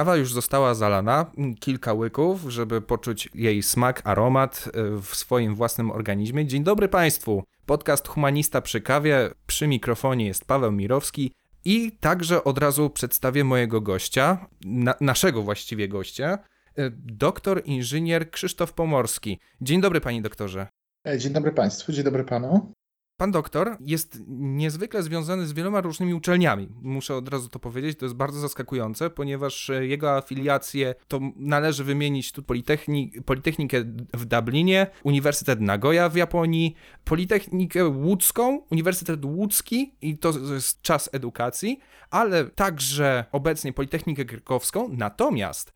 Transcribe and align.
Kawa 0.00 0.16
już 0.16 0.32
została 0.32 0.74
zalana, 0.74 1.30
kilka 1.60 1.92
łyków, 1.92 2.40
żeby 2.48 2.80
poczuć 2.80 3.28
jej 3.34 3.62
smak, 3.62 4.02
aromat 4.04 4.68
e, 4.74 5.00
w 5.02 5.14
swoim 5.16 5.54
własnym 5.54 5.90
organizmie. 5.90 6.46
Dzień 6.46 6.64
dobry 6.64 6.88
Państwu. 6.88 7.44
Podcast 7.66 8.08
Humanista 8.08 8.60
przy 8.60 8.80
kawie. 8.80 9.30
Przy 9.46 9.68
mikrofonie 9.68 10.26
jest 10.26 10.44
Paweł 10.44 10.72
Mirowski 10.72 11.32
i 11.64 11.92
także 11.92 12.44
od 12.44 12.58
razu 12.58 12.90
przedstawię 12.90 13.44
mojego 13.44 13.80
gościa, 13.80 14.46
na, 14.64 14.94
naszego 15.00 15.42
właściwie 15.42 15.88
gościa, 15.88 16.38
e, 16.76 16.90
doktor 16.94 17.62
inżynier 17.64 18.30
Krzysztof 18.30 18.72
Pomorski. 18.72 19.40
Dzień 19.60 19.80
dobry 19.80 20.00
Panie 20.00 20.22
doktorze. 20.22 20.66
E, 21.06 21.18
dzień 21.18 21.32
dobry 21.32 21.52
Państwu, 21.52 21.92
dzień 21.92 22.04
dobry 22.04 22.24
Panu. 22.24 22.72
Pan 23.20 23.30
doktor 23.30 23.76
jest 23.86 24.22
niezwykle 24.28 25.02
związany 25.02 25.46
z 25.46 25.52
wieloma 25.52 25.80
różnymi 25.80 26.14
uczelniami. 26.14 26.68
Muszę 26.82 27.14
od 27.14 27.28
razu 27.28 27.48
to 27.48 27.58
powiedzieć, 27.58 27.98
to 27.98 28.04
jest 28.04 28.16
bardzo 28.16 28.40
zaskakujące, 28.40 29.10
ponieważ 29.10 29.70
e, 29.70 29.86
jego 29.86 30.16
afiliacje 30.16 30.94
to 31.08 31.20
należy 31.36 31.84
wymienić 31.84 32.32
tu 32.32 32.42
Politechnik, 32.42 33.24
Politechnikę 33.24 33.84
w 34.14 34.24
Dublinie, 34.24 34.86
Uniwersytet 35.04 35.60
Nagoya 35.60 36.08
w 36.08 36.16
Japonii, 36.16 36.74
Politechnikę 37.04 37.88
Łódzką, 37.88 38.62
Uniwersytet 38.70 39.24
Łódzki 39.24 39.94
i 40.02 40.18
to 40.18 40.32
jest 40.52 40.82
czas 40.82 41.10
edukacji, 41.12 41.80
ale 42.10 42.44
także 42.44 43.24
obecnie 43.32 43.72
Politechnikę 43.72 44.24
Krakowską. 44.24 44.88
Natomiast 44.92 45.72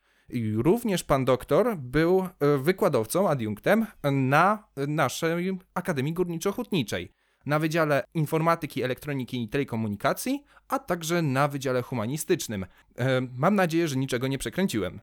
również 0.56 1.04
pan 1.04 1.24
doktor 1.24 1.76
był 1.76 2.20
e, 2.20 2.58
wykładowcą, 2.58 3.28
adiunktem 3.28 3.86
na 4.12 4.68
naszej 4.88 5.58
Akademii 5.74 6.14
Górniczo-Hutniczej 6.14 7.23
na 7.46 7.58
Wydziale 7.58 8.04
Informatyki, 8.14 8.82
Elektroniki 8.82 9.42
i 9.42 9.48
Telekomunikacji, 9.48 10.44
a 10.68 10.78
także 10.78 11.22
na 11.22 11.48
Wydziale 11.48 11.82
Humanistycznym. 11.82 12.66
E, 12.98 13.20
mam 13.20 13.54
nadzieję, 13.54 13.88
że 13.88 13.96
niczego 13.96 14.26
nie 14.26 14.38
przekręciłem. 14.38 15.00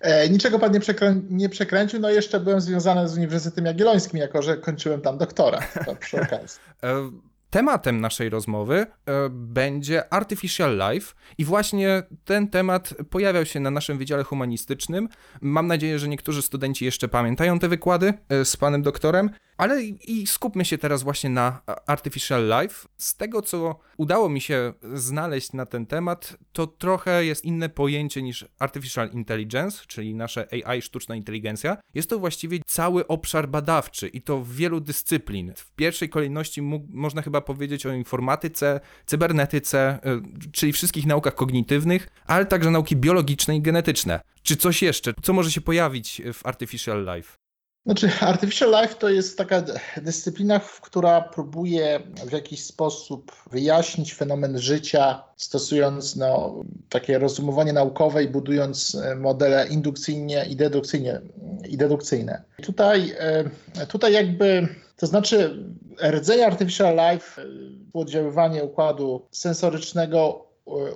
E, 0.00 0.28
niczego 0.28 0.58
pan 0.58 0.72
nie, 0.72 0.80
przekrę 0.80 1.20
nie, 1.30 1.48
przekręcił, 1.48 2.00
no 2.00 2.10
jeszcze 2.10 2.40
byłem 2.40 2.60
związany 2.60 3.08
z 3.08 3.16
Uniwersytetem 3.16 3.64
Jagiellońskim, 3.64 4.20
jako 4.20 4.42
że 4.42 4.56
kończyłem 4.56 5.00
tam 5.00 5.18
doktora, 5.18 5.60
to 5.86 5.96
przy 5.96 6.20
okazji. 6.22 6.60
E, 6.82 7.10
Tematem 7.50 8.00
naszej 8.00 8.28
rozmowy 8.28 8.74
e, 8.76 8.86
będzie 9.30 10.12
Artificial 10.12 10.78
Life 10.78 11.14
i 11.38 11.44
właśnie 11.44 12.02
ten 12.24 12.48
temat 12.48 12.94
pojawiał 13.10 13.46
się 13.46 13.60
na 13.60 13.70
naszym 13.70 13.98
Wydziale 13.98 14.24
Humanistycznym. 14.24 15.08
Mam 15.40 15.66
nadzieję, 15.66 15.98
że 15.98 16.08
niektórzy 16.08 16.42
studenci 16.42 16.84
jeszcze 16.84 17.08
pamiętają 17.08 17.58
te 17.58 17.68
wykłady 17.68 18.14
e, 18.28 18.44
z 18.44 18.56
panem 18.56 18.82
doktorem, 18.82 19.30
ale 19.60 19.82
i 19.84 20.26
skupmy 20.26 20.64
się 20.64 20.78
teraz 20.78 21.02
właśnie 21.02 21.30
na 21.30 21.62
Artificial 21.86 22.46
Life. 22.46 22.88
Z 22.96 23.16
tego, 23.16 23.42
co 23.42 23.78
udało 23.96 24.28
mi 24.28 24.40
się 24.40 24.72
znaleźć 24.94 25.52
na 25.52 25.66
ten 25.66 25.86
temat, 25.86 26.36
to 26.52 26.66
trochę 26.66 27.24
jest 27.24 27.44
inne 27.44 27.68
pojęcie 27.68 28.22
niż 28.22 28.48
Artificial 28.58 29.10
Intelligence, 29.10 29.84
czyli 29.86 30.14
nasze 30.14 30.48
AI, 30.64 30.82
sztuczna 30.82 31.16
inteligencja. 31.16 31.76
Jest 31.94 32.10
to 32.10 32.18
właściwie 32.18 32.58
cały 32.66 33.06
obszar 33.06 33.48
badawczy 33.48 34.08
i 34.08 34.22
to 34.22 34.38
w 34.38 34.54
wielu 34.54 34.80
dyscyplin. 34.80 35.52
W 35.56 35.70
pierwszej 35.70 36.08
kolejności 36.08 36.62
można 36.88 37.22
chyba 37.22 37.40
powiedzieć 37.40 37.86
o 37.86 37.92
informatyce, 37.92 38.80
cybernetyce, 39.06 39.98
y, 40.46 40.50
czyli 40.52 40.72
wszystkich 40.72 41.06
naukach 41.06 41.34
kognitywnych, 41.34 42.08
ale 42.26 42.46
także 42.46 42.70
nauki 42.70 42.96
biologiczne 42.96 43.56
i 43.56 43.62
genetyczne. 43.62 44.20
Czy 44.42 44.56
coś 44.56 44.82
jeszcze? 44.82 45.14
Co 45.22 45.32
może 45.32 45.50
się 45.50 45.60
pojawić 45.60 46.22
w 46.32 46.46
Artificial 46.46 47.06
Life? 47.14 47.39
Znaczy, 47.86 48.10
Artificial 48.20 48.70
Life 48.82 48.94
to 48.94 49.08
jest 49.08 49.38
taka 49.38 49.62
dyscyplina, 49.96 50.60
która 50.80 51.20
próbuje 51.20 52.00
w 52.26 52.32
jakiś 52.32 52.64
sposób 52.64 53.32
wyjaśnić 53.50 54.14
fenomen 54.14 54.58
życia, 54.58 55.22
stosując 55.36 56.16
no, 56.16 56.54
takie 56.88 57.18
rozumowanie 57.18 57.72
naukowe 57.72 58.24
i 58.24 58.28
budując 58.28 58.94
e, 58.94 59.14
modele 59.14 59.68
indukcyjnie 59.68 60.46
i 60.50 60.56
dedukcyjnie, 60.56 61.20
i 61.68 61.76
dedukcyjne. 61.76 62.42
Tutaj, 62.62 63.14
e, 63.18 63.86
tutaj 63.88 64.12
jakby, 64.12 64.68
to 64.96 65.06
znaczy 65.06 65.64
rdzenie 66.10 66.46
Artificial 66.46 66.96
Life, 66.96 67.42
e, 67.42 67.46
oddziaływanie 67.92 68.64
układu 68.64 69.26
sensorycznego, 69.30 70.50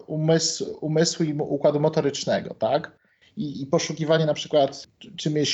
umysłu, 0.07 0.79
umysłu 0.81 1.25
i 1.25 1.35
układu 1.35 1.81
motorycznego, 1.81 2.55
tak? 2.55 3.04
I, 3.37 3.63
i 3.63 3.67
poszukiwanie 3.67 4.27
na 4.27 4.35
przykład, 4.35 4.87
czym 5.17 5.37
jest, 5.37 5.51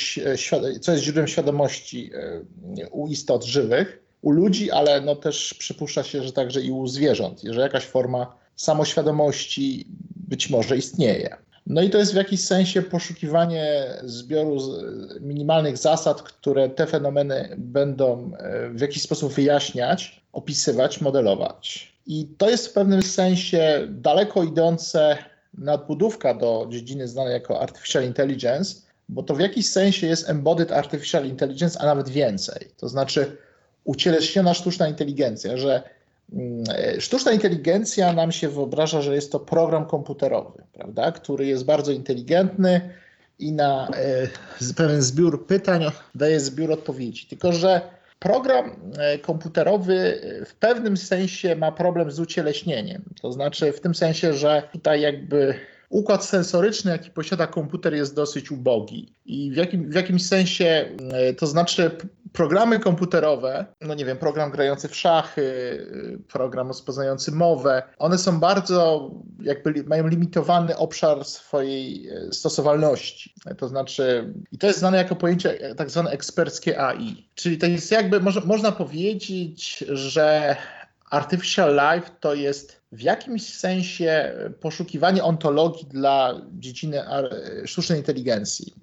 co 0.81 0.91
jest 0.91 1.03
źródłem 1.03 1.27
świadomości 1.27 2.11
e, 2.13 2.89
u 2.89 3.07
istot 3.07 3.43
żywych, 3.43 4.01
u 4.21 4.31
ludzi, 4.31 4.71
ale 4.71 5.01
no 5.01 5.15
też 5.15 5.53
przypuszcza 5.53 6.03
się, 6.03 6.23
że 6.23 6.31
także 6.31 6.61
i 6.61 6.71
u 6.71 6.87
zwierząt, 6.87 7.41
że 7.43 7.61
jakaś 7.61 7.83
forma 7.83 8.35
samoświadomości 8.55 9.87
być 10.15 10.49
może 10.49 10.77
istnieje. 10.77 11.37
No 11.67 11.81
i 11.81 11.89
to 11.89 11.97
jest 11.97 12.13
w 12.13 12.15
jakiś 12.15 12.41
sensie 12.41 12.81
poszukiwanie 12.81 13.87
zbioru 14.03 14.57
minimalnych 15.19 15.77
zasad, 15.77 16.21
które 16.21 16.69
te 16.69 16.87
fenomeny 16.87 17.55
będą 17.57 18.31
e, 18.37 18.69
w 18.69 18.81
jakiś 18.81 19.03
sposób 19.03 19.33
wyjaśniać, 19.33 20.21
opisywać, 20.33 21.01
modelować. 21.01 21.93
I 22.07 22.27
to 22.37 22.49
jest 22.49 22.67
w 22.67 22.73
pewnym 22.73 23.01
sensie 23.01 23.87
daleko 23.89 24.43
idące 24.43 25.17
nadbudówka 25.57 26.33
do 26.33 26.67
dziedziny 26.69 27.07
znanej 27.07 27.33
jako 27.33 27.61
Artificial 27.61 28.03
Intelligence, 28.03 28.75
bo 29.09 29.23
to 29.23 29.35
w 29.35 29.39
jakiś 29.39 29.69
sensie 29.69 30.07
jest 30.07 30.29
embodied 30.29 30.71
Artificial 30.71 31.25
Intelligence, 31.25 31.81
a 31.81 31.85
nawet 31.85 32.09
więcej. 32.09 32.67
To 32.77 32.89
znaczy 32.89 33.37
ucieleśniona 33.83 34.53
sztuczna 34.53 34.87
inteligencja, 34.87 35.57
że 35.57 35.83
mm, 36.33 36.63
sztuczna 36.99 37.31
inteligencja 37.31 38.13
nam 38.13 38.31
się 38.31 38.49
wyobraża, 38.49 39.01
że 39.01 39.15
jest 39.15 39.31
to 39.31 39.39
program 39.39 39.85
komputerowy, 39.85 40.63
prawda, 40.73 41.11
który 41.11 41.45
jest 41.45 41.65
bardzo 41.65 41.91
inteligentny 41.91 42.81
i 43.39 43.51
na 43.51 43.87
e, 43.87 44.73
pewien 44.75 45.01
zbiór 45.01 45.47
pytań 45.47 45.83
daje 46.15 46.39
zbiór 46.39 46.71
odpowiedzi. 46.71 47.25
Tylko, 47.25 47.53
że 47.53 47.81
Program 48.21 48.71
e, 48.97 49.17
komputerowy 49.17 50.21
w 50.45 50.53
pewnym 50.55 50.97
sensie 50.97 51.55
ma 51.55 51.71
problem 51.71 52.11
z 52.11 52.19
ucieleśnieniem. 52.19 53.03
To 53.21 53.31
znaczy 53.31 53.71
w 53.71 53.79
tym 53.79 53.95
sensie, 53.95 54.33
że 54.33 54.63
tutaj 54.71 55.01
jakby 55.01 55.53
układ 55.89 56.25
sensoryczny, 56.25 56.91
jaki 56.91 57.09
posiada 57.09 57.47
komputer, 57.47 57.93
jest 57.93 58.15
dosyć 58.15 58.51
ubogi. 58.51 59.13
I 59.25 59.51
w, 59.51 59.55
jakim, 59.55 59.89
w 59.89 59.95
jakimś 59.95 60.27
sensie, 60.27 60.89
e, 61.11 61.33
to 61.33 61.47
znaczy 61.47 61.91
programy 62.33 62.79
komputerowe, 62.79 63.65
no 63.81 63.93
nie 63.93 64.05
wiem, 64.05 64.17
program 64.17 64.51
grający 64.51 64.87
w 64.87 64.95
szachy, 64.95 65.77
program 66.27 66.67
rozpoznający 66.67 67.31
mowę, 67.31 67.83
one 67.97 68.17
są 68.17 68.39
bardzo, 68.39 69.11
jakby 69.41 69.83
mają 69.83 70.07
limitowany 70.07 70.77
obszar 70.77 71.25
swojej 71.25 72.09
e, 72.09 72.33
stosowalności. 72.33 73.33
To 73.57 73.67
znaczy, 73.67 74.33
i 74.51 74.57
to 74.57 74.67
jest 74.67 74.79
znane 74.79 74.97
jako 74.97 75.15
pojęcie 75.15 75.75
tak 75.75 75.89
zwane 75.89 76.11
eksperckie 76.11 76.81
AI. 76.81 77.29
Czyli 77.35 77.57
to 77.57 77.65
jest 77.65 77.91
jakby, 77.91 78.19
można 78.45 78.71
powiedzieć, 78.71 79.83
że 79.89 80.55
Artificial 81.09 81.73
Life 81.73 82.11
to 82.19 82.33
jest 82.33 82.81
w 82.91 83.01
jakimś 83.01 83.53
sensie 83.53 84.33
poszukiwanie 84.59 85.23
ontologii 85.23 85.87
dla 85.87 86.41
dziedziny 86.51 87.03
sztucznej 87.65 87.99
inteligencji. 87.99 88.73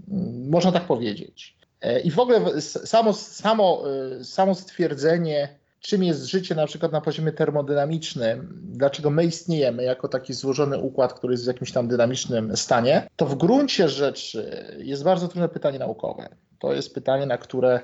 Można 0.49 0.73
tak 0.73 0.85
powiedzieć. 0.85 1.58
E, 1.81 2.01
I 2.01 2.11
w 2.11 2.19
ogóle 2.19 2.61
samo, 2.61 3.13
samo, 3.13 3.85
e, 4.21 4.25
samo 4.25 4.55
stwierdzenie, 4.55 5.59
czym 5.81 6.05
jest 6.05 6.25
życie 6.25 6.55
na 6.55 6.67
przykład 6.67 6.93
na 6.93 7.01
poziomie 7.01 7.33
termodynamicznym, 7.33 8.63
dlaczego 8.63 9.11
my 9.11 9.25
istniejemy 9.25 9.85
jako 9.85 10.09
taki 10.09 10.33
złożony 10.33 10.79
układ, 10.79 11.13
który 11.13 11.35
jest 11.35 11.45
w 11.45 11.47
jakimś 11.47 11.73
tam 11.73 11.89
dynamicznym 11.89 12.57
stanie, 12.57 13.09
to 13.17 13.27
w 13.27 13.35
gruncie 13.35 13.89
rzeczy 13.89 14.67
jest 14.79 15.05
bardzo 15.05 15.29
trudne 15.29 15.49
pytanie 15.49 15.79
naukowe. 15.79 16.29
To 16.59 16.73
jest 16.73 16.95
pytanie, 16.95 17.27
na 17.27 17.39
które 17.39 17.81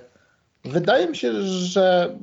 wydaje 0.64 1.08
mi 1.08 1.16
się, 1.16 1.42
że 1.42 2.16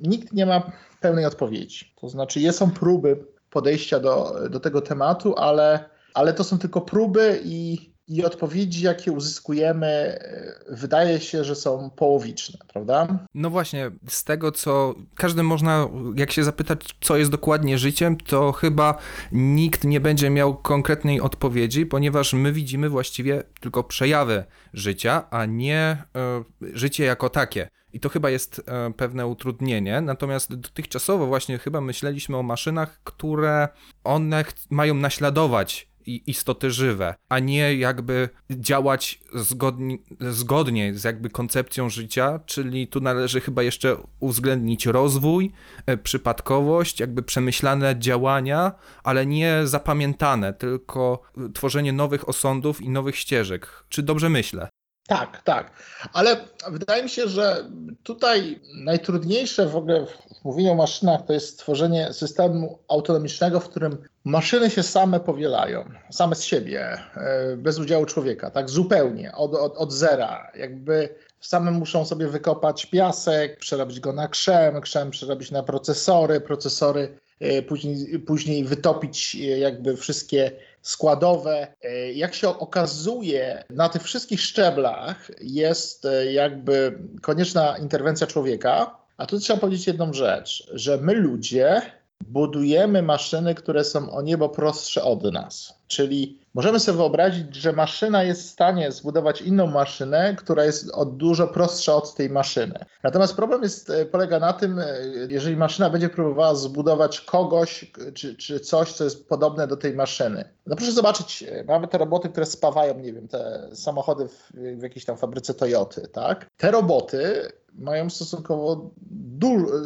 nikt 0.00 0.32
nie 0.32 0.46
ma 0.46 0.72
pełnej 1.00 1.24
odpowiedzi. 1.24 1.92
To 2.00 2.08
znaczy, 2.08 2.52
są 2.52 2.70
próby 2.70 3.24
podejścia 3.50 4.00
do, 4.00 4.34
do 4.50 4.60
tego 4.60 4.80
tematu, 4.80 5.34
ale, 5.36 5.84
ale 6.14 6.32
to 6.32 6.44
są 6.44 6.58
tylko 6.58 6.80
próby 6.80 7.40
i 7.44 7.90
i 8.08 8.24
odpowiedzi, 8.24 8.84
jakie 8.84 9.12
uzyskujemy, 9.12 9.86
e, 9.86 10.54
wydaje 10.68 11.20
się, 11.20 11.44
że 11.44 11.54
są 11.54 11.90
połowiczne, 11.90 12.58
prawda? 12.68 13.18
No 13.34 13.50
właśnie, 13.50 13.90
z 14.08 14.24
tego 14.24 14.52
co 14.52 14.94
każdy 15.14 15.42
można, 15.42 15.88
jak 16.16 16.32
się 16.32 16.44
zapytać, 16.44 16.96
co 17.00 17.16
jest 17.16 17.30
dokładnie 17.30 17.78
życiem, 17.78 18.16
to 18.16 18.52
chyba 18.52 18.98
nikt 19.32 19.84
nie 19.84 20.00
będzie 20.00 20.30
miał 20.30 20.56
konkretnej 20.56 21.20
odpowiedzi, 21.20 21.86
ponieważ 21.86 22.32
my 22.32 22.52
widzimy 22.52 22.88
właściwie 22.88 23.42
tylko 23.60 23.84
przejawy 23.84 24.44
życia, 24.74 25.30
a 25.30 25.46
nie 25.46 26.02
e, 26.16 26.44
życie 26.72 27.04
jako 27.04 27.30
takie. 27.30 27.68
I 27.92 28.00
to 28.00 28.08
chyba 28.08 28.30
jest 28.30 28.62
e, 28.66 28.92
pewne 28.92 29.26
utrudnienie. 29.26 30.00
Natomiast 30.00 30.54
dotychczasowo 30.54 31.26
właśnie 31.26 31.58
chyba 31.58 31.80
myśleliśmy 31.80 32.36
o 32.36 32.42
maszynach, 32.42 33.00
które 33.04 33.68
one 34.04 34.44
mają 34.70 34.94
naśladować 34.94 35.87
istoty 36.16 36.70
żywe, 36.70 37.14
a 37.28 37.38
nie 37.38 37.74
jakby 37.74 38.28
działać 38.50 39.20
zgodni, 39.34 40.02
zgodnie 40.20 40.94
z 40.94 41.04
jakby 41.04 41.30
koncepcją 41.30 41.88
życia, 41.90 42.40
czyli 42.46 42.88
tu 42.88 43.00
należy 43.00 43.40
chyba 43.40 43.62
jeszcze 43.62 43.96
uwzględnić 44.20 44.86
rozwój, 44.86 45.52
e, 45.86 45.96
przypadkowość, 45.96 47.00
jakby 47.00 47.22
przemyślane 47.22 47.98
działania, 47.98 48.72
ale 49.02 49.26
nie 49.26 49.60
zapamiętane, 49.64 50.52
tylko 50.52 51.22
tworzenie 51.54 51.92
nowych 51.92 52.28
osądów 52.28 52.80
i 52.80 52.88
nowych 52.88 53.16
ścieżek. 53.16 53.84
Czy 53.88 54.02
dobrze 54.02 54.28
myślę? 54.28 54.68
Tak, 55.08 55.42
tak. 55.42 55.70
Ale 56.12 56.36
wydaje 56.70 57.02
mi 57.02 57.10
się, 57.10 57.28
że 57.28 57.70
tutaj 58.02 58.60
najtrudniejsze 58.74 59.68
w 59.68 59.76
ogóle 59.76 60.06
w 60.06 60.44
mówieniu 60.44 60.72
o 60.72 60.74
maszynach 60.74 61.26
to 61.26 61.32
jest 61.32 61.48
stworzenie 61.48 62.12
systemu 62.12 62.78
autonomicznego, 62.88 63.60
w 63.60 63.68
którym 63.68 63.98
maszyny 64.28 64.70
się 64.70 64.82
same 64.82 65.20
powielają, 65.20 65.84
same 66.10 66.36
z 66.36 66.44
siebie, 66.44 66.98
e, 67.16 67.56
bez 67.56 67.78
udziału 67.78 68.06
człowieka, 68.06 68.50
tak 68.50 68.70
zupełnie, 68.70 69.32
od, 69.32 69.54
od, 69.54 69.76
od 69.76 69.92
zera. 69.92 70.52
Jakby 70.54 71.08
same 71.40 71.70
muszą 71.70 72.04
sobie 72.04 72.26
wykopać 72.26 72.86
piasek, 72.86 73.58
przerobić 73.58 74.00
go 74.00 74.12
na 74.12 74.28
krzem, 74.28 74.80
krzem 74.80 75.10
przerobić 75.10 75.50
na 75.50 75.62
procesory, 75.62 76.40
procesory 76.40 77.18
e, 77.40 77.62
później, 77.62 78.18
później 78.18 78.64
wytopić 78.64 79.34
e, 79.34 79.38
jakby 79.38 79.96
wszystkie 79.96 80.52
składowe. 80.82 81.66
Jak 82.14 82.34
się 82.34 82.48
okazuje, 82.48 83.64
na 83.70 83.88
tych 83.88 84.02
wszystkich 84.02 84.40
szczeblach 84.40 85.30
jest 85.40 86.06
jakby 86.30 86.98
konieczna 87.22 87.78
interwencja 87.78 88.26
człowieka. 88.26 88.98
A 89.16 89.26
tu 89.26 89.38
trzeba 89.38 89.60
powiedzieć 89.60 89.86
jedną 89.86 90.12
rzecz, 90.12 90.70
że 90.72 90.98
my 90.98 91.14
ludzie 91.14 91.82
budujemy 92.26 93.02
maszyny, 93.02 93.54
które 93.54 93.84
są 93.84 94.10
o 94.10 94.22
niebo 94.22 94.48
prostsze 94.48 95.02
od 95.02 95.32
nas. 95.32 95.78
Czyli 95.86 96.38
możemy 96.54 96.80
sobie 96.80 96.98
wyobrazić, 96.98 97.56
że 97.56 97.72
maszyna 97.72 98.22
jest 98.22 98.42
w 98.42 98.50
stanie 98.50 98.92
zbudować 98.92 99.42
inną 99.42 99.66
maszynę, 99.66 100.34
która 100.38 100.64
jest 100.64 100.90
o 100.94 101.04
dużo 101.04 101.46
prostsza 101.46 101.94
od 101.94 102.14
tej 102.14 102.30
maszyny. 102.30 102.84
Natomiast 103.02 103.36
problem 103.36 103.62
jest, 103.62 103.90
e, 103.90 104.06
polega 104.06 104.38
na 104.38 104.52
tym, 104.52 104.78
e, 104.78 104.84
jeżeli 105.28 105.56
maszyna 105.56 105.90
będzie 105.90 106.08
próbowała 106.08 106.54
zbudować 106.54 107.20
kogoś 107.20 107.92
czy, 108.14 108.36
czy 108.36 108.60
coś, 108.60 108.92
co 108.92 109.04
jest 109.04 109.28
podobne 109.28 109.66
do 109.66 109.76
tej 109.76 109.94
maszyny. 109.94 110.44
No 110.66 110.76
proszę 110.76 110.92
zobaczyć, 110.92 111.42
e, 111.42 111.64
mamy 111.64 111.88
te 111.88 111.98
roboty, 111.98 112.28
które 112.28 112.46
spawają, 112.46 112.98
nie 112.98 113.12
wiem, 113.12 113.28
te 113.28 113.68
samochody 113.74 114.28
w, 114.28 114.50
w 114.54 114.82
jakiejś 114.82 115.04
tam 115.04 115.16
fabryce 115.16 115.54
Toyoty, 115.54 116.08
tak? 116.12 116.46
Te 116.56 116.70
roboty 116.70 117.52
mają 117.74 118.10
stosunkowo 118.10 118.90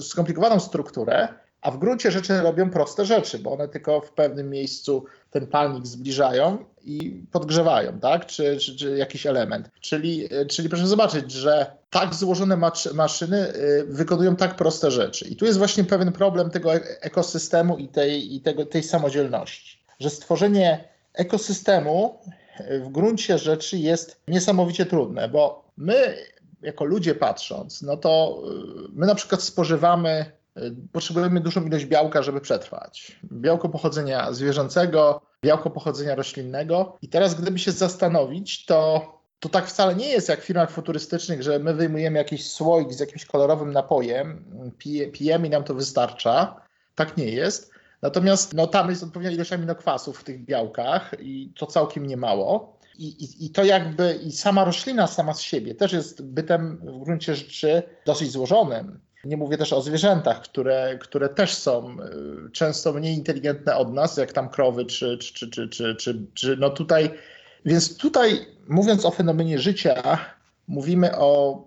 skomplikowaną 0.00 0.60
strukturę, 0.60 1.28
a 1.62 1.70
w 1.70 1.78
gruncie 1.78 2.10
rzeczy 2.10 2.40
robią 2.40 2.70
proste 2.70 3.04
rzeczy, 3.04 3.38
bo 3.38 3.52
one 3.52 3.68
tylko 3.68 4.00
w 4.00 4.12
pewnym 4.12 4.50
miejscu 4.50 5.04
ten 5.30 5.46
palnik 5.46 5.86
zbliżają 5.86 6.64
i 6.84 7.24
podgrzewają, 7.32 8.00
tak? 8.00 8.26
Czy, 8.26 8.56
czy, 8.56 8.76
czy 8.76 8.96
jakiś 8.96 9.26
element. 9.26 9.70
Czyli, 9.80 10.28
czyli 10.48 10.68
proszę 10.68 10.86
zobaczyć, 10.86 11.32
że 11.32 11.76
tak 11.90 12.14
złożone 12.14 12.56
maszyny 12.94 13.54
y, 13.54 13.84
wykonują 13.88 14.36
tak 14.36 14.56
proste 14.56 14.90
rzeczy. 14.90 15.28
I 15.28 15.36
tu 15.36 15.44
jest 15.44 15.58
właśnie 15.58 15.84
pewien 15.84 16.12
problem 16.12 16.50
tego 16.50 16.74
e-, 16.74 17.00
ekosystemu 17.00 17.78
i 17.78 17.88
tej, 17.88 18.34
i 18.34 18.40
tego, 18.40 18.66
tej 18.66 18.82
samodzielności. 18.82 19.78
Że 20.00 20.10
stworzenie 20.10 20.88
ekosystemu 21.14 22.18
y, 22.60 22.80
w 22.80 22.88
gruncie 22.88 23.38
rzeczy 23.38 23.78
jest 23.78 24.20
niesamowicie 24.28 24.86
trudne, 24.86 25.28
bo 25.28 25.64
my 25.76 26.16
jako 26.62 26.84
ludzie 26.84 27.14
patrząc, 27.14 27.82
no 27.82 27.96
to 27.96 28.42
y, 28.86 28.88
my 28.92 29.06
na 29.06 29.14
przykład 29.14 29.42
spożywamy 29.42 30.41
potrzebujemy 30.92 31.40
dużą 31.40 31.64
ilość 31.66 31.84
białka, 31.84 32.22
żeby 32.22 32.40
przetrwać. 32.40 33.20
Białko 33.32 33.68
pochodzenia 33.68 34.32
zwierzęcego, 34.32 35.20
białko 35.44 35.70
pochodzenia 35.70 36.14
roślinnego. 36.14 36.96
I 37.02 37.08
teraz, 37.08 37.34
gdyby 37.34 37.58
się 37.58 37.72
zastanowić, 37.72 38.66
to, 38.66 39.12
to 39.40 39.48
tak 39.48 39.66
wcale 39.66 39.94
nie 39.94 40.08
jest 40.08 40.28
jak 40.28 40.40
w 40.40 40.44
firmach 40.44 40.70
futurystycznych, 40.70 41.42
że 41.42 41.58
my 41.58 41.74
wyjmujemy 41.74 42.18
jakiś 42.18 42.50
słoik 42.50 42.92
z 42.92 43.00
jakimś 43.00 43.24
kolorowym 43.24 43.72
napojem, 43.72 44.44
pije, 44.78 45.08
pijemy 45.08 45.46
i 45.46 45.50
nam 45.50 45.64
to 45.64 45.74
wystarcza. 45.74 46.60
Tak 46.94 47.16
nie 47.16 47.28
jest. 47.28 47.72
Natomiast 48.02 48.54
no, 48.54 48.66
tam 48.66 48.90
jest 48.90 49.02
odpowiednia 49.02 49.34
ilość 49.34 49.52
aminokwasów 49.52 50.18
w 50.18 50.24
tych 50.24 50.44
białkach 50.44 51.14
i 51.20 51.52
to 51.58 51.66
całkiem 51.66 52.06
niemało. 52.06 52.78
I, 52.98 53.06
i, 53.06 53.46
I 53.46 53.50
to 53.50 53.64
jakby 53.64 54.14
i 54.14 54.32
sama 54.32 54.64
roślina 54.64 55.06
sama 55.06 55.34
z 55.34 55.40
siebie 55.40 55.74
też 55.74 55.92
jest 55.92 56.22
bytem 56.22 56.76
w 56.76 57.04
gruncie 57.04 57.34
rzeczy 57.34 57.82
dosyć 58.06 58.30
złożonym. 58.30 59.00
Nie 59.24 59.36
mówię 59.36 59.58
też 59.58 59.72
o 59.72 59.82
zwierzętach, 59.82 60.42
które, 60.42 60.98
które 61.00 61.28
też 61.28 61.54
są 61.54 61.96
y, 62.46 62.50
często 62.52 62.92
mniej 62.92 63.14
inteligentne 63.14 63.76
od 63.76 63.94
nas, 63.94 64.16
jak 64.16 64.32
tam 64.32 64.48
krowy, 64.48 64.84
czy, 64.84 65.18
czy, 65.18 65.50
czy, 65.50 65.68
czy, 65.68 65.96
czy, 65.96 66.26
czy 66.34 66.56
no 66.56 66.70
tutaj. 66.70 67.10
Więc 67.64 67.96
tutaj, 67.96 68.46
mówiąc 68.68 69.04
o 69.04 69.10
fenomenie 69.10 69.58
życia, 69.58 70.18
mówimy 70.68 71.18
o 71.18 71.62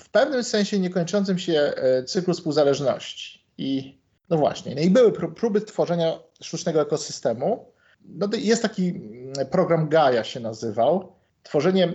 w 0.00 0.08
pewnym 0.08 0.44
sensie 0.44 0.78
niekończącym 0.78 1.38
się 1.38 1.72
e, 1.76 2.04
cyklu 2.04 2.34
współzależności. 2.34 3.44
I 3.58 3.98
no 4.30 4.36
właśnie, 4.36 4.74
no 4.74 4.80
i 4.80 4.90
były 4.90 5.12
próby 5.12 5.60
tworzenia 5.60 6.18
sztucznego 6.42 6.80
ekosystemu. 6.80 7.72
No 8.04 8.28
jest 8.32 8.62
taki 8.62 8.88
mm, 8.88 9.32
program 9.50 9.88
Gaia 9.88 10.24
się 10.24 10.40
nazywał, 10.40 11.15
tworzenie, 11.46 11.92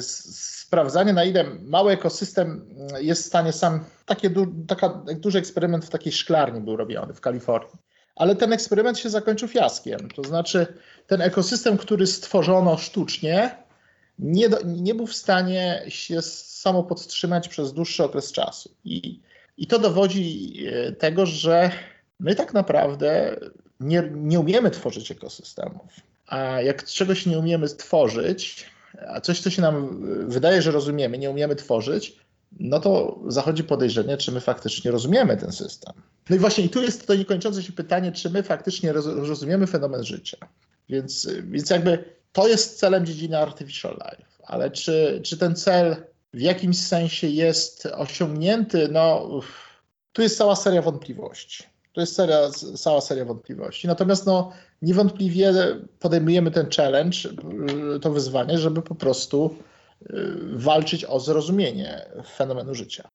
sprawdzanie 0.00 1.12
na 1.12 1.24
ile 1.24 1.44
mały 1.60 1.92
ekosystem 1.92 2.74
jest 3.00 3.22
w 3.22 3.26
stanie 3.26 3.52
sam, 3.52 3.84
takie 4.06 4.30
du, 4.30 4.46
taka, 4.66 4.88
duży 5.16 5.38
eksperyment 5.38 5.84
w 5.84 5.90
takiej 5.90 6.12
szklarni 6.12 6.60
był 6.60 6.76
robiony 6.76 7.14
w 7.14 7.20
Kalifornii. 7.20 7.78
Ale 8.16 8.36
ten 8.36 8.52
eksperyment 8.52 8.98
się 8.98 9.10
zakończył 9.10 9.48
fiaskiem. 9.48 10.08
To 10.10 10.22
znaczy, 10.22 10.66
ten 11.06 11.22
ekosystem, 11.22 11.76
który 11.76 12.06
stworzono 12.06 12.76
sztucznie, 12.78 13.56
nie, 14.18 14.48
do, 14.48 14.58
nie 14.64 14.94
był 14.94 15.06
w 15.06 15.14
stanie 15.14 15.84
się 15.88 16.22
samo 16.22 16.82
podtrzymać 16.82 17.48
przez 17.48 17.72
dłuższy 17.72 18.04
okres 18.04 18.32
czasu. 18.32 18.70
I, 18.84 19.20
I 19.56 19.66
to 19.66 19.78
dowodzi 19.78 20.54
e, 20.66 20.92
tego, 20.92 21.26
że 21.26 21.70
my 22.20 22.34
tak 22.34 22.54
naprawdę 22.54 23.36
nie, 23.80 24.10
nie 24.14 24.40
umiemy 24.40 24.70
tworzyć 24.70 25.10
ekosystemów. 25.10 25.92
A 26.26 26.60
jak 26.60 26.84
czegoś 26.84 27.26
nie 27.26 27.38
umiemy 27.38 27.68
stworzyć, 27.68 28.66
a 29.08 29.20
coś, 29.20 29.40
co 29.40 29.50
się 29.50 29.62
nam 29.62 30.04
wydaje, 30.28 30.62
że 30.62 30.70
rozumiemy, 30.70 31.18
nie 31.18 31.30
umiemy 31.30 31.56
tworzyć, 31.56 32.16
no 32.60 32.80
to 32.80 33.20
zachodzi 33.28 33.64
podejrzenie, 33.64 34.16
czy 34.16 34.32
my 34.32 34.40
faktycznie 34.40 34.90
rozumiemy 34.90 35.36
ten 35.36 35.52
system. 35.52 35.92
No 36.30 36.36
i 36.36 36.38
właśnie 36.38 36.64
i 36.64 36.68
tu 36.68 36.82
jest 36.82 37.06
to 37.06 37.14
niekończące 37.14 37.62
się 37.62 37.72
pytanie, 37.72 38.12
czy 38.12 38.30
my 38.30 38.42
faktycznie 38.42 38.92
rozumiemy 38.92 39.66
fenomen 39.66 40.04
życia. 40.04 40.36
Więc, 40.88 41.28
więc 41.42 41.70
jakby 41.70 42.04
to 42.32 42.48
jest 42.48 42.78
celem 42.78 43.06
dziedziny 43.06 43.38
Artificial 43.38 43.92
Life, 43.92 44.32
ale 44.44 44.70
czy, 44.70 45.20
czy 45.24 45.36
ten 45.36 45.56
cel 45.56 45.96
w 46.34 46.40
jakimś 46.40 46.78
sensie 46.78 47.26
jest 47.26 47.86
osiągnięty, 47.86 48.88
no 48.92 49.30
tu 50.12 50.22
jest 50.22 50.38
cała 50.38 50.56
seria 50.56 50.82
wątpliwości. 50.82 51.71
To 51.92 52.00
jest 52.00 52.14
seria, 52.14 52.50
cała 52.76 53.00
seria 53.00 53.24
wątpliwości. 53.24 53.88
Natomiast 53.88 54.26
no, 54.26 54.52
niewątpliwie 54.82 55.52
podejmujemy 55.98 56.50
ten 56.50 56.70
challenge, 56.76 57.18
y, 57.96 58.00
to 58.00 58.10
wyzwanie, 58.10 58.58
żeby 58.58 58.82
po 58.82 58.94
prostu 58.94 59.56
y, 60.02 60.06
walczyć 60.52 61.04
o 61.04 61.20
zrozumienie 61.20 62.06
fenomenu 62.36 62.74
życia. 62.74 63.08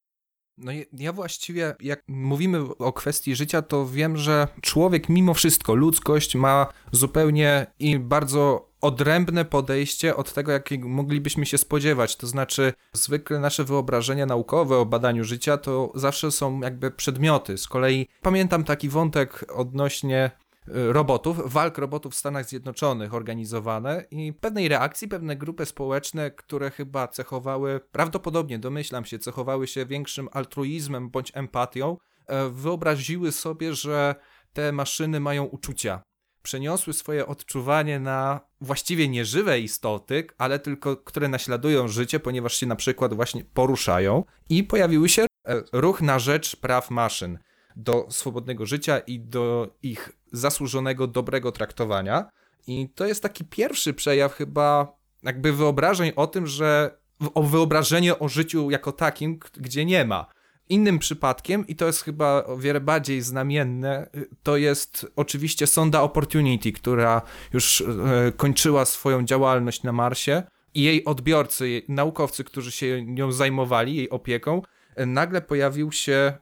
No 0.58 0.72
ja 0.94 1.14
właściwie, 1.14 1.76
jak 1.80 2.04
mówimy 2.08 2.60
o 2.78 2.94
kwestii 2.94 3.36
życia, 3.36 3.62
to 3.62 3.88
wiem, 3.88 4.18
że 4.18 4.48
człowiek 4.62 5.10
mimo 5.10 5.34
wszystko, 5.34 5.76
ludzkość 5.76 6.36
ma 6.36 6.68
zupełnie 6.92 7.68
i 7.80 8.00
bardzo 8.00 8.68
odrębne 8.82 9.46
podejście 9.46 10.16
od 10.16 10.34
tego, 10.34 10.52
jakiego 10.52 10.88
moglibyśmy 10.88 11.46
się 11.46 11.58
spodziewać. 11.58 12.16
To 12.16 12.28
znaczy, 12.28 12.74
zwykle 12.94 13.40
nasze 13.40 13.64
wyobrażenia 13.64 14.26
naukowe 14.26 14.78
o 14.78 14.86
badaniu 14.86 15.24
życia 15.24 15.58
to 15.58 15.92
zawsze 15.96 16.32
są 16.32 16.60
jakby 16.62 16.92
przedmioty. 16.92 17.58
Z 17.58 17.68
kolei 17.68 18.08
pamiętam 18.22 18.64
taki 18.64 18.90
wątek 18.90 19.46
odnośnie 19.54 20.32
robotów, 20.74 21.54
walk 21.54 21.78
robotów 21.78 22.14
w 22.14 22.18
Stanach 22.18 22.46
Zjednoczonych 22.46 23.14
organizowane 23.14 24.06
i 24.12 24.34
pewnej 24.34 24.68
reakcji, 24.68 25.08
pewne 25.08 25.36
grupy 25.36 25.66
społeczne, 25.66 26.32
które 26.32 26.72
chyba 26.72 27.08
cechowały, 27.08 27.80
prawdopodobnie 27.92 28.60
domyślam 28.60 29.06
się, 29.06 29.20
cechowały 29.20 29.68
się 29.68 29.86
większym 29.86 30.30
altruizmem 30.32 31.10
bądź 31.10 31.32
empatią, 31.36 31.98
e, 32.28 32.50
wyobraziły 32.50 33.32
sobie, 33.32 33.74
że 33.74 34.16
te 34.54 34.72
maszyny 34.72 35.20
mają 35.20 35.44
uczucia. 35.44 36.02
Przeniosły 36.44 36.94
swoje 36.94 37.28
odczuwanie 37.28 38.00
na 38.00 38.40
właściwie 38.62 39.08
nieżywe 39.08 39.60
istoty, 39.60 40.28
ale 40.38 40.60
tylko 40.60 40.98
które 40.98 41.28
naśladują 41.28 41.88
życie, 41.88 42.20
ponieważ 42.20 42.56
się 42.56 42.66
na 42.66 42.76
przykład 42.76 43.14
właśnie 43.14 43.46
poruszają 43.54 44.24
i 44.50 44.64
pojawiły 44.64 45.10
się 45.10 45.22
e, 45.22 45.28
ruch 45.72 46.02
na 46.02 46.20
rzecz 46.20 46.56
praw 46.56 46.92
maszyn 46.92 47.40
do 47.78 48.08
swobodnego 48.10 48.66
życia 48.66 49.00
i 49.00 49.20
do 49.20 49.76
ich 49.84 50.12
zasłużonego, 50.32 51.08
dobrego 51.08 51.52
traktowania. 51.52 52.30
I 52.68 52.90
to 52.96 53.06
jest 53.06 53.24
taki 53.24 53.46
pierwszy 53.46 53.94
przejaw 53.94 54.34
chyba 54.34 54.98
jakby 55.24 55.54
wyobrażeń 55.54 56.12
o 56.16 56.28
tym, 56.28 56.48
że 56.48 56.98
o 57.34 57.44
wyobrażenie 57.44 58.20
o 58.20 58.30
życiu 58.30 58.72
jako 58.72 58.92
takim, 58.92 59.40
gdzie 59.54 59.86
nie 59.86 60.06
ma. 60.06 60.26
Innym 60.70 61.00
przypadkiem, 61.00 61.68
i 61.68 61.76
to 61.76 61.86
jest 61.86 62.02
chyba 62.02 62.44
o 62.46 62.58
wiele 62.58 62.82
bardziej 62.82 63.22
znamienne, 63.22 64.10
to 64.44 64.58
jest 64.58 65.08
oczywiście 65.16 65.68
sonda 65.68 66.02
Opportunity, 66.02 66.72
która 66.72 67.22
już 67.54 67.82
e, 67.82 68.32
kończyła 68.32 68.86
swoją 68.86 69.24
działalność 69.24 69.84
na 69.84 69.92
Marsie 69.92 70.44
i 70.74 70.82
jej 70.82 71.06
odbiorcy, 71.06 71.70
jej, 71.70 71.86
naukowcy, 71.88 72.44
którzy 72.44 72.72
się 72.72 73.06
nią 73.06 73.32
zajmowali, 73.32 73.96
jej 73.96 74.10
opieką, 74.10 74.62
nagle 75.06 75.42
pojawił 75.42 75.92
się, 75.92 76.34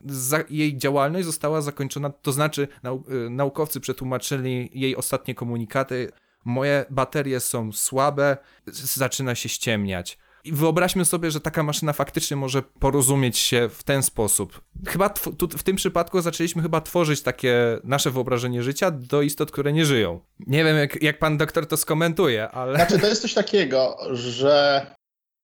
jej 0.50 0.78
działalność 0.78 1.26
została 1.26 1.62
zakończona, 1.62 2.10
to 2.10 2.32
znaczy 2.32 2.68
nau, 2.84 3.04
e, 3.26 3.30
naukowcy 3.30 3.80
przetłumaczyli 3.80 4.70
jej 4.74 4.96
ostatnie 4.96 5.36
komunikaty, 5.36 6.12
moje 6.46 6.86
baterie 6.90 7.40
są 7.40 7.72
słabe, 7.72 8.38
zaczyna 8.68 9.36
się 9.36 9.50
ściemniać. 9.50 10.18
I 10.44 10.52
wyobraźmy 10.52 11.06
sobie, 11.06 11.32
że 11.32 11.42
taka 11.42 11.64
maszyna 11.64 11.94
faktycznie 11.94 12.38
może 12.38 12.62
porozumieć 12.62 13.38
się 13.38 13.70
w 13.70 13.84
ten 13.84 14.04
sposób. 14.04 14.62
Chyba 14.88 15.10
tu, 15.10 15.48
w 15.48 15.64
tym 15.64 15.76
przypadku 15.76 16.22
zaczęliśmy 16.22 16.62
chyba 16.62 16.82
tworzyć 16.82 17.22
takie 17.22 17.80
nasze 17.84 18.12
wyobrażenie 18.12 18.64
życia 18.64 18.92
do 18.92 19.22
istot, 19.22 19.52
które 19.52 19.74
nie 19.74 19.86
żyją. 19.86 20.20
Nie 20.40 20.64
wiem, 20.64 20.78
jak, 20.78 21.04
jak 21.04 21.20
pan 21.20 21.38
doktor 21.38 21.68
to 21.68 21.78
skomentuje, 21.78 22.50
ale. 22.50 22.76
Znaczy, 22.76 23.00
to 23.00 23.08
jest 23.08 23.22
coś 23.22 23.34
takiego, 23.34 23.98
że 24.12 24.86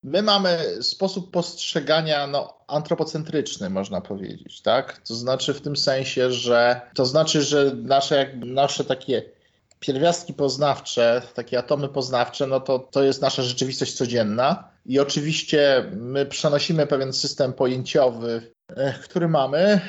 my 0.04 0.22
mamy 0.22 0.84
sposób 0.84 1.32
postrzegania 1.32 2.28
no, 2.28 2.58
antropocentryczny, 2.68 3.70
można 3.70 4.02
powiedzieć, 4.02 4.62
tak? 4.62 5.02
To 5.08 5.16
znaczy 5.16 5.54
w 5.54 5.62
tym 5.62 5.76
sensie, 5.76 6.32
że 6.32 6.82
to 6.96 7.06
znaczy, 7.06 7.42
że 7.42 7.72
nasze, 7.76 8.34
nasze 8.36 8.84
takie 8.84 9.24
pierwiastki 9.80 10.34
poznawcze, 10.34 11.22
takie 11.34 11.60
atomy 11.60 11.90
poznawcze, 11.90 12.48
no 12.48 12.60
to, 12.60 12.80
to 12.80 13.04
jest 13.04 13.22
nasza 13.22 13.44
rzeczywistość 13.44 13.94
codzienna. 13.94 14.72
I 14.86 15.00
oczywiście 15.00 15.92
my 15.92 16.26
przenosimy 16.26 16.88
pewien 16.88 17.14
system 17.14 17.54
pojęciowy, 17.54 18.54
e, 18.76 18.94
który 18.94 19.28
mamy, 19.28 19.82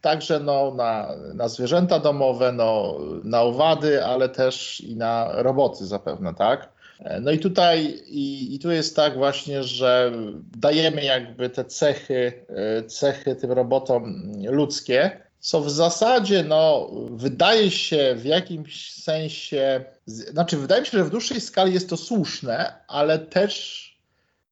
także 0.00 0.40
no, 0.40 0.74
na, 0.74 1.08
na 1.34 1.48
zwierzęta 1.48 1.98
domowe, 1.98 2.52
no, 2.52 2.98
na 3.24 3.42
owady, 3.42 4.04
ale 4.04 4.28
też 4.28 4.80
i 4.80 4.96
na 4.96 5.28
roboty 5.32 5.86
zapewne, 5.86 6.34
tak? 6.34 6.75
No 7.20 7.30
i 7.30 7.38
tutaj 7.38 8.02
i, 8.06 8.54
i 8.54 8.58
tu 8.58 8.70
jest 8.70 8.96
tak 8.96 9.14
właśnie, 9.14 9.62
że 9.62 10.12
dajemy 10.56 11.04
jakby 11.04 11.50
te 11.50 11.64
cechy, 11.64 12.32
e, 12.48 12.82
cechy 12.82 13.36
tym 13.36 13.52
robotom 13.52 14.32
ludzkie, 14.44 15.26
co 15.38 15.60
w 15.60 15.70
zasadzie, 15.70 16.44
no, 16.44 16.90
wydaje 17.10 17.70
się 17.70 18.14
w 18.18 18.24
jakimś 18.24 18.92
sensie, 18.92 19.84
znaczy, 20.06 20.56
wydaje 20.56 20.80
mi 20.80 20.86
się, 20.86 20.98
że 20.98 21.04
w 21.04 21.10
dłuższej 21.10 21.40
skali 21.40 21.74
jest 21.74 21.90
to 21.90 21.96
słuszne, 21.96 22.74
ale 22.88 23.18
też, 23.18 23.86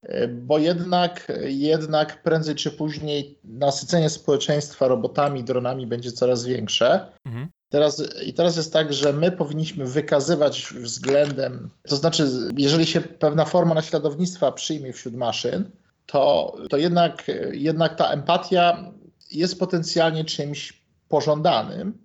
e, 0.03 0.29
bo 0.29 0.59
jednak, 0.59 1.33
jednak 1.45 2.23
prędzej 2.23 2.55
czy 2.55 2.71
później 2.71 3.39
nasycenie 3.45 4.11
społeczeństwa 4.11 4.89
robotami, 4.89 5.45
dronami 5.45 5.87
będzie 5.87 6.13
coraz 6.13 6.45
większe. 6.45 7.07
Mhm. 7.27 7.49
Teraz, 7.75 8.03
I 8.27 8.35
teraz 8.35 8.57
jest 8.57 8.73
tak, 8.73 8.93
że 8.93 9.13
my 9.13 9.33
powinniśmy 9.33 9.85
wykazywać 9.85 10.75
względem, 10.81 11.71
to 11.89 11.97
znaczy, 11.97 12.29
jeżeli 12.57 12.87
się 12.87 13.01
pewna 13.01 13.45
forma 13.45 13.75
naśladownictwa 13.75 14.53
przyjmie 14.53 14.93
wśród 14.93 15.15
maszyn, 15.15 15.71
to, 16.07 16.57
to 16.71 16.77
jednak, 16.77 17.31
jednak 17.53 17.97
ta 17.97 18.11
empatia 18.11 18.93
jest 19.31 19.59
potencjalnie 19.59 20.25
czymś 20.25 20.83
pożądanym. 21.09 21.99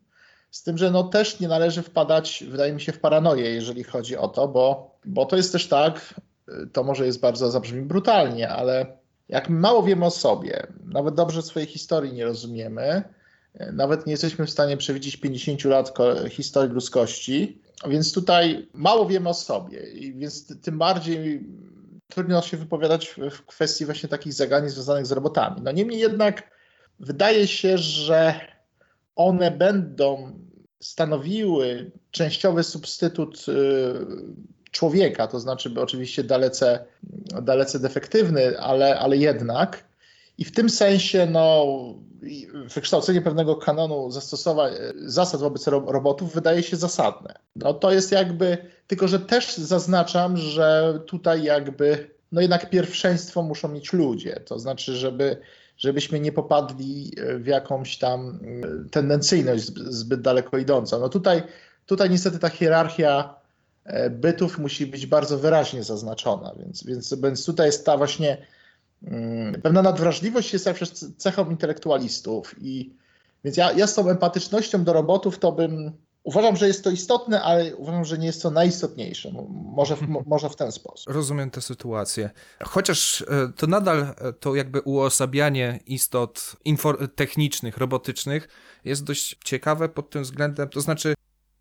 Z 0.51 0.63
tym, 0.63 0.77
że 0.77 0.91
no 0.91 1.03
też 1.03 1.39
nie 1.39 1.47
należy 1.47 1.81
wpadać, 1.81 2.43
wydaje 2.47 2.73
mi 2.73 2.81
się, 2.81 2.91
w 2.91 2.99
paranoję, 2.99 3.51
jeżeli 3.51 3.83
chodzi 3.83 4.17
o 4.17 4.27
to, 4.27 4.47
bo, 4.47 4.95
bo 5.05 5.25
to 5.25 5.35
jest 5.35 5.51
też 5.51 5.67
tak, 5.67 6.21
to 6.73 6.83
może 6.83 7.05
jest 7.05 7.19
bardzo 7.19 7.51
zabrzmi 7.51 7.81
brutalnie, 7.81 8.49
ale 8.49 8.85
jak 9.27 9.49
mało 9.49 9.83
wiemy 9.83 10.05
o 10.05 10.11
sobie, 10.11 10.67
nawet 10.85 11.15
dobrze 11.15 11.41
swojej 11.41 11.67
historii 11.67 12.13
nie 12.13 12.25
rozumiemy, 12.25 13.03
nawet 13.73 14.05
nie 14.05 14.11
jesteśmy 14.11 14.45
w 14.45 14.49
stanie 14.49 14.77
przewidzieć 14.77 15.17
50 15.17 15.63
lat 15.65 15.93
historii 16.29 16.73
ludzkości, 16.73 17.61
więc 17.87 18.13
tutaj 18.13 18.67
mało 18.73 19.05
wiemy 19.05 19.29
o 19.29 19.33
sobie, 19.33 19.81
więc 20.15 20.61
tym 20.61 20.77
bardziej 20.77 21.47
trudno 22.07 22.41
się 22.41 22.57
wypowiadać 22.57 23.15
w 23.31 23.45
kwestii 23.45 23.85
właśnie 23.85 24.09
takich 24.09 24.33
zagadnień 24.33 24.71
związanych 24.71 25.05
z 25.05 25.11
robotami. 25.11 25.61
No 25.61 25.71
niemniej 25.71 25.99
jednak 25.99 26.51
wydaje 26.99 27.47
się, 27.47 27.77
że 27.77 28.39
one 29.15 29.51
będą 29.51 30.39
stanowiły 30.79 31.91
częściowy 32.11 32.63
substytut 32.63 33.45
y, 33.47 33.53
człowieka, 34.71 35.27
to 35.27 35.39
znaczy 35.39 35.73
oczywiście 35.77 36.23
dalece, 36.23 36.85
dalece 37.41 37.79
defektywny, 37.79 38.59
ale, 38.59 38.99
ale 38.99 39.17
jednak. 39.17 39.88
I 40.39 40.45
w 40.45 40.51
tym 40.51 40.69
sensie 40.69 41.27
no, 41.31 41.65
wykształcenie 42.75 43.21
pewnego 43.21 43.55
kanonu 43.55 44.11
zastosowań, 44.11 44.73
zasad 44.95 45.41
wobec 45.41 45.67
robotów 45.67 46.33
wydaje 46.33 46.63
się 46.63 46.77
zasadne. 46.77 47.33
No 47.55 47.73
to 47.73 47.91
jest 47.91 48.11
jakby, 48.11 48.57
tylko 48.87 49.07
że 49.07 49.19
też 49.19 49.57
zaznaczam, 49.57 50.37
że 50.37 50.99
tutaj 51.07 51.43
jakby, 51.43 52.09
no 52.31 52.41
jednak 52.41 52.69
pierwszeństwo 52.69 53.41
muszą 53.41 53.67
mieć 53.67 53.93
ludzie, 53.93 54.39
to 54.45 54.59
znaczy, 54.59 54.95
żeby 54.95 55.37
żebyśmy 55.77 56.19
nie 56.19 56.31
popadli 56.31 57.11
w 57.37 57.45
jakąś 57.45 57.97
tam 57.97 58.39
e, 58.85 58.89
tendencyjność 58.89 59.65
zbyt 59.75 60.21
daleko 60.21 60.57
idącą. 60.57 60.99
No 60.99 61.09
tutaj, 61.09 61.43
tutaj 61.85 62.09
niestety 62.09 62.39
ta 62.39 62.49
hierarchia 62.49 63.35
e, 63.83 64.09
bytów 64.09 64.59
musi 64.59 64.87
być 64.87 65.05
bardzo 65.05 65.37
wyraźnie 65.37 65.83
zaznaczona, 65.83 66.53
więc, 66.59 66.83
więc, 66.83 67.13
więc 67.23 67.45
tutaj 67.45 67.65
jest 67.65 67.85
ta 67.85 67.97
właśnie 67.97 68.37
pewna 69.63 69.81
nadwrażliwość 69.81 70.53
jest 70.53 70.65
zawsze 70.65 70.85
cechą 71.17 71.49
intelektualistów 71.49 72.55
i 72.61 72.93
więc 73.43 73.57
ja, 73.57 73.71
ja 73.71 73.87
z 73.87 73.95
tą 73.95 74.09
empatycznością 74.09 74.83
do 74.83 74.93
robotów 74.93 75.39
to 75.39 75.51
bym 75.51 75.91
Uważam, 76.23 76.55
że 76.55 76.67
jest 76.67 76.83
to 76.83 76.89
istotne, 76.89 77.41
ale 77.41 77.75
uważam, 77.75 78.05
że 78.05 78.17
nie 78.17 78.25
jest 78.25 78.41
to 78.41 78.51
najistotniejsze. 78.51 79.31
Może 79.49 79.95
w, 79.95 80.01
może 80.25 80.49
w 80.49 80.55
ten 80.55 80.71
sposób. 80.71 81.13
Rozumiem 81.13 81.51
tę 81.51 81.61
sytuację. 81.61 82.29
Chociaż 82.63 83.21
e, 83.21 83.25
to 83.55 83.67
nadal 83.67 84.01
e, 84.01 84.33
to 84.33 84.55
jakby 84.55 84.81
uosabianie 84.81 85.79
istot 85.85 86.55
technicznych, 87.15 87.77
robotycznych 87.77 88.47
jest 88.85 89.03
dość 89.03 89.37
ciekawe 89.45 89.89
pod 89.89 90.09
tym 90.09 90.23
względem. 90.23 90.69
To 90.69 90.81
znaczy, 90.81 91.13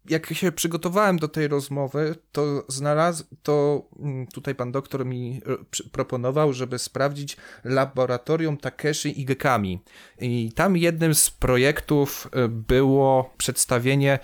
jak 0.08 0.34
się 0.34 0.52
przygotowałem 0.52 1.18
do 1.18 1.28
tej 1.28 1.48
rozmowy, 1.48 2.14
to 2.32 2.64
znalazł, 2.68 3.24
to 3.42 3.86
mm, 3.98 4.26
tutaj 4.26 4.54
pan 4.54 4.72
doktor 4.72 5.06
mi 5.06 5.40
e, 5.82 5.88
proponował, 5.92 6.52
żeby 6.52 6.78
sprawdzić 6.78 7.36
laboratorium 7.64 8.56
Takeshi 8.56 9.20
Igekami. 9.20 9.82
I 10.20 10.52
tam 10.52 10.76
jednym 10.76 11.14
z 11.14 11.30
projektów 11.30 12.28
e, 12.32 12.48
było 12.48 13.34
przedstawienie 13.36 14.12
e, 14.12 14.18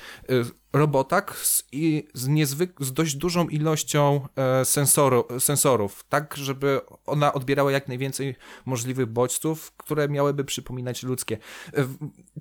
robotak 0.74 1.36
z, 1.36 1.64
i, 1.72 2.08
z, 2.14 2.28
niezwyk- 2.28 2.84
z 2.84 2.92
dość 2.92 3.14
dużą 3.14 3.48
ilością 3.48 4.28
e, 4.36 4.64
sensoru, 4.64 5.24
sensorów, 5.38 6.04
tak 6.08 6.36
żeby 6.36 6.80
ona 7.06 7.32
odbierała 7.32 7.72
jak 7.72 7.88
najwięcej 7.88 8.34
możliwych 8.66 9.06
bodźców, 9.06 9.72
które 9.76 10.08
miałyby 10.08 10.44
przypominać 10.44 11.02
ludzkie. 11.02 11.38
E, 11.74 11.86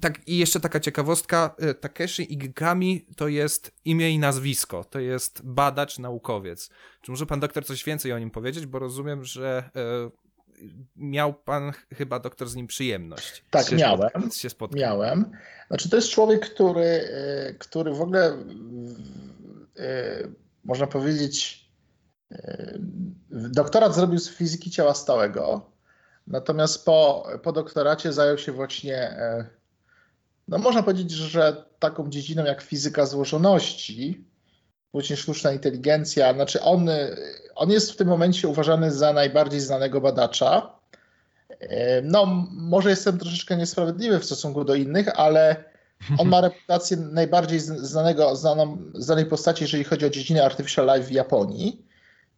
tak, 0.02 0.28
I 0.28 0.38
jeszcze 0.38 0.60
taka 0.60 0.80
ciekawostka, 0.80 1.56
e, 1.60 1.74
Takeshi 1.74 2.34
Igami 2.34 3.06
to 3.16 3.28
jest 3.28 3.72
imię 3.86 4.12
i 4.12 4.20
nazwisko, 4.20 4.84
to 4.84 5.00
jest 5.00 5.42
badacz, 5.46 6.00
naukowiec. 6.00 6.70
Czy 7.02 7.12
może 7.12 7.25
pan 7.25 7.40
doktor 7.40 7.66
coś 7.66 7.84
więcej 7.84 8.13
o 8.13 8.20
nim 8.20 8.32
powiedzieć, 8.32 8.66
bo 8.66 8.80
rozumiem, 8.80 9.24
że 9.24 9.70
e, 9.75 10.23
miał 10.96 11.34
pan 11.34 11.72
chyba 11.93 12.20
doktor 12.20 12.50
z 12.50 12.55
nim 12.55 12.67
przyjemność. 12.67 13.43
Tak, 13.50 13.67
się 13.67 13.75
miałem. 13.75 14.10
Się 14.32 14.50
spotkać. 14.50 14.82
Miałem. 14.82 15.32
Znaczy, 15.67 15.89
to 15.89 15.96
jest 15.96 16.10
człowiek, 16.10 16.50
który, 16.50 16.86
e, 16.86 17.53
który 17.53 17.93
w 17.93 18.01
ogóle 18.01 18.38
e, 19.79 20.27
można 20.63 20.88
powiedzieć, 20.88 21.65
e, 22.32 22.77
doktorat 23.29 23.96
zrobił 23.96 24.20
z 24.20 24.29
fizyki 24.29 24.72
ciała 24.72 24.93
stałego. 24.93 25.72
Natomiast 26.27 26.86
po, 26.86 27.27
po 27.43 27.51
doktoracie 27.51 28.13
zajął 28.13 28.38
się 28.38 28.51
właśnie, 28.51 29.17
no 30.48 30.58
można 30.58 30.84
powiedzieć, 30.84 31.12
że 31.12 31.65
taką 31.79 32.10
dziedziną 32.10 32.43
jak 32.43 32.62
fizyka 32.62 33.05
złożoności, 33.05 34.25
później 34.91 35.17
sztuczna 35.17 35.51
inteligencja. 35.51 36.34
Znaczy 36.34 36.62
on, 36.62 36.89
on 37.55 37.72
jest 37.72 37.91
w 37.91 37.95
tym 37.95 38.07
momencie 38.07 38.48
uważany 38.48 38.91
za 38.91 39.13
najbardziej 39.13 39.60
znanego 39.60 40.01
badacza. 40.01 40.75
No, 42.03 42.48
może 42.51 42.89
jestem 42.89 43.19
troszeczkę 43.19 43.57
niesprawiedliwy 43.57 44.19
w 44.19 44.25
stosunku 44.25 44.63
do 44.63 44.75
innych, 44.75 45.19
ale 45.19 45.63
On 46.17 46.27
ma 46.27 46.41
reputację 46.50 46.98
najbardziej 46.98 47.60
znanego, 47.60 48.36
znaną, 48.36 48.77
znanej 48.93 49.25
postaci, 49.25 49.63
jeżeli 49.63 49.83
chodzi 49.83 50.05
o 50.05 50.10
dziedzinę 50.10 50.45
Artificial 50.45 50.86
Life 50.86 51.07
w 51.07 51.12
Japonii. 51.12 51.86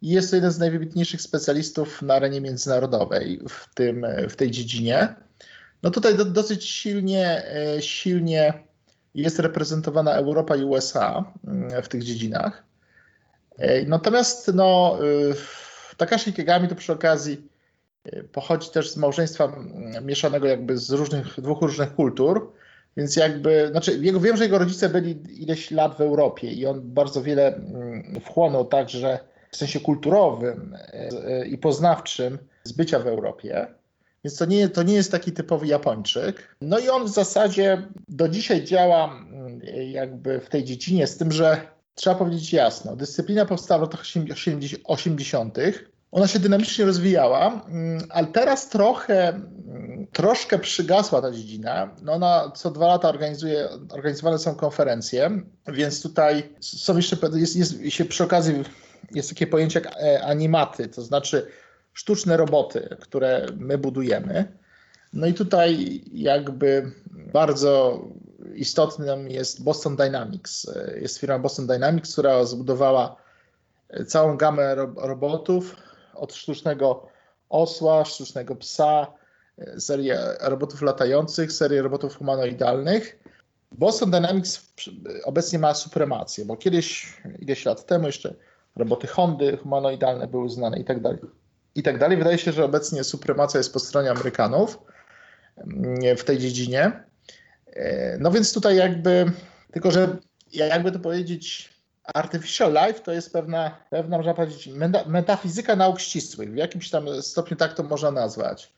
I 0.02 0.10
jest 0.10 0.30
to 0.30 0.36
jeden 0.36 0.52
z 0.52 0.60
najwybitniejszych 0.60 1.22
specjalistów 1.22 2.02
na 2.02 2.14
arenie 2.14 2.42
międzynarodowej 2.42 3.42
w, 3.50 3.76
tym, 3.76 4.06
w 4.30 4.36
tej 4.36 4.52
dziedzinie. 4.52 5.16
No 5.84 5.92
tutaj 5.92 6.18
do, 6.18 6.26
dosyć 6.26 6.66
silnie, 6.66 7.44
e, 7.46 7.82
silnie 7.82 8.54
jest 9.16 9.40
reprezentowana 9.40 10.14
Europa 10.14 10.56
i 10.56 10.64
USA 10.64 11.32
mm, 11.48 11.82
w 11.84 11.88
tych 11.88 12.04
dziedzinach. 12.04 12.64
Natomiast 13.88 14.52
no, 14.54 14.98
e, 15.32 15.96
Takashi 15.98 16.34
Kegami 16.34 16.68
to 16.68 16.76
przy 16.76 16.94
okazji 16.94 17.48
pochodzi 18.32 18.70
też 18.70 18.92
z 18.92 18.98
małżeństwa 18.98 19.46
mm, 19.46 20.06
mieszanego 20.06 20.48
jakby 20.48 20.78
z 20.78 20.92
różnych, 20.92 21.42
dwóch 21.42 21.62
różnych 21.62 21.96
kultur, 21.96 22.52
więc 22.98 23.16
jakby, 23.16 23.68
znaczy 23.72 24.00
jego, 24.02 24.20
wiem, 24.20 24.38
że 24.38 24.44
jego 24.44 24.58
rodzice 24.58 24.90
byli 24.90 25.42
ileś 25.44 25.72
lat 25.72 25.98
w 25.98 26.02
Europie 26.02 26.52
i 26.52 26.66
on 26.66 26.82
bardzo 26.84 27.24
wiele 27.24 27.56
mm, 27.56 28.22
wchłonął 28.22 28.66
także 28.66 29.20
w 29.52 29.58
sensie 29.58 29.80
kulturowym 29.80 30.78
i 31.50 31.58
poznawczym 31.58 32.38
z 32.64 32.72
bycia 32.72 33.00
w 33.00 33.08
Europie. 33.08 33.68
Więc 34.24 34.38
to 34.38 34.46
nie, 34.46 34.70
to 34.70 34.84
nie 34.84 34.94
jest 34.94 35.12
taki 35.12 35.32
typowy 35.32 35.68
Japończyk. 35.68 36.56
No 36.62 36.80
i 36.80 36.90
on 36.90 37.06
w 37.06 37.10
zasadzie 37.10 37.88
do 38.08 38.30
dzisiaj 38.30 38.64
działa 38.64 39.06
mm, 39.06 39.62
jakby 39.92 40.40
w 40.40 40.50
tej 40.50 40.64
dziedzinie, 40.64 41.08
z 41.08 41.18
tym, 41.18 41.32
że 41.32 41.75
trzeba 41.96 42.16
powiedzieć 42.16 42.54
jasno, 42.54 42.96
dyscyplina 42.96 43.46
powstała 43.46 43.80
w 43.80 43.82
latach 43.82 44.04
80. 44.86 45.58
Ona 46.12 46.28
się 46.28 46.40
dynamicznie 46.40 46.86
rozwijała, 46.86 47.66
mm, 47.68 48.08
ale 48.10 48.28
teraz 48.28 48.70
trochę, 48.70 49.30
mm, 49.30 50.08
troszkę 50.12 50.60
przygasła 50.60 51.22
ta 51.22 51.32
dziedzina. 51.32 51.96
No 52.02 52.14
ona 52.14 52.52
co 52.56 52.72
dwa 52.72 52.88
lata 52.88 53.10
organizuje, 53.10 53.70
organizowane 53.90 54.40
są 54.40 54.56
konferencje, 54.56 55.42
więc 55.68 56.02
tutaj 56.02 56.56
są 56.60 56.98
jeszcze, 56.98 57.18
jest, 57.34 57.56
jest 57.56 57.74
się 57.90 58.06
przy 58.06 58.24
okazji 58.24 58.54
jest 59.12 59.30
takie 59.30 59.48
pojęcie 59.48 59.80
jak 59.80 59.94
e, 59.98 60.24
animaty, 60.24 60.88
to 60.88 61.02
znaczy 61.02 61.48
sztuczne 61.94 62.38
roboty, 62.38 62.98
które 63.00 63.46
my 63.58 63.78
budujemy. 63.78 64.58
No 65.14 65.28
i 65.28 65.34
tutaj 65.34 66.02
jakby 66.14 66.92
bardzo 67.34 68.02
istotnym 68.56 69.30
jest 69.30 69.64
Boston 69.64 69.96
Dynamics. 69.96 70.68
Jest 71.02 71.18
firma 71.18 71.40
Boston 71.40 71.68
Dynamics, 71.68 72.12
która 72.14 72.46
zbudowała 72.46 73.16
całą 74.08 74.38
gamę 74.38 74.76
robotów 74.98 75.76
od 76.14 76.34
sztucznego 76.34 77.08
osła, 77.50 78.06
sztucznego 78.06 78.56
psa, 78.56 79.08
serię 79.80 80.20
robotów 80.42 80.82
latających, 80.82 81.52
serię 81.52 81.82
robotów 81.82 82.18
humanoidalnych. 82.18 83.20
Boston 83.72 84.12
Dynamics 84.12 84.74
obecnie 85.24 85.60
ma 85.60 85.74
supremację, 85.74 86.46
bo 86.46 86.58
kiedyś, 86.58 87.18
ileś 87.40 87.66
lat 87.66 87.86
temu 87.86 88.06
jeszcze 88.06 88.34
roboty 88.76 89.08
Hondy 89.08 89.58
humanoidalne 89.58 90.28
były 90.28 90.50
znane 90.50 90.80
i 90.80 90.86
tak 90.86 90.98
i 91.76 91.84
tak 91.84 92.00
dalej. 92.00 92.18
Wydaje 92.18 92.38
się, 92.38 92.52
że 92.52 92.66
obecnie 92.66 93.04
supremacja 93.04 93.58
jest 93.58 93.74
po 93.74 93.80
stronie 93.80 94.12
Amerykanów 94.12 94.80
mm, 95.58 96.18
w 96.18 96.24
tej 96.24 96.38
dziedzinie. 96.38 97.04
E, 97.76 98.18
no 98.18 98.32
więc 98.32 98.54
tutaj 98.54 98.76
jakby, 98.76 99.32
tylko 99.72 99.92
że 99.92 100.18
jakby 100.52 100.92
to 100.92 101.00
powiedzieć, 101.00 101.76
artificial 102.14 102.74
life 102.74 103.00
to 103.00 103.12
jest 103.12 103.34
pewna, 103.34 103.78
pewna 103.90 104.18
można 104.18 104.34
powiedzieć, 104.34 104.70
metafizyka 105.06 105.76
nauk 105.76 106.00
ścisłych. 106.00 106.52
W 106.52 106.56
jakimś 106.56 106.90
tam 106.90 107.22
stopniu 107.22 107.58
tak 107.58 107.74
to 107.74 107.84
można 107.84 108.12
nazwać. 108.12 108.74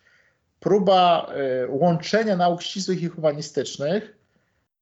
Próba 0.59 1.31
e, 1.33 1.67
łączenia 1.67 2.37
nauk 2.37 2.61
ścisłych 2.61 3.01
i 3.01 3.07
humanistycznych. 3.07 4.17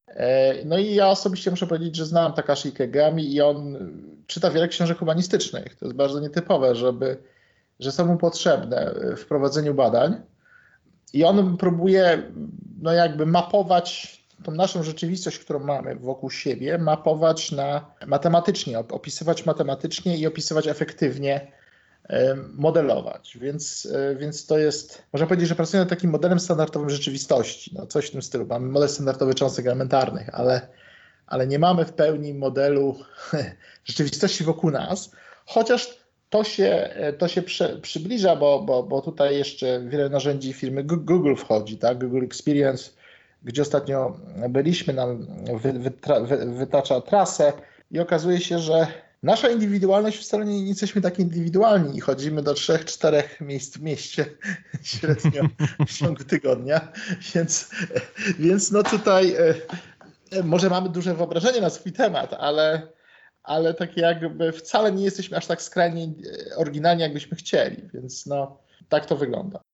E, 0.08 0.66
no 0.66 0.78
i 0.78 0.96
ja 0.96 1.08
osobiście 1.08 1.52
muszę 1.52 1.68
powiedzieć, 1.68 1.96
że 1.96 2.06
znam 2.06 2.34
Takashi 2.34 2.72
Kegami 2.72 3.34
i 3.34 3.42
on 3.42 3.78
czyta 4.28 4.52
wiele 4.52 4.68
książek 4.68 4.98
humanistycznych. 4.98 5.76
To 5.76 5.86
jest 5.86 5.98
bardzo 5.98 6.20
nietypowe, 6.20 6.76
żeby 6.76 7.18
że 7.80 7.92
są 7.92 8.06
mu 8.06 8.18
potrzebne 8.18 8.94
w 9.18 9.26
prowadzeniu 9.26 9.74
badań 9.74 10.22
i 11.16 11.24
on 11.24 11.58
próbuje 11.58 12.32
no 12.82 12.94
jakby 12.94 13.26
mapować 13.26 14.16
tą 14.44 14.52
naszą 14.52 14.84
rzeczywistość, 14.84 15.40
którą 15.40 15.60
mamy 15.60 15.96
wokół 15.96 16.30
siebie, 16.30 16.78
mapować 16.78 17.52
na 17.52 17.86
matematycznie, 18.08 18.80
opisywać 18.80 19.46
matematycznie 19.46 20.18
i 20.18 20.28
opisywać 20.28 20.68
efektywnie, 20.68 21.52
modelować. 22.54 23.38
Więc, 23.42 23.88
e, 23.94 24.16
więc 24.16 24.46
to 24.46 24.58
jest, 24.58 25.04
można 25.14 25.28
powiedzieć, 25.28 25.50
że 25.50 25.56
pracujemy 25.56 25.86
nad 25.86 25.90
takim 25.90 26.10
modelem 26.10 26.40
standardowym 26.40 26.90
rzeczywistości. 26.90 27.72
No 27.76 27.88
coś 27.88 28.08
w 28.08 28.12
tym 28.12 28.22
stylu. 28.22 28.46
Mamy 28.46 28.68
model 28.68 28.90
standardowy 28.90 29.36
cząstek 29.36 29.66
elementarnych, 29.66 30.30
ale, 30.34 30.68
ale 31.28 31.48
nie 31.48 31.60
mamy 31.60 31.86
w 31.86 31.94
pełni 31.94 32.34
modelu 32.34 32.96
rzeczywistości 33.86 34.44
wokół 34.44 34.72
nas, 34.72 35.12
chociaż 35.46 36.05
to 36.30 36.44
się, 36.44 36.90
to 37.18 37.28
się 37.28 37.42
przy, 37.42 37.80
przybliża, 37.82 38.36
bo, 38.36 38.62
bo, 38.62 38.84
bo 38.84 39.02
tutaj 39.02 39.38
jeszcze 39.38 39.82
wiele 39.88 40.10
narzędzi 40.10 40.54
firmy 40.54 40.84
Google 40.84 41.36
wchodzi, 41.36 41.78
tak? 41.78 41.98
Google 41.98 42.26
Experience, 42.26 42.92
gdzie 43.44 43.62
ostatnio 43.62 44.20
byliśmy, 44.50 44.94
nam 44.94 45.28
wy, 45.62 45.74
wy, 45.74 45.92
wytacza 46.46 47.02
trasę 47.02 47.54
i 47.92 48.00
okazuje 48.00 48.40
się, 48.40 48.60
że 48.60 48.88
nasza 49.24 49.50
indywidualność 49.50 50.18
wcale 50.18 50.46
nie, 50.46 50.62
nie 50.62 50.70
jesteśmy 50.70 51.02
tak 51.02 51.20
indywidualni 51.20 51.98
i 51.98 52.02
chodzimy 52.02 52.44
do 52.44 52.54
trzech, 52.54 52.86
czterech 52.86 53.42
miejsc 53.42 53.78
w 53.78 53.82
mieście 53.82 54.26
średnio 54.84 55.44
w 55.88 55.94
ciągu 55.94 56.24
tygodnia, 56.24 56.92
więc, 57.36 57.70
więc 58.40 58.72
no 58.72 58.84
tutaj 58.84 59.36
e, 60.32 60.44
może 60.44 60.70
mamy 60.70 60.90
duże 60.90 61.14
wyobrażenie 61.14 61.62
na 61.62 61.70
swój 61.70 61.92
temat, 61.92 62.34
ale 62.34 62.88
ale 63.46 63.74
tak 63.74 63.98
jakby 63.98 64.52
wcale 64.52 64.92
nie 64.92 65.04
jesteśmy 65.04 65.38
aż 65.38 65.48
tak 65.48 65.62
skrajnie 65.62 66.04
e, 66.04 66.56
oryginalni, 66.56 67.02
jakbyśmy 67.02 67.38
chcieli, 67.38 67.90
więc 67.94 68.26
no, 68.26 68.58
tak 68.90 69.06
to 69.06 69.16
wygląda. 69.16 69.65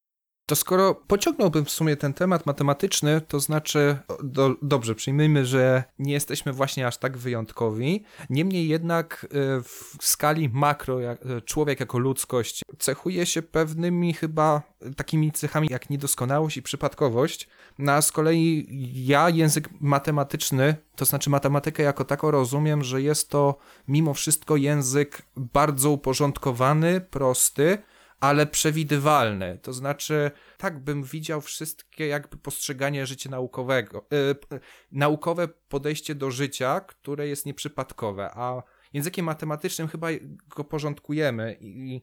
To 0.52 0.56
skoro 0.56 0.96
pociągnąłbym 0.96 1.66
w 1.66 1.70
sumie 1.70 1.98
ten 1.98 2.14
temat 2.14 2.46
matematyczny, 2.46 3.22
to 3.22 3.40
znaczy, 3.40 3.98
do, 4.24 4.56
dobrze, 4.62 4.96
przyjmijmy, 4.96 5.46
że 5.46 5.84
nie 6.00 6.14
jesteśmy 6.14 6.54
właśnie 6.54 6.88
aż 6.88 6.98
tak 6.98 7.18
wyjątkowi. 7.18 8.04
Niemniej 8.30 8.68
jednak 8.68 9.26
e, 9.26 9.62
w 9.62 9.98
skali 10.02 10.50
makro, 10.50 11.02
e, 11.02 11.18
człowiek 11.46 11.80
jako 11.80 12.00
ludzkość 12.00 12.62
cechuje 12.80 13.26
się 13.26 13.42
pewnymi 13.42 14.14
chyba 14.14 14.62
takimi 14.98 15.32
cechami 15.32 15.68
jak 15.72 15.90
niedoskonałość 15.90 16.58
i 16.58 16.62
przypadkowość. 16.62 17.48
No 17.80 17.92
a 17.92 18.02
z 18.02 18.12
kolei 18.12 18.68
ja 18.94 19.30
język 19.30 19.70
matematyczny, 19.80 20.76
to 20.96 21.06
znaczy 21.06 21.30
matematykę 21.30 21.84
jako 21.84 22.06
tako 22.06 22.32
rozumiem, 22.32 22.84
że 22.84 23.02
jest 23.02 23.30
to 23.30 23.58
mimo 23.88 24.14
wszystko 24.14 24.56
język 24.56 25.22
bardzo 25.36 25.92
uporządkowany, 25.92 27.02
prosty, 27.02 27.78
ale 28.22 28.46
przewidywalne. 28.46 29.58
To 29.58 29.74
znaczy, 29.74 30.32
tak 30.58 30.80
bym 30.80 31.04
widział 31.04 31.42
wszystkie 31.42 32.08
jakby 32.08 32.38
postrzeganie 32.38 33.06
życia 33.06 33.30
naukowego, 33.30 34.08
yy, 34.12 34.60
naukowe 34.92 35.48
podejście 35.48 36.16
do 36.16 36.32
życia, 36.32 36.80
które 36.80 37.28
jest 37.28 37.46
nieprzypadkowe, 37.46 38.32
a 38.34 38.64
językiem 38.94 39.26
matematycznym 39.26 39.88
chyba 39.88 40.08
go 40.56 40.64
porządkujemy 40.64 41.58
i 41.62 42.02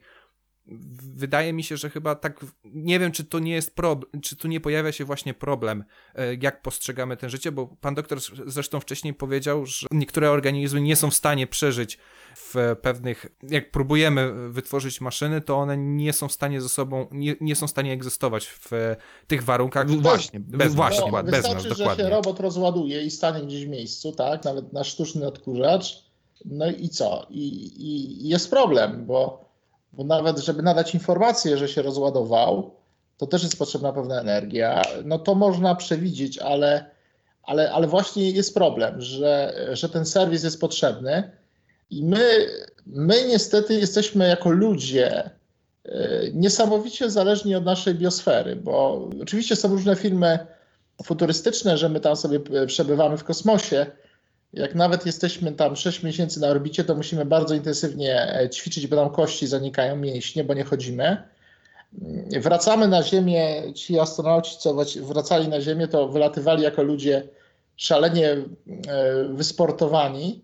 wydaje 1.15 1.53
mi 1.53 1.65
się, 1.65 1.77
że 1.77 1.91
chyba 1.91 2.15
tak, 2.15 2.45
nie 2.65 2.99
wiem, 2.99 3.13
czy 3.13 3.25
to 3.25 3.39
nie 3.39 3.53
jest 3.53 3.75
problem, 3.75 4.23
czy 4.23 4.37
tu 4.37 4.49
nie 4.49 4.61
pojawia 4.61 4.93
się 4.93 5.05
właśnie 5.05 5.35
problem, 5.35 5.85
e, 6.15 6.35
jak 6.35 6.63
postrzegamy 6.63 7.17
ten 7.17 7.31
życie, 7.31 7.53
bo 7.53 7.67
pan 7.67 7.95
doktor 7.95 8.19
zresztą 8.47 8.81
wcześniej 8.81 9.15
powiedział, 9.15 9.67
że 9.67 9.87
niektóre 9.91 10.31
organizmy 10.31 10.81
nie 10.81 10.97
są 10.97 11.11
w 11.11 11.15
stanie 11.15 11.47
przeżyć 11.47 11.99
w 12.37 12.77
pewnych, 12.83 13.27
jak 13.43 13.71
próbujemy 13.71 14.51
wytworzyć 14.51 15.01
maszyny, 15.01 15.41
to 15.41 15.57
one 15.57 15.77
nie 15.77 16.13
są 16.13 16.29
w 16.29 16.33
stanie 16.33 16.61
ze 16.61 16.69
sobą, 16.69 17.07
nie, 17.11 17.37
nie 17.41 17.57
są 17.57 17.67
w 17.67 17.71
stanie 17.71 17.93
egzystować 17.93 18.47
w 18.47 18.97
tych 19.27 19.45
warunkach. 19.45 19.91
Właśnie, 19.91 20.41
bez, 20.41 20.75
właśnie, 20.75 21.11
no, 21.13 21.23
bez 21.23 21.45
nas, 21.45 21.69
dokładnie. 21.69 22.05
że 22.05 22.11
się 22.11 22.17
robot 22.17 22.41
rozładuje 22.41 23.03
i 23.03 23.11
stanie 23.11 23.47
gdzieś 23.47 23.67
w 23.67 23.69
miejscu, 23.69 24.13
tak, 24.13 24.45
nawet 24.45 24.73
na 24.73 24.85
sztuczny 24.85 25.27
odkurzacz, 25.27 26.09
no 26.45 26.71
i 26.71 26.89
co? 26.89 27.27
I, 27.31 27.73
i 27.77 28.29
jest 28.29 28.51
problem, 28.51 29.07
bo 29.07 29.48
bo 29.93 30.05
nawet, 30.05 30.39
żeby 30.39 30.63
nadać 30.63 30.95
informację, 30.95 31.59
że 31.59 31.69
się 31.69 31.83
rozładował, 31.83 32.75
to 33.17 33.27
też 33.27 33.43
jest 33.43 33.59
potrzebna 33.59 33.93
pewna 33.93 34.21
energia. 34.21 34.83
No 35.05 35.19
to 35.19 35.35
można 35.35 35.75
przewidzieć, 35.75 36.39
ale, 36.39 36.91
ale, 37.43 37.73
ale 37.73 37.87
właśnie 37.87 38.31
jest 38.31 38.55
problem, 38.55 39.01
że, 39.01 39.55
że 39.73 39.89
ten 39.89 40.07
serwis 40.07 40.45
jest 40.45 40.61
potrzebny 40.61 41.31
i 41.91 42.05
my, 42.05 42.47
my 42.87 43.15
niestety 43.29 43.75
jesteśmy 43.75 44.29
jako 44.29 44.51
ludzie 44.51 45.31
e, 45.85 46.21
niesamowicie 46.35 47.11
zależni 47.11 47.55
od 47.55 47.65
naszej 47.65 47.95
biosfery, 47.95 48.57
bo 48.57 49.09
oczywiście 49.23 49.57
są 49.57 49.69
różne 49.69 49.97
filmy 49.97 50.39
futurystyczne, 51.05 51.79
że 51.79 51.89
my 51.89 52.01
tam 52.01 52.17
sobie 52.17 52.41
przebywamy 52.67 53.17
w 53.17 53.25
kosmosie, 53.25 53.87
jak 54.53 54.75
nawet 54.75 55.07
jesteśmy 55.07 55.53
tam 55.53 55.77
6 55.77 56.03
miesięcy 56.03 56.41
na 56.41 56.49
orbicie, 56.49 56.85
to 56.85 56.95
musimy 56.95 57.25
bardzo 57.25 57.55
intensywnie 57.55 58.35
e, 58.41 58.51
ćwiczyć, 58.51 58.87
bo 58.87 58.97
nam 58.97 59.11
kości 59.11 59.47
zanikają, 59.47 59.97
mięśnie, 59.97 60.45
bo 60.45 60.55
nie 60.55 60.65
chodzimy. 60.65 61.23
Mm, 62.03 62.43
wracamy 62.43 62.89
na 62.89 63.03
Ziemię, 63.03 63.73
ci 63.75 63.99
astronauci, 63.99 64.57
co 64.59 64.77
wracali 65.03 65.49
na 65.49 65.61
Ziemię, 65.61 65.89
to 65.89 66.09
wylatywali 66.09 66.63
jako 66.63 66.83
ludzie 66.83 67.29
szalenie 67.77 68.31
e, 68.31 68.45
wysportowani, 69.25 70.43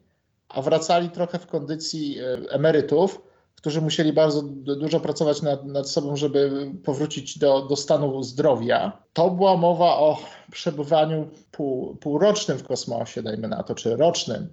a 0.49 0.63
wracali 0.63 1.11
trochę 1.11 1.39
w 1.39 1.47
kondycji 1.47 2.19
e, 2.19 2.23
emerytów, 2.51 3.21
którzy 3.57 3.81
musieli 3.81 4.13
bardzo 4.13 4.43
dużo 4.63 5.01
pracować 5.01 5.43
nad, 5.43 5.65
nad 5.65 5.91
sobą, 5.91 6.17
żeby 6.17 6.71
powrócić 6.85 7.39
do, 7.39 7.63
do 7.63 7.77
stanu 7.77 8.23
zdrowia. 8.23 8.93
To 9.13 9.31
była 9.31 9.57
mowa 9.57 9.97
o 9.97 10.19
przebywaniu 10.55 11.29
pół, 11.53 11.97
półrocznym 11.97 12.59
w 12.59 12.65
kosmosie, 12.65 13.23
dajmy 13.23 13.49
na 13.49 13.63
to, 13.63 13.75
czy 13.75 13.97
rocznym. 13.97 14.49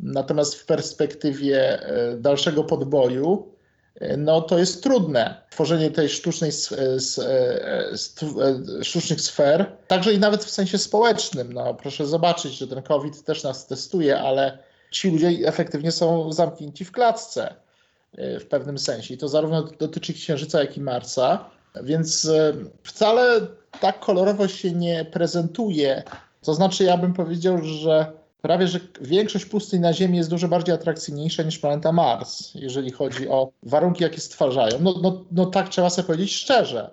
Natomiast 0.00 0.54
w 0.54 0.66
perspektywie 0.66 1.82
e, 1.82 2.16
dalszego 2.16 2.64
podboju, 2.64 3.52
no 4.18 4.40
to 4.40 4.58
jest 4.58 4.82
trudne. 4.82 5.42
Tworzenie 5.50 5.90
tej 5.90 6.08
sztucznej, 6.08 6.50
sztucznych 8.82 9.20
sfer, 9.20 9.76
także 9.88 10.12
i 10.12 10.18
nawet 10.18 10.44
w 10.44 10.50
sensie 10.50 10.78
społecznym. 10.78 11.52
No, 11.52 11.74
proszę 11.74 12.06
zobaczyć, 12.06 12.52
że 12.52 12.68
ten 12.68 12.82
COVID 12.82 13.24
też 13.24 13.42
nas 13.42 13.66
testuje, 13.66 14.20
ale 14.20 14.58
ci 14.90 15.10
ludzie 15.10 15.28
efektywnie 15.28 15.92
są 15.92 16.32
zamknięci 16.32 16.84
w 16.84 16.92
klatce 16.92 17.54
e, 18.12 18.40
w 18.40 18.46
pewnym 18.46 18.78
sensie. 18.78 19.14
I 19.14 19.18
to 19.18 19.28
zarówno 19.28 19.62
dotyczy 19.62 20.14
Księżyca, 20.14 20.60
jak 20.60 20.76
i 20.76 20.80
Marsa. 20.80 21.50
Więc 21.82 22.24
e, 22.24 22.52
wcale 22.82 23.40
tak 23.80 24.00
kolorowo 24.00 24.48
się 24.48 24.72
nie 24.72 25.04
prezentuje. 25.04 26.02
To 26.40 26.54
znaczy, 26.54 26.84
ja 26.84 26.96
bym 26.96 27.12
powiedział, 27.12 27.58
że 27.64 28.12
prawie 28.42 28.68
że 28.68 28.80
większość 29.00 29.44
pustyń 29.44 29.80
na 29.80 29.92
Ziemi 29.92 30.16
jest 30.18 30.30
dużo 30.30 30.48
bardziej 30.48 30.74
atrakcyjniejsza 30.74 31.42
niż 31.42 31.58
planeta 31.58 31.92
Mars, 31.92 32.54
jeżeli 32.54 32.90
chodzi 32.90 33.28
o 33.28 33.52
warunki, 33.62 34.02
jakie 34.02 34.20
stwarzają. 34.20 34.78
No, 34.80 34.94
no, 35.02 35.24
no 35.32 35.46
tak 35.46 35.68
trzeba 35.68 35.90
sobie 35.90 36.06
powiedzieć 36.06 36.34
szczerze, 36.34 36.90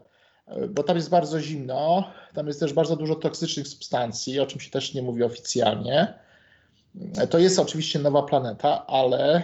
bo 0.70 0.84
tam 0.84 0.96
jest 0.96 1.10
bardzo 1.10 1.42
zimno, 1.42 2.12
tam 2.34 2.48
jest 2.48 2.60
też 2.60 2.74
bardzo 2.74 2.96
dużo 2.96 3.16
toksycznych 3.16 3.68
substancji, 3.68 4.40
o 4.40 4.46
czym 4.46 4.60
się 4.60 4.72
też 4.72 4.94
nie 4.94 5.02
mówi 5.02 5.24
oficjalnie. 5.24 6.14
To 7.30 7.40
jest 7.40 7.60
oczywiście 7.60 8.00
nowa 8.00 8.24
planeta, 8.24 8.88
ale, 8.88 9.44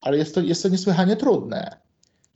ale 0.00 0.16
jest, 0.16 0.34
to, 0.34 0.40
jest 0.40 0.62
to 0.62 0.68
niesłychanie 0.68 1.16
trudne. 1.16 1.76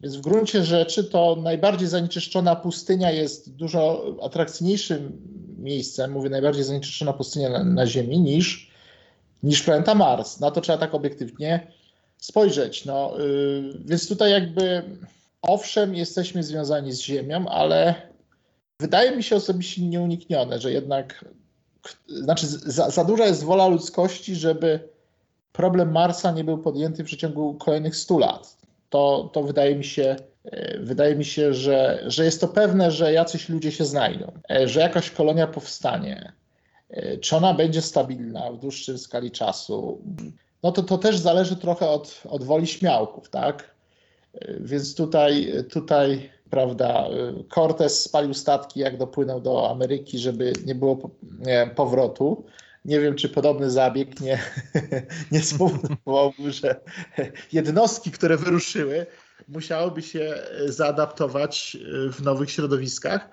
Więc 0.05 0.17
w 0.17 0.21
gruncie 0.21 0.65
rzeczy 0.65 1.05
to 1.05 1.37
najbardziej 1.43 1.89
zanieczyszczona 1.89 2.57
pustynia 2.57 3.11
jest 3.11 3.55
dużo 3.55 4.05
atrakcyjniejszym 4.23 5.23
miejscem, 5.59 6.13
mówię 6.13 6.31
najbardziej 6.31 6.65
zanieczyszczona 6.65 7.13
pustynia 7.13 7.49
na, 7.49 7.65
na 7.65 7.87
Ziemi 7.87 8.21
niż, 8.21 8.71
niż 9.43 9.63
planeta 9.63 9.95
Mars. 9.95 10.41
Na 10.41 10.51
to 10.51 10.61
trzeba 10.61 10.79
tak 10.79 10.95
obiektywnie 10.95 11.73
spojrzeć. 12.19 12.85
No, 12.85 13.13
yy, 13.19 13.79
więc 13.85 14.09
tutaj 14.09 14.31
jakby 14.31 14.83
owszem, 15.43 15.95
jesteśmy 15.95 16.43
związani 16.43 16.93
z 16.93 17.01
Ziemią, 17.01 17.49
ale 17.49 17.95
wydaje 18.81 19.17
mi 19.17 19.23
się 19.23 19.37
osobiście 19.37 19.83
nieuniknione, 19.83 20.61
że 20.61 20.73
jednak 20.73 21.25
znaczy 22.09 22.47
za, 22.47 22.91
za 22.91 23.05
duża 23.05 23.27
jest 23.27 23.45
wola 23.45 23.69
ludzkości, 23.69 24.37
żeby 24.37 24.89
problem 25.53 25.93
Marsa 25.93 26.33
nie 26.33 26.45
był 26.45 26.59
podjęty 26.59 27.03
w 27.03 27.07
przeciągu 27.07 27.55
kolejnych 27.55 27.97
100 27.97 28.19
lat. 28.19 28.64
To, 28.95 29.31
to 29.33 29.43
wydaje 29.43 29.77
mi 29.77 29.85
się, 29.85 30.17
e, 30.45 30.79
wydaje 30.79 31.17
mi 31.17 31.25
się 31.25 31.55
że, 31.55 32.05
że 32.07 32.25
jest 32.25 32.41
to 32.41 32.49
pewne, 32.49 32.91
że 32.91 33.13
jacyś 33.13 33.49
ludzie 33.49 33.73
się 33.73 33.85
znajdą, 33.85 34.33
e, 34.51 34.69
że 34.69 34.81
jakaś 34.81 35.11
kolonia 35.11 35.47
powstanie. 35.47 36.33
E, 36.91 37.19
czy 37.19 37.37
ona 37.37 37.55
będzie 37.55 37.83
stabilna 37.83 38.53
w 38.53 38.59
dłuższym 38.59 38.99
skali 38.99 39.31
czasu? 39.31 40.03
No 40.63 40.73
to, 40.73 40.83
to 40.83 40.99
też 40.99 41.19
zależy 41.19 41.57
trochę 41.57 41.89
od, 41.89 42.23
od 42.29 42.45
woli 42.45 42.67
śmiałków, 42.67 43.31
tak? 43.31 43.75
Więc 44.61 44.95
tutaj, 44.95 45.53
tutaj 45.71 46.31
prawda, 46.51 47.09
Cortez 47.55 48.03
spalił 48.03 48.35
statki, 48.35 48.81
jak 48.81 48.99
dopłynął 48.99 49.41
do 49.41 49.71
Ameryki, 49.71 50.19
żeby 50.19 50.53
nie 50.67 50.75
było 50.75 51.11
powrotu. 51.75 52.45
Nie 52.85 53.01
wiem, 53.01 53.15
czy 53.15 53.29
podobny 53.29 53.71
zabieg 53.71 54.21
nie, 54.21 54.43
nie 55.33 55.43
spowodowałby, 55.43 56.53
że 56.53 56.81
jednostki, 57.53 58.11
które 58.11 58.37
wyruszyły, 58.37 59.07
musiałyby 59.49 60.03
się 60.03 60.35
zaadaptować 60.67 61.77
w 62.13 62.23
nowych 62.23 62.51
środowiskach. 62.51 63.29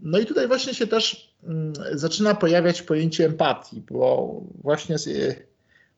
No 0.00 0.18
i 0.18 0.26
tutaj 0.26 0.48
właśnie 0.48 0.74
się 0.74 0.86
też 0.86 1.34
mm, 1.44 1.72
zaczyna 1.92 2.34
pojawiać 2.34 2.82
pojęcie 2.82 3.26
empatii, 3.26 3.82
bo 3.90 4.32
właśnie, 4.62 4.96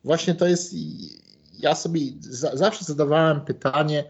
właśnie 0.05 0.35
to 0.35 0.47
jest. 0.47 0.75
Ja 1.59 1.75
sobie 1.75 2.01
zawsze 2.53 2.85
zadawałem 2.85 3.41
pytanie, 3.41 4.05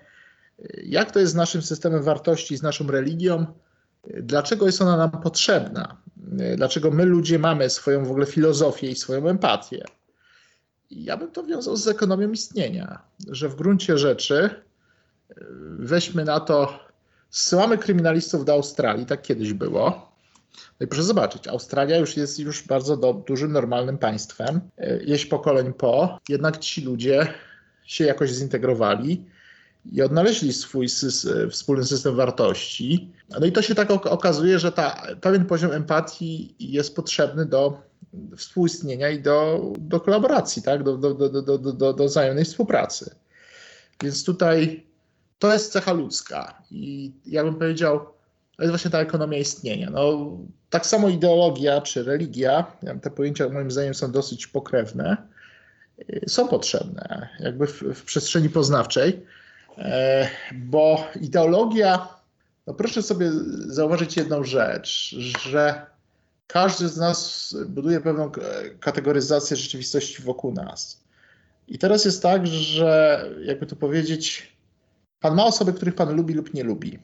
jak 0.84 1.10
to 1.10 1.20
jest 1.20 1.32
z 1.32 1.36
naszym 1.36 1.62
systemem 1.62 2.02
wartości, 2.02 2.56
z 2.56 2.62
naszą 2.62 2.86
religią, 2.86 3.46
dlaczego 4.04 4.66
jest 4.66 4.82
ona 4.82 4.96
nam 4.96 5.10
potrzebna, 5.10 5.96
dlaczego 6.56 6.90
my 6.90 7.04
ludzie 7.04 7.38
mamy 7.38 7.70
swoją 7.70 8.04
w 8.04 8.10
ogóle 8.10 8.26
filozofię 8.26 8.90
i 8.90 8.96
swoją 8.96 9.28
empatię. 9.28 9.84
Ja 10.90 11.16
bym 11.16 11.30
to 11.30 11.44
wiązał 11.44 11.76
z 11.76 11.88
ekonomią 11.88 12.30
istnienia, 12.30 13.02
że 13.28 13.48
w 13.48 13.56
gruncie 13.56 13.98
rzeczy 13.98 14.50
weźmy 15.78 16.24
na 16.24 16.40
to, 16.40 16.78
zsyłamy 17.30 17.78
kryminalistów 17.78 18.44
do 18.44 18.52
Australii, 18.52 19.06
tak 19.06 19.22
kiedyś 19.22 19.52
było. 19.52 20.12
No 20.80 20.84
i 20.84 20.86
proszę 20.86 21.02
zobaczyć, 21.02 21.48
Australia 21.48 21.98
już 21.98 22.16
jest 22.16 22.38
już 22.38 22.66
bardzo 22.66 22.96
do, 22.96 23.14
dużym, 23.14 23.52
normalnym 23.52 23.98
państwem. 23.98 24.60
Jeść 25.04 25.26
pokoleń 25.26 25.72
po, 25.72 26.18
jednak 26.28 26.58
ci 26.58 26.82
ludzie 26.82 27.26
się 27.84 28.04
jakoś 28.04 28.30
zintegrowali 28.30 29.26
i 29.92 30.02
odnaleźli 30.02 30.52
swój 30.52 30.88
system, 30.88 31.50
wspólny 31.50 31.84
system 31.84 32.16
wartości. 32.16 33.12
No 33.40 33.46
i 33.46 33.52
to 33.52 33.62
się 33.62 33.74
tak 33.74 33.90
okazuje, 33.90 34.58
że 34.58 34.72
ta, 34.72 35.02
pewien 35.20 35.44
poziom 35.44 35.72
empatii 35.72 36.54
jest 36.58 36.96
potrzebny 36.96 37.46
do 37.46 37.80
współistnienia 38.36 39.08
i 39.08 39.22
do, 39.22 39.72
do 39.78 40.00
kolaboracji, 40.00 40.62
tak? 40.62 40.82
do, 40.82 40.96
do, 40.96 41.14
do, 41.14 41.42
do, 41.42 41.58
do, 41.58 41.92
do 41.92 42.04
wzajemnej 42.04 42.44
współpracy. 42.44 43.14
Więc 44.02 44.24
tutaj 44.24 44.86
to 45.38 45.52
jest 45.52 45.72
cecha 45.72 45.92
ludzka 45.92 46.62
i 46.70 47.12
ja 47.26 47.44
bym 47.44 47.54
powiedział, 47.54 48.00
to 48.56 48.62
jest 48.62 48.70
właśnie 48.70 48.90
ta 48.90 49.00
ekonomia 49.00 49.38
istnienia. 49.38 49.90
No, 49.90 50.30
tak 50.70 50.86
samo 50.86 51.08
ideologia 51.08 51.80
czy 51.80 52.02
religia, 52.02 52.66
te 53.02 53.10
pojęcia 53.10 53.48
moim 53.48 53.70
zdaniem 53.70 53.94
są 53.94 54.12
dosyć 54.12 54.46
pokrewne, 54.46 55.16
są 56.26 56.48
potrzebne 56.48 57.28
jakby 57.40 57.66
w, 57.66 57.82
w 57.82 58.04
przestrzeni 58.04 58.48
poznawczej. 58.48 59.26
E, 59.78 60.28
bo 60.54 61.04
ideologia, 61.20 62.08
no 62.66 62.74
proszę 62.74 63.02
sobie 63.02 63.30
zauważyć 63.66 64.16
jedną 64.16 64.44
rzecz, 64.44 65.14
że 65.18 65.86
każdy 66.46 66.88
z 66.88 66.96
nas 66.96 67.54
buduje 67.68 68.00
pewną 68.00 68.30
kategoryzację 68.80 69.56
rzeczywistości 69.56 70.22
wokół 70.22 70.52
nas. 70.52 71.02
I 71.68 71.78
teraz 71.78 72.04
jest 72.04 72.22
tak, 72.22 72.46
że 72.46 73.24
jakby 73.44 73.66
to 73.66 73.76
powiedzieć, 73.76 74.52
pan 75.20 75.34
ma 75.34 75.44
osoby, 75.44 75.72
których 75.72 75.94
pan 75.94 76.16
lubi 76.16 76.34
lub 76.34 76.54
nie 76.54 76.64
lubi. 76.64 76.98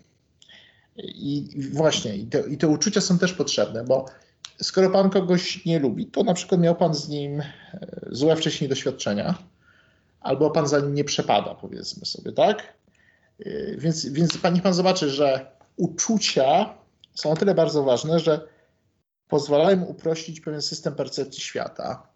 I 0.97 1.49
właśnie, 1.73 2.17
i 2.17 2.27
te, 2.27 2.41
i 2.41 2.59
te 2.59 2.69
uczucia 2.69 3.01
są 3.01 3.19
też 3.19 3.33
potrzebne, 3.33 3.85
bo 3.85 4.07
skoro 4.63 4.91
pan 4.91 5.11
kogoś 5.11 5.65
nie 5.65 5.79
lubi, 5.79 6.07
to 6.07 6.25
na 6.25 6.35
przykład 6.35 6.61
miał 6.61 6.77
pan 6.77 6.95
z 6.95 7.09
nim 7.09 7.41
e, 7.41 7.47
złe 8.11 8.37
wcześniej 8.37 8.71
doświadczenia 8.71 9.35
albo 10.21 10.51
pan 10.51 10.69
za 10.69 10.81
nim 10.81 10.95
nie 10.95 11.05
przepada, 11.05 11.55
powiedzmy 11.55 12.07
sobie, 12.07 12.33
tak? 12.33 12.75
Y, 13.47 13.77
więc, 13.79 14.07
więc 14.07 14.45
niech 14.53 14.63
pan 14.63 14.75
zobaczy, 14.75 15.11
że 15.11 15.47
uczucia 15.77 16.75
są 17.15 17.31
o 17.31 17.37
tyle 17.37 17.55
bardzo 17.55 17.83
ważne, 17.83 18.21
że 18.21 18.49
pozwalają 19.29 19.85
uprościć 19.85 20.41
pewien 20.41 20.63
system 20.63 20.95
percepcji 20.95 21.43
świata. 21.43 22.07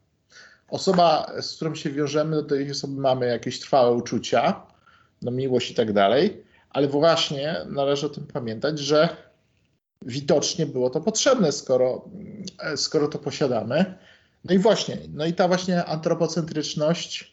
Osoba, 0.68 1.32
z 1.40 1.56
którą 1.56 1.74
się 1.74 1.90
wiążemy, 1.90 2.36
do 2.36 2.42
tej 2.42 2.70
osoby 2.70 3.00
mamy 3.00 3.26
jakieś 3.26 3.60
trwałe 3.60 3.92
uczucia, 3.92 4.66
no 5.22 5.30
miłość 5.30 5.70
i 5.70 5.74
tak 5.74 5.92
dalej, 5.92 6.44
ale 6.70 6.88
właśnie 6.88 7.56
należy 7.66 8.06
o 8.06 8.08
tym 8.08 8.26
pamiętać, 8.26 8.78
że 8.78 9.08
widocznie 10.02 10.66
było 10.66 10.90
to 10.90 11.00
potrzebne, 11.00 11.52
skoro, 11.52 12.04
skoro 12.76 13.08
to 13.08 13.18
posiadamy. 13.18 13.98
No 14.44 14.54
i 14.54 14.58
właśnie, 14.58 14.98
no 15.12 15.26
i 15.26 15.32
ta 15.32 15.48
właśnie 15.48 15.84
antropocentryczność 15.84 17.31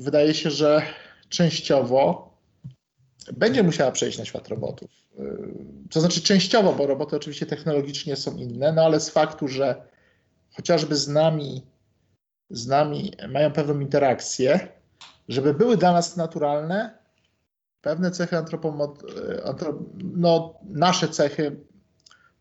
wydaje 0.00 0.34
się, 0.34 0.50
że 0.50 0.82
częściowo 1.28 2.30
będzie 3.32 3.62
musiała 3.62 3.92
przejść 3.92 4.18
na 4.18 4.24
świat 4.24 4.48
robotów. 4.48 4.90
To 5.90 6.00
znaczy 6.00 6.22
częściowo, 6.22 6.72
bo 6.72 6.86
roboty 6.86 7.16
oczywiście 7.16 7.46
technologicznie 7.46 8.16
są 8.16 8.36
inne, 8.36 8.72
no 8.72 8.82
ale 8.82 9.00
z 9.00 9.10
faktu, 9.10 9.48
że 9.48 9.82
chociażby 10.56 10.96
z 10.96 11.08
nami, 11.08 11.62
z 12.50 12.66
nami 12.66 13.12
mają 13.28 13.52
pewną 13.52 13.80
interakcję, 13.80 14.68
żeby 15.28 15.54
były 15.54 15.76
dla 15.76 15.92
nas 15.92 16.16
naturalne, 16.16 16.98
pewne 17.82 18.10
cechy 18.10 18.36
antropomod... 18.36 19.02
Antrop... 19.44 19.76
no, 20.16 20.54
nasze 20.62 21.08
cechy 21.08 21.56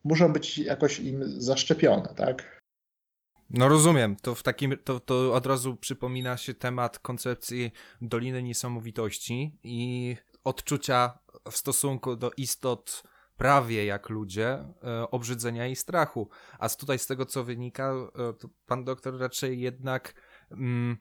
muszą 0.04 0.34
być 0.34 0.58
jakoś 0.58 1.00
im 1.00 1.42
zaszczepione, 1.42 2.14
tak? 2.16 2.59
No 3.50 3.68
rozumiem, 3.68 4.16
to 4.16 4.36
w 4.36 4.44
takim, 4.44 4.78
to, 4.84 5.00
to 5.00 5.34
od 5.34 5.46
razu 5.46 5.76
przypomina 5.76 6.38
się 6.38 6.54
temat 6.54 7.00
koncepcji 7.00 7.72
Doliny 8.02 8.44
Niesamowitości 8.44 9.58
i 9.64 10.16
odczucia 10.44 11.20
w 11.52 11.58
stosunku 11.58 12.16
do 12.16 12.32
istot 12.38 13.04
prawie 13.38 13.86
jak 13.86 14.10
ludzie, 14.10 14.48
e, 14.48 15.12
obrzydzenia 15.12 15.68
i 15.68 15.76
strachu. 15.76 16.30
A 16.60 16.70
tutaj 16.70 17.00
z 17.00 17.08
tego, 17.08 17.26
co 17.26 17.44
wynika, 17.44 17.92
e, 17.92 18.08
pan 18.66 18.84
doktor 18.84 19.20
raczej 19.20 19.60
jednak 19.60 20.14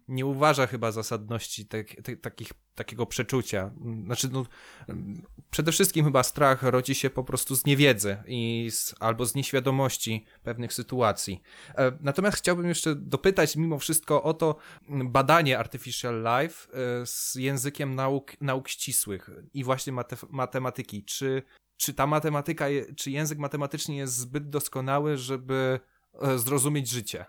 nie 0.09 0.27
uważa 0.27 0.67
chyba 0.67 0.93
zasadności 0.93 1.67
te, 1.67 1.85
takich, 2.23 2.53
takiego 2.75 3.07
przeczucia. 3.07 3.71
Mm, 3.81 4.05
Znaczy, 4.05 4.29
no, 4.33 4.47
mm, 4.89 5.23
przede 5.51 5.73
wszystkim 5.73 6.05
chyba 6.05 6.23
strach 6.23 6.63
rodzi 6.63 6.95
się 6.95 7.11
po 7.11 7.25
prostu 7.25 7.57
z 7.57 7.65
niewiedzy 7.65 8.17
i 8.27 8.69
z, 8.71 8.95
albo 9.01 9.27
z 9.27 9.35
nieświadomości 9.35 10.25
pewnych 10.43 10.73
sytuacji. 10.73 11.43
E, 11.75 11.93
Natomiast 12.01 12.39
chciałbym 12.39 12.69
jeszcze 12.69 12.95
dopytać 12.95 13.57
mimo 13.57 13.79
wszystko 13.79 14.23
o 14.23 14.35
to 14.35 14.57
mm, 14.89 15.13
badanie 15.13 15.59
Artificial 15.59 16.23
Life 16.23 16.73
e, 16.73 17.07
z 17.07 17.35
językiem 17.35 17.95
nauk, 17.95 18.41
nauk 18.41 18.69
ścisłych 18.69 19.31
i 19.55 19.65
właśnie 19.65 19.93
mate, 19.93 20.17
matematyki. 20.31 21.05
Czy, 21.05 21.43
czy 21.77 21.95
ta 21.95 22.07
matematyka, 22.07 22.67
czy 22.97 23.11
język 23.11 23.39
matematyczny 23.39 23.95
jest 23.95 24.17
zbyt 24.17 24.51
doskonały, 24.51 25.17
żeby 25.17 25.81
e, 26.23 26.39
zrozumieć 26.39 26.89
życie? 26.89 27.25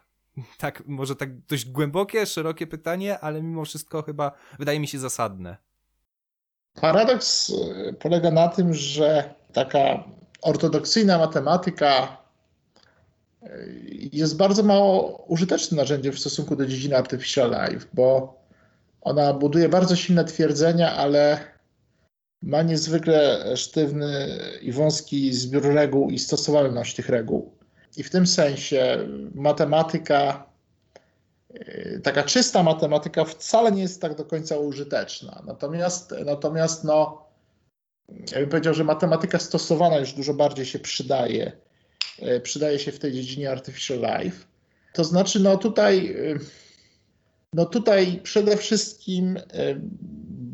Tak, 0.57 0.83
może 0.87 1.15
tak 1.15 1.39
dość 1.39 1.65
głębokie, 1.65 2.25
szerokie 2.25 2.67
pytanie, 2.67 3.19
ale 3.19 3.41
mimo 3.41 3.65
wszystko 3.65 4.01
chyba 4.01 4.31
wydaje 4.59 4.79
mi 4.79 4.87
się 4.87 4.99
zasadne. 4.99 5.57
Paradoks 6.81 7.51
e, 7.51 7.93
polega 7.93 8.31
na 8.31 8.47
tym, 8.47 8.73
że 8.73 9.35
taka 9.53 10.03
ortodoksyjna 10.41 11.17
matematyka 11.17 12.17
e, 13.43 13.47
jest 14.11 14.37
bardzo 14.37 14.63
mało 14.63 15.23
użytecznym 15.27 15.77
narzędziem 15.77 16.13
w 16.13 16.19
stosunku 16.19 16.55
do 16.55 16.65
dziedziny 16.65 16.97
Artificial 16.97 17.51
Life, 17.51 17.85
bo 17.93 18.39
ona 19.01 19.33
buduje 19.33 19.69
bardzo 19.69 19.95
silne 19.95 20.25
twierdzenia, 20.25 20.95
ale 20.95 21.39
ma 22.41 22.61
niezwykle 22.61 23.43
sztywny 23.57 24.39
i 24.61 24.71
wąski 24.71 25.33
zbiór 25.33 25.63
reguł 25.63 26.09
i 26.09 26.19
stosowalność 26.19 26.95
tych 26.95 27.09
reguł. 27.09 27.58
I 27.97 28.03
w 28.03 28.09
tym 28.09 28.27
sensie 28.27 29.07
matematyka, 29.35 30.45
e, 31.53 31.99
taka 31.99 32.23
czysta 32.23 32.63
matematyka 32.63 33.25
wcale 33.25 33.71
nie 33.71 33.81
jest 33.81 34.01
tak 34.01 34.15
do 34.15 34.25
końca 34.25 34.57
użyteczna. 34.57 35.43
Natomiast, 35.45 36.13
natomiast 36.25 36.83
no, 36.83 37.25
ja 38.31 38.39
bym 38.39 38.49
powiedział, 38.49 38.73
że 38.73 38.83
matematyka 38.83 39.39
stosowana 39.39 39.97
już 39.97 40.13
dużo 40.13 40.33
bardziej 40.33 40.65
się 40.65 40.79
przydaje. 40.79 41.51
e, 42.19 42.39
Przydaje 42.39 42.79
się 42.79 42.91
w 42.91 42.99
tej 42.99 43.13
dziedzinie 43.13 43.51
Artificial 43.51 43.97
Life. 43.99 44.45
To 44.93 45.03
znaczy, 45.03 45.39
no 45.39 45.57
tutaj, 45.57 46.07
e, 46.07 46.39
no 47.53 47.65
tutaj 47.65 48.19
przede 48.23 48.57
wszystkim 48.57 49.39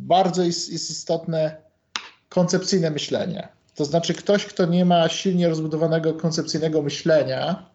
bardzo 0.07 0.43
jest, 0.43 0.71
jest 0.71 0.89
istotne 0.91 1.57
koncepcyjne 2.29 2.91
myślenie. 2.91 3.54
To 3.75 3.85
znaczy, 3.85 4.13
ktoś, 4.13 4.45
kto 4.45 4.65
nie 4.65 4.85
ma 4.85 5.09
silnie 5.09 5.49
rozbudowanego 5.49 6.13
koncepcyjnego 6.13 6.81
myślenia, 6.81 7.69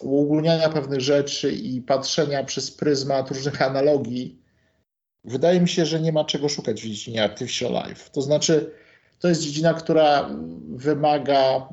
uogólniania 0.00 0.68
pewnych 0.68 1.00
rzeczy 1.00 1.52
i 1.52 1.80
patrzenia 1.80 2.44
przez 2.44 2.70
pryzmat 2.70 3.30
różnych 3.30 3.62
analogii, 3.62 4.38
wydaje 5.24 5.60
mi 5.60 5.68
się, 5.68 5.86
że 5.86 6.00
nie 6.00 6.12
ma 6.12 6.24
czego 6.24 6.48
szukać 6.48 6.82
w 6.82 6.86
dziedzinie 6.86 7.24
Artificial 7.24 7.72
Life. 7.72 8.10
To 8.12 8.22
znaczy, 8.22 8.70
to 9.18 9.28
jest 9.28 9.42
dziedzina, 9.42 9.74
która 9.74 10.30
wymaga 10.68 11.68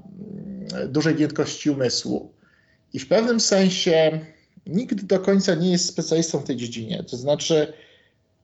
mm, 0.74 0.92
dużej 0.92 1.16
giętkości 1.16 1.70
umysłu. 1.70 2.34
I 2.94 3.00
w 3.00 3.08
pewnym 3.08 3.40
sensie 3.40 4.20
nikt 4.66 5.06
do 5.06 5.20
końca 5.20 5.56
nie 5.56 5.72
jest 5.72 5.86
specjalistą 5.86 6.40
w 6.40 6.44
tej 6.44 6.56
dziedzinie. 6.56 7.04
To 7.04 7.18
znaczy, 7.18 7.74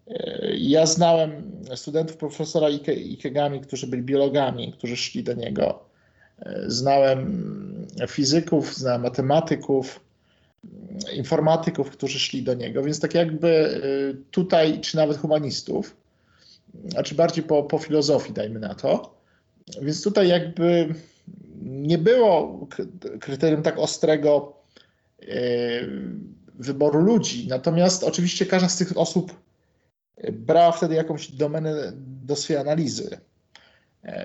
e, 0.07 0.51
ja 0.57 0.85
znałem 0.85 1.46
studentów 1.75 2.17
profesora 2.17 2.69
Ike, 2.69 2.93
Ikegami, 2.93 3.61
którzy 3.61 3.87
byli 3.87 4.03
biologami, 4.03 4.73
którzy 4.73 4.97
szli 4.97 5.23
do 5.23 5.33
niego. 5.33 5.79
E, 6.39 6.63
Znałem 6.67 7.87
fizyków, 8.07 8.75
znałem 8.75 9.01
matematyków, 9.01 9.99
informatyków, 11.13 11.89
którzy 11.89 12.19
szli 12.19 12.43
do 12.43 12.53
niego, 12.53 12.83
więc 12.83 12.99
tak 12.99 13.13
jakby 13.13 13.47
y, 13.47 14.17
tutaj, 14.31 14.81
czy 14.81 14.95
nawet 14.95 15.17
humanistów, 15.17 15.95
a 16.97 17.03
czy 17.03 17.15
bardziej 17.15 17.43
po, 17.43 17.63
po 17.63 17.77
filozofii, 17.77 18.33
dajmy 18.33 18.59
na 18.59 18.75
to. 18.75 19.17
Więc 19.81 20.03
tutaj 20.03 20.27
jakby 20.27 20.93
nie 21.61 21.97
było 21.97 22.59
kryterium 23.19 23.63
tak 23.63 23.79
ostrego 23.79 24.53
y, 25.23 25.27
wyboru 26.55 26.99
ludzi. 26.99 27.47
Natomiast 27.47 28.03
oczywiście 28.03 28.45
każda 28.45 28.69
z 28.69 28.77
tych 28.77 28.97
osób 28.97 29.33
brała 30.31 30.71
wtedy 30.71 30.95
jakąś 30.95 31.31
domenę 31.31 31.91
do 32.25 32.35
swojej 32.35 32.61
analizy. 32.61 33.17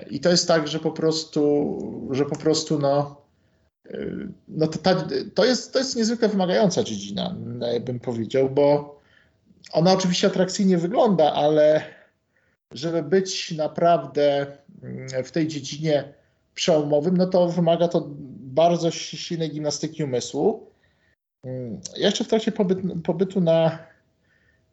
I 0.09 0.19
to 0.19 0.29
jest 0.29 0.47
tak, 0.47 0.67
że 0.67 0.79
po 0.79 0.91
prostu, 0.91 2.07
że 2.11 2.25
po 2.25 2.35
prostu 2.35 2.79
no, 2.79 3.21
no 4.47 4.67
to, 4.67 4.79
ta, 4.79 5.07
to, 5.35 5.45
jest, 5.45 5.73
to 5.73 5.79
jest 5.79 5.95
niezwykle 5.95 6.29
wymagająca 6.29 6.83
dziedzina, 6.83 7.35
bym 7.81 7.99
powiedział, 7.99 8.49
bo 8.49 8.99
ona 9.71 9.93
oczywiście 9.93 10.27
atrakcyjnie 10.27 10.77
wygląda, 10.77 11.33
ale 11.33 11.83
żeby 12.71 13.03
być 13.03 13.51
naprawdę 13.51 14.57
w 15.23 15.31
tej 15.31 15.47
dziedzinie 15.47 16.13
przełomowym, 16.55 17.17
no 17.17 17.27
to 17.27 17.47
wymaga 17.47 17.87
to 17.87 18.07
bardzo 18.39 18.91
silnej 18.91 19.51
gimnastyki 19.51 20.03
umysłu. 20.03 20.67
Ja 21.97 22.05
jeszcze 22.05 22.23
w 22.23 22.27
trakcie 22.27 22.51
pobyt, 22.51 22.79
pobytu 23.03 23.41
na, 23.41 23.79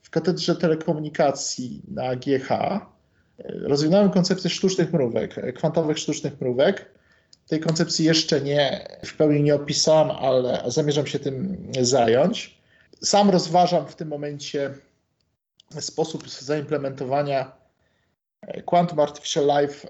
w 0.02 0.10
katedrze 0.10 0.56
telekomunikacji 0.56 1.82
na 1.88 2.16
GH 2.16 2.50
e, 2.50 2.80
rozwinąłem 3.44 4.10
koncepcję 4.10 4.50
sztucznych 4.50 4.92
mrówek, 4.92 5.38
e, 5.38 5.52
kwantowych 5.52 5.98
sztucznych 5.98 6.40
mrówek. 6.40 6.90
Tej 7.48 7.60
koncepcji 7.60 8.04
jeszcze 8.04 8.40
nie 8.40 8.88
w 9.06 9.16
pełni 9.16 9.42
nie 9.42 9.54
opisałem, 9.54 10.10
ale 10.10 10.62
zamierzam 10.66 11.06
się 11.06 11.18
tym 11.18 11.66
zająć. 11.80 12.60
Sam 13.02 13.30
rozważam 13.30 13.86
w 13.86 13.96
tym 13.96 14.08
momencie 14.08 14.74
sposób 15.80 16.30
zaimplementowania 16.30 17.52
e, 18.40 18.62
Quantum 18.62 19.00
Artificial 19.00 19.44
Life 19.46 19.88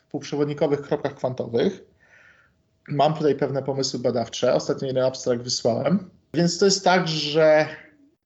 w 0.00 0.10
półprzewodnikowych 0.10 0.82
kropkach 0.82 1.14
kwantowych. 1.14 1.84
Mam 2.88 3.14
tutaj 3.14 3.34
pewne 3.34 3.62
pomysły 3.62 4.00
badawcze. 4.00 4.54
Ostatnio 4.54 4.86
jeden 4.86 5.04
abstrakt 5.04 5.42
wysłałem. 5.42 6.10
Więc 6.34 6.58
to 6.58 6.64
jest 6.64 6.84
tak, 6.84 7.08
że 7.08 7.66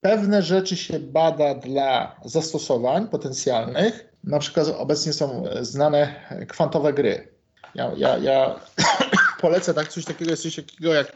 pewne 0.01 0.43
rzeczy 0.43 0.77
się 0.77 0.99
bada 0.99 1.55
dla 1.55 2.21
zastosowań 2.25 3.09
potencjalnych. 3.09 4.13
Na 4.25 4.39
przykład 4.39 4.69
obecnie 4.69 5.13
są 5.13 5.45
znane 5.61 6.15
kwantowe 6.49 6.93
gry. 6.93 7.37
Ja, 7.75 7.93
ja, 7.97 8.19
ja 8.19 8.61
polecę 9.41 9.75
tak 9.75 9.89
coś 9.89 10.05
takiego, 10.05 10.31
jest 10.31 10.43
coś 10.43 10.57
takiego 10.57 10.95
jak 10.95 11.13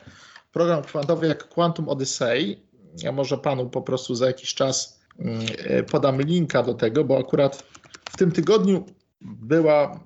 program 0.53 0.83
kwantowy 0.83 1.27
jak 1.27 1.49
Quantum 1.49 1.89
Odyssey. 1.89 2.63
Ja 3.03 3.13
może 3.13 3.39
panu 3.39 3.71
po 3.71 3.83
prostu 3.83 4.15
za 4.15 4.27
jakiś 4.27 4.55
czas 4.55 5.01
mm, 5.19 5.41
e, 5.59 5.83
podam 5.83 6.21
linka 6.21 6.63
do 6.63 6.75
tego, 6.75 7.05
bo 7.05 7.19
akurat 7.19 7.65
w 8.11 8.17
tym 8.17 8.33
tygodniu 8.33 8.87
była, 9.21 10.01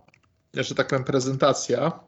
że 0.54 0.74
tak 0.74 0.88
powiem, 0.88 1.04
prezentacja 1.04 2.00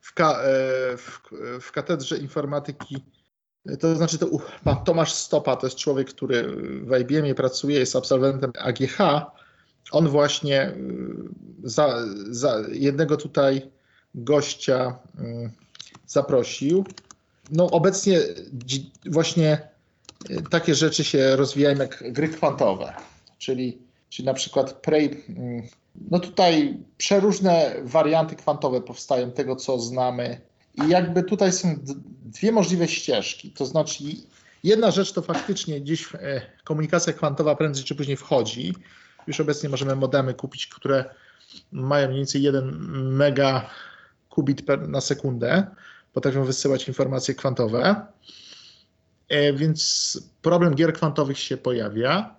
w, 0.00 0.14
ka, 0.14 0.32
e, 0.32 0.96
w, 0.96 1.20
w 1.60 1.72
katedrze 1.72 2.18
informatyki. 2.18 3.04
To 3.80 3.96
znaczy, 3.96 4.18
to 4.18 4.26
pan 4.64 4.84
Tomasz 4.84 5.12
Stopa 5.12 5.56
to 5.56 5.66
jest 5.66 5.76
człowiek, 5.76 6.08
który 6.08 6.56
w 6.82 7.00
IBM 7.00 7.34
pracuje, 7.34 7.78
jest 7.78 7.96
absolwentem 7.96 8.52
AGH. 8.58 8.98
On 9.90 10.08
właśnie 10.08 10.68
y, 10.68 10.74
za, 11.64 11.96
za 12.30 12.62
jednego 12.72 13.16
tutaj 13.16 13.70
gościa 14.14 14.98
y, 15.18 15.50
zaprosił. 16.06 16.84
No 17.50 17.70
obecnie 17.70 18.20
właśnie 19.06 19.68
y, 20.30 20.42
takie 20.50 20.74
rzeczy 20.74 21.04
się 21.04 21.36
rozwijają 21.36 21.78
jak 21.78 22.12
gry 22.12 22.28
kwantowe, 22.28 22.94
czyli, 23.38 23.78
czyli 24.08 24.26
na 24.26 24.34
przykład 24.34 24.72
Prey. 24.72 25.24
No 26.10 26.18
tutaj 26.18 26.78
przeróżne 26.98 27.76
warianty 27.82 28.36
kwantowe 28.36 28.80
powstają 28.80 29.30
tego, 29.30 29.56
co 29.56 29.78
znamy. 29.78 30.49
I 30.74 30.88
jakby 30.88 31.22
tutaj 31.22 31.52
są 31.52 31.76
dwie 32.24 32.52
możliwe 32.52 32.88
ścieżki. 32.88 33.50
To 33.50 33.66
znaczy, 33.66 34.04
jedna 34.64 34.90
rzecz 34.90 35.12
to 35.12 35.22
faktycznie 35.22 35.80
gdzieś 35.80 36.14
e, 36.14 36.42
komunikacja 36.64 37.12
kwantowa 37.12 37.56
prędzej 37.56 37.84
czy 37.84 37.94
później 37.94 38.16
wchodzi. 38.16 38.74
Już 39.26 39.40
obecnie 39.40 39.68
możemy 39.68 39.96
modemy 39.96 40.34
kupić, 40.34 40.66
które 40.66 41.04
mają 41.72 42.06
mniej 42.08 42.18
więcej 42.18 42.42
1 42.42 42.78
mega 43.12 43.70
kubit 44.28 44.66
per, 44.66 44.88
na 44.88 45.00
sekundę. 45.00 45.66
Potrafią 46.12 46.44
wysyłać 46.44 46.88
informacje 46.88 47.34
kwantowe. 47.34 48.06
E, 49.28 49.52
Więc 49.52 50.18
problem 50.42 50.74
gier 50.74 50.92
kwantowych 50.92 51.38
się 51.38 51.56
pojawia. 51.56 52.36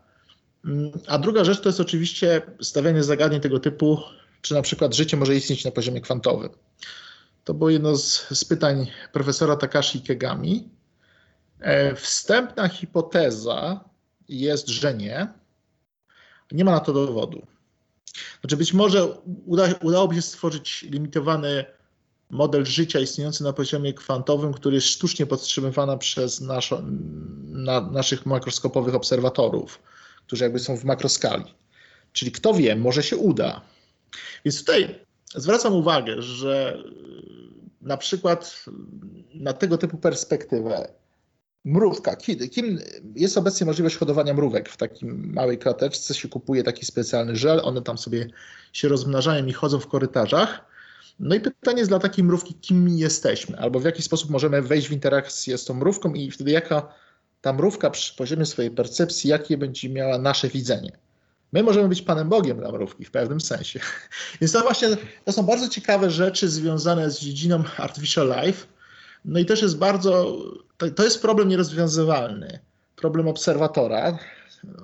Mm, 0.66 0.92
A 1.08 1.18
druga 1.18 1.44
rzecz 1.44 1.62
to 1.62 1.70
jest 1.70 1.80
oczywiście 1.80 2.42
stawianie 2.62 3.04
zagadnień 3.04 3.42
tego 3.42 3.60
typu, 3.60 3.98
czy 4.42 4.54
na 4.54 4.62
przykład 4.62 4.96
życie 4.96 5.18
może 5.18 5.36
istnieć 5.36 5.66
na 5.66 5.72
poziomie 5.72 6.02
kwantowym. 6.02 6.50
To 7.44 7.54
było 7.54 7.70
jedno 7.70 7.96
z, 7.96 8.28
z 8.30 8.46
pytań 8.46 8.92
profesora 9.12 9.56
Takashi 9.56 10.02
Kegami. 10.02 10.70
E, 11.60 11.96
Wstępna 11.96 12.68
hipoteza 12.70 13.84
jest, 14.30 14.68
że 14.68 14.94
nie. 14.94 15.28
Nie 16.52 16.66
ma 16.66 16.72
na 16.72 16.80
to 16.80 16.94
dowodu. 16.94 17.48
Znaczy 18.42 18.58
być 18.58 18.74
może 18.74 19.08
uda, 19.46 19.68
udałoby 19.82 20.16
się 20.16 20.22
stworzyć 20.22 20.82
limitowany 20.82 21.66
model 22.30 22.66
życia 22.66 23.00
istniejący 23.00 23.44
na 23.44 23.54
poziomie 23.54 23.94
kwantowym, 23.94 24.54
który 24.54 24.76
jest 24.76 24.88
sztucznie 24.88 25.26
podtrzymywany 25.26 25.98
przez 25.98 26.42
naszo, 26.42 26.82
na, 27.48 27.82
naszych 27.82 28.26
makroskopowych 28.26 28.96
obserwatorów, 28.96 29.80
którzy 30.28 30.44
jakby 30.44 30.60
są 30.60 30.78
w 30.78 30.84
makroskali. 30.84 31.44
Czyli 32.14 32.32
kto 32.32 32.54
wie, 32.54 32.76
może 32.76 33.04
się 33.04 33.18
uda. 33.18 33.62
Więc 34.46 34.60
tutaj 34.60 35.06
zwracam 35.36 35.74
uwagę, 35.74 36.22
że 36.22 36.84
na 37.82 37.98
przykład 37.98 38.66
na 39.34 39.54
tego 39.54 39.78
typu 39.78 39.98
perspektywę 39.98 40.88
mrówka, 41.66 42.16
kiedy, 42.16 42.50
kim 42.50 42.80
jest 43.16 43.38
obecnie 43.38 43.66
możliwość 43.66 43.98
hodowania 43.98 44.34
mrówek 44.34 44.70
w 44.70 44.78
takim 44.78 45.34
małej 45.34 45.58
krateczce, 45.58 46.14
się 46.14 46.30
kupuje 46.30 46.64
taki 46.64 46.86
specjalny 46.86 47.36
żel, 47.36 47.62
one 47.64 47.82
tam 47.82 47.98
sobie 47.98 48.28
się 48.74 48.88
rozmnażają 48.88 49.46
i 49.46 49.54
chodzą 49.54 49.80
w 49.80 49.88
korytarzach. 49.88 50.66
No 51.20 51.36
i 51.36 51.40
pytanie 51.40 51.78
jest 51.78 51.92
dla 51.92 52.00
takiej 52.00 52.24
mrówki, 52.24 52.54
kim 52.54 52.90
jesteśmy, 52.90 53.60
albo 53.60 53.80
w 53.80 53.86
jaki 53.86 54.02
sposób 54.02 54.30
możemy 54.30 54.62
wejść 54.62 54.88
w 54.88 54.92
interakcję 54.92 55.58
z 55.58 55.66
tą 55.66 55.74
mrówką 55.74 56.14
i 56.14 56.32
wtedy 56.32 56.52
jaka 56.52 56.94
ta 57.42 57.54
mrówka 57.54 57.90
przy 57.90 58.16
poziomie 58.16 58.46
swojej 58.46 58.72
percepcji, 58.72 59.30
jakie 59.30 59.58
będzie 59.58 59.90
miała 59.90 60.18
nasze 60.18 60.48
widzenie. 60.48 60.92
My 61.54 61.64
możemy 61.64 61.90
być 61.90 62.02
Panem 62.02 62.30
Bogiem 62.30 62.58
dla 62.58 62.72
mrówki 62.72 63.06
w 63.06 63.12
pewnym 63.12 63.42
sensie. 63.42 63.80
Więc 64.42 64.52
to 64.52 64.62
właśnie 64.62 64.88
to 65.26 65.32
są 65.32 65.44
bardzo 65.44 65.70
ciekawe 65.70 66.12
rzeczy 66.12 66.50
związane 66.50 67.12
z 67.12 67.20
dziedziną 67.20 67.64
Artificial 67.78 68.28
Life. 68.28 68.68
No 69.26 69.40
i 69.40 69.46
też 69.46 69.62
jest 69.62 69.78
bardzo, 69.78 70.38
to, 70.96 71.04
jest 71.04 71.22
problem 71.22 71.50
nierozwiązywalny. 71.50 72.60
Problem 72.96 73.28
obserwatora, 73.28 74.18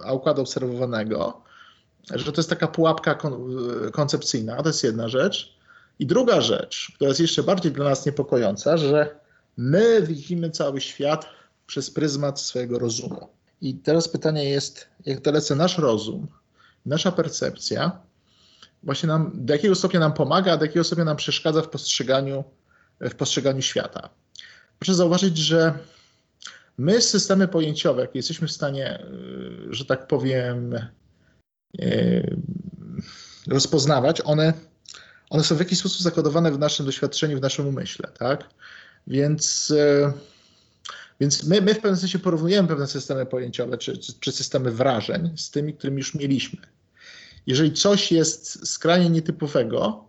a 0.06 0.14
układu 0.14 0.42
obserwowanego, 0.42 1.42
że 2.16 2.32
to 2.32 2.42
jest 2.42 2.50
taka 2.50 2.68
pułapka 2.68 3.16
kon, 3.16 3.58
koncepcyjna, 3.92 4.64
to 4.64 4.70
jest 4.70 4.84
jedna 4.84 5.10
rzecz. 5.10 5.58
I 6.00 6.06
druga 6.06 6.42
rzecz, 6.42 6.92
która 6.96 7.08
jest 7.08 7.20
jeszcze 7.20 7.44
bardziej 7.44 7.72
dla 7.72 7.86
nas 7.86 8.06
niepokojąca, 8.06 8.78
że 8.78 9.20
my 9.58 10.02
widzimy 10.02 10.50
cały 10.50 10.82
świat 10.82 11.26
przez 11.68 11.92
pryzmat 11.92 12.40
swojego 12.40 12.80
rozumu. 12.80 13.28
I 13.62 13.76
teraz 13.76 14.08
pytanie 14.08 14.50
jest, 14.50 14.88
jak 15.06 15.22
dalece 15.22 15.56
nasz 15.56 15.78
rozum, 15.78 16.28
nasza 16.88 17.12
percepcja 17.12 18.08
właśnie 18.84 19.08
nam, 19.08 19.32
do 19.34 19.54
jakiego 19.54 19.76
stopnia 19.76 20.00
nam 20.00 20.14
pomaga, 20.14 20.54
a 20.54 20.58
do 20.58 20.66
jakiego 20.66 20.84
stopnia 20.84 21.06
nam 21.06 21.18
przeszkadza 21.18 21.62
w 21.62 21.70
postrzeganiu, 21.70 22.44
w 23.02 23.16
postrzeganiu 23.16 23.62
świata. 23.62 24.10
Proszę 24.80 24.96
zauważyć, 24.96 25.38
że 25.38 25.74
my 26.78 27.02
systemy 27.02 27.48
pojęciowe, 27.48 28.02
jakie 28.02 28.20
jesteśmy 28.20 28.48
w 28.48 28.52
stanie, 28.52 29.06
że 29.70 29.86
tak 29.86 30.08
powiem, 30.08 30.76
rozpoznawać, 33.48 34.22
one, 34.26 34.54
one 35.30 35.44
są 35.44 35.56
w 35.56 35.60
jakiś 35.60 35.80
sposób 35.80 36.02
zakodowane 36.02 36.52
w 36.52 36.60
naszym 36.60 36.86
doświadczeniu, 36.86 37.38
w 37.38 37.42
naszym 37.42 37.68
umyśle, 37.68 38.10
tak? 38.20 38.50
Więc, 39.08 39.74
więc 41.20 41.44
my, 41.44 41.62
my 41.62 41.74
w 41.74 41.80
pewnym 41.80 41.98
sensie 41.98 42.20
porównujemy 42.20 42.68
pewne 42.68 42.88
systemy 42.88 43.26
pojęciowe 43.26 43.78
czy, 43.78 43.98
czy 44.20 44.32
systemy 44.32 44.72
wrażeń 44.72 45.34
z 45.38 45.52
tymi, 45.52 45.74
którymi 45.74 45.98
już 45.98 46.16
mieliśmy. 46.16 46.77
Jeżeli 47.48 47.74
coś 47.74 48.12
jest 48.12 48.68
skrajnie 48.68 49.10
nietypowego, 49.10 50.08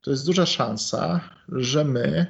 to 0.00 0.10
jest 0.10 0.26
duża 0.26 0.46
szansa, 0.46 1.20
że 1.48 1.84
my 1.84 2.26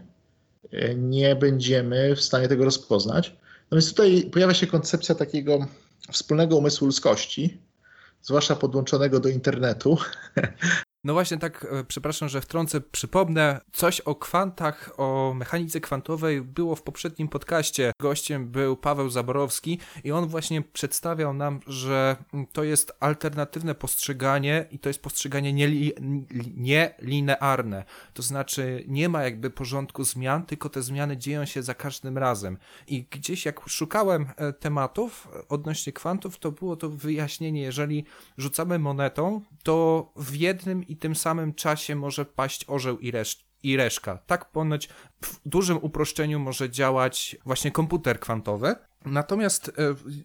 nie 0.97 1.37
będziemy 1.37 2.17
w 2.17 2.21
stanie 2.21 2.49
tego 2.49 2.65
rozpoznać. 2.65 3.37
No 3.71 3.77
więc 3.77 3.91
tutaj 3.91 4.31
pojawia 4.33 4.55
się 4.55 4.67
koncepcja 4.67 5.15
takiego 5.15 5.67
wspólnego 6.13 6.57
umysłu 6.57 6.87
ludzkości, 6.87 7.59
zwłaszcza 8.23 8.57
podłączonego 8.57 9.21
do 9.21 9.29
internetu. 9.29 9.99
No 11.05 11.13
właśnie 11.13 11.39
tak, 11.39 11.67
przepraszam, 11.89 12.29
że 12.29 12.41
wtrącę, 12.41 12.81
przypomnę, 12.81 13.61
coś 13.73 14.01
o 14.01 14.15
kwantach, 14.15 14.91
o 14.97 15.35
mechanice 15.37 15.81
kwantowej 15.81 16.43
było 16.43 16.77
w 16.77 16.83
poprzednim 16.83 17.29
podcaście. 17.29 17.93
Gościem 18.01 18.49
był 18.49 18.77
Paweł 18.77 19.11
Zaborowski 19.11 19.79
i 20.05 20.13
on 20.13 20.27
właśnie 20.27 20.63
przedstawiał 20.63 21.35
nam, 21.35 21.61
że 21.67 22.17
to 22.53 22.65
jest 22.65 22.93
alternatywne 23.01 23.75
postrzeganie 23.75 24.67
i 24.71 24.79
to 24.79 24.89
jest 24.89 25.03
postrzeganie 25.03 25.53
nielinearne. 26.57 27.77
Nie 27.79 27.85
to 28.15 28.23
znaczy 28.23 28.85
nie 28.89 29.09
ma 29.09 29.23
jakby 29.23 29.51
porządku 29.51 30.05
zmian, 30.05 30.47
tylko 30.47 30.69
te 30.69 30.83
zmiany 30.83 31.17
dzieją 31.17 31.45
się 31.45 31.63
za 31.63 31.75
każdym 31.75 32.19
razem. 32.19 32.59
I 32.87 33.05
gdzieś 33.11 33.45
jak 33.45 33.61
szukałem 33.69 34.27
tematów 34.61 35.29
odnośnie 35.49 35.93
kwantów, 35.93 36.39
to 36.39 36.53
było 36.53 36.77
to 36.77 36.91
wyjaśnienie, 36.91 37.63
jeżeli 37.63 38.05
rzucamy 38.39 38.79
monetą, 38.79 39.41
to 39.63 40.13
w 40.17 40.35
jednym 40.37 40.87
i 40.87 40.94
tym 40.97 41.17
samym 41.17 41.55
czasie 41.55 41.97
może 41.97 42.25
paść 42.25 42.65
orzeł 42.69 42.99
i, 42.99 43.11
resz 43.11 43.47
i 43.63 43.77
reszka. 43.77 44.19
Tak 44.19 44.51
ponoć 44.51 44.89
w 45.23 45.41
dużym 45.49 45.79
uproszczeniu 45.83 46.41
może 46.41 46.71
działać 46.71 47.37
właśnie 47.45 47.71
komputer 47.71 48.21
kwantowy. 48.21 48.75
Natomiast 49.05 49.73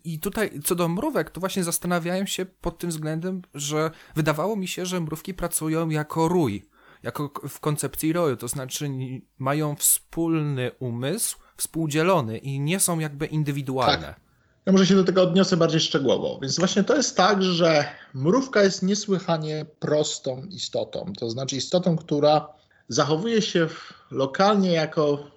i 0.03 0.19
tutaj 0.19 0.59
co 0.63 0.75
do 0.75 0.87
mrówek, 0.87 1.29
to 1.31 1.39
właśnie 1.39 1.63
zastanawiałem 1.63 2.27
się 2.27 2.45
pod 2.45 2.77
tym 2.77 2.89
względem, 2.89 3.41
że 3.53 3.91
wydawało 4.15 4.55
mi 4.55 4.67
się, 4.67 4.85
że 4.85 4.99
mrówki 4.99 5.33
pracują 5.33 5.89
jako 5.89 6.27
rój, 6.27 6.69
jako 7.03 7.31
w 7.49 7.59
koncepcji 7.59 8.13
roju, 8.13 8.37
to 8.37 8.47
znaczy 8.47 8.89
mają 9.37 9.75
wspólny 9.75 10.71
umysł, 10.79 11.37
współdzielony 11.57 12.37
i 12.37 12.59
nie 12.59 12.79
są 12.79 12.99
jakby 12.99 13.25
indywidualne. 13.25 14.07
Tak. 14.07 14.28
Ja 14.69 14.73
może 14.73 14.87
się 14.87 14.95
do 14.95 15.03
tego 15.03 15.23
odniosę 15.23 15.57
bardziej 15.57 15.81
szczegółowo. 15.81 16.39
Więc 16.41 16.59
właśnie 16.59 16.83
to 16.83 16.95
jest 16.95 17.17
tak, 17.17 17.43
że 17.43 17.85
mrówka 18.13 18.63
jest 18.63 18.83
niesłychanie 18.83 19.65
prostą 19.79 20.43
istotą. 20.49 21.13
To 21.19 21.29
znaczy 21.29 21.55
istotą, 21.55 21.97
która 21.97 22.47
zachowuje 22.87 23.41
się 23.41 23.67
lokalnie 24.11 24.71
jako 24.71 25.27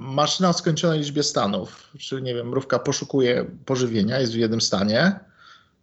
maszyna 0.00 0.48
o 0.48 0.52
skończonej 0.52 0.98
liczbie 0.98 1.22
stanów. 1.22 1.90
Czyli 1.98 2.22
nie 2.22 2.34
wiem, 2.34 2.48
mrówka 2.48 2.78
poszukuje 2.78 3.50
pożywienia, 3.64 4.18
jest 4.18 4.32
w 4.32 4.36
jednym 4.36 4.60
stanie. 4.60 5.20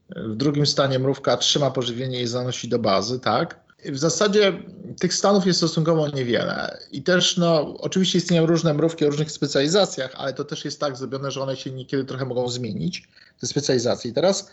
W 0.09 0.35
drugim 0.35 0.65
stanie 0.65 0.99
mrówka 0.99 1.37
trzyma 1.37 1.71
pożywienie 1.71 2.21
i 2.21 2.27
zanosi 2.27 2.69
do 2.69 2.79
bazy, 2.79 3.19
tak? 3.19 3.66
W 3.91 3.97
zasadzie 3.97 4.63
tych 4.99 5.13
stanów 5.13 5.45
jest 5.45 5.59
stosunkowo 5.59 6.07
niewiele. 6.07 6.77
I 6.91 7.03
też, 7.03 7.37
no, 7.37 7.77
oczywiście 7.79 8.17
istnieją 8.17 8.45
różne 8.45 8.73
mrówki 8.73 9.05
o 9.05 9.09
różnych 9.09 9.31
specjalizacjach, 9.31 10.11
ale 10.15 10.33
to 10.33 10.43
też 10.43 10.65
jest 10.65 10.79
tak 10.79 10.97
zrobione, 10.97 11.31
że 11.31 11.41
one 11.41 11.57
się 11.57 11.71
niekiedy 11.71 12.05
trochę 12.05 12.25
mogą 12.25 12.49
zmienić, 12.49 13.07
te 13.39 13.47
specjalizacje. 13.47 14.11
I 14.11 14.13
teraz 14.13 14.51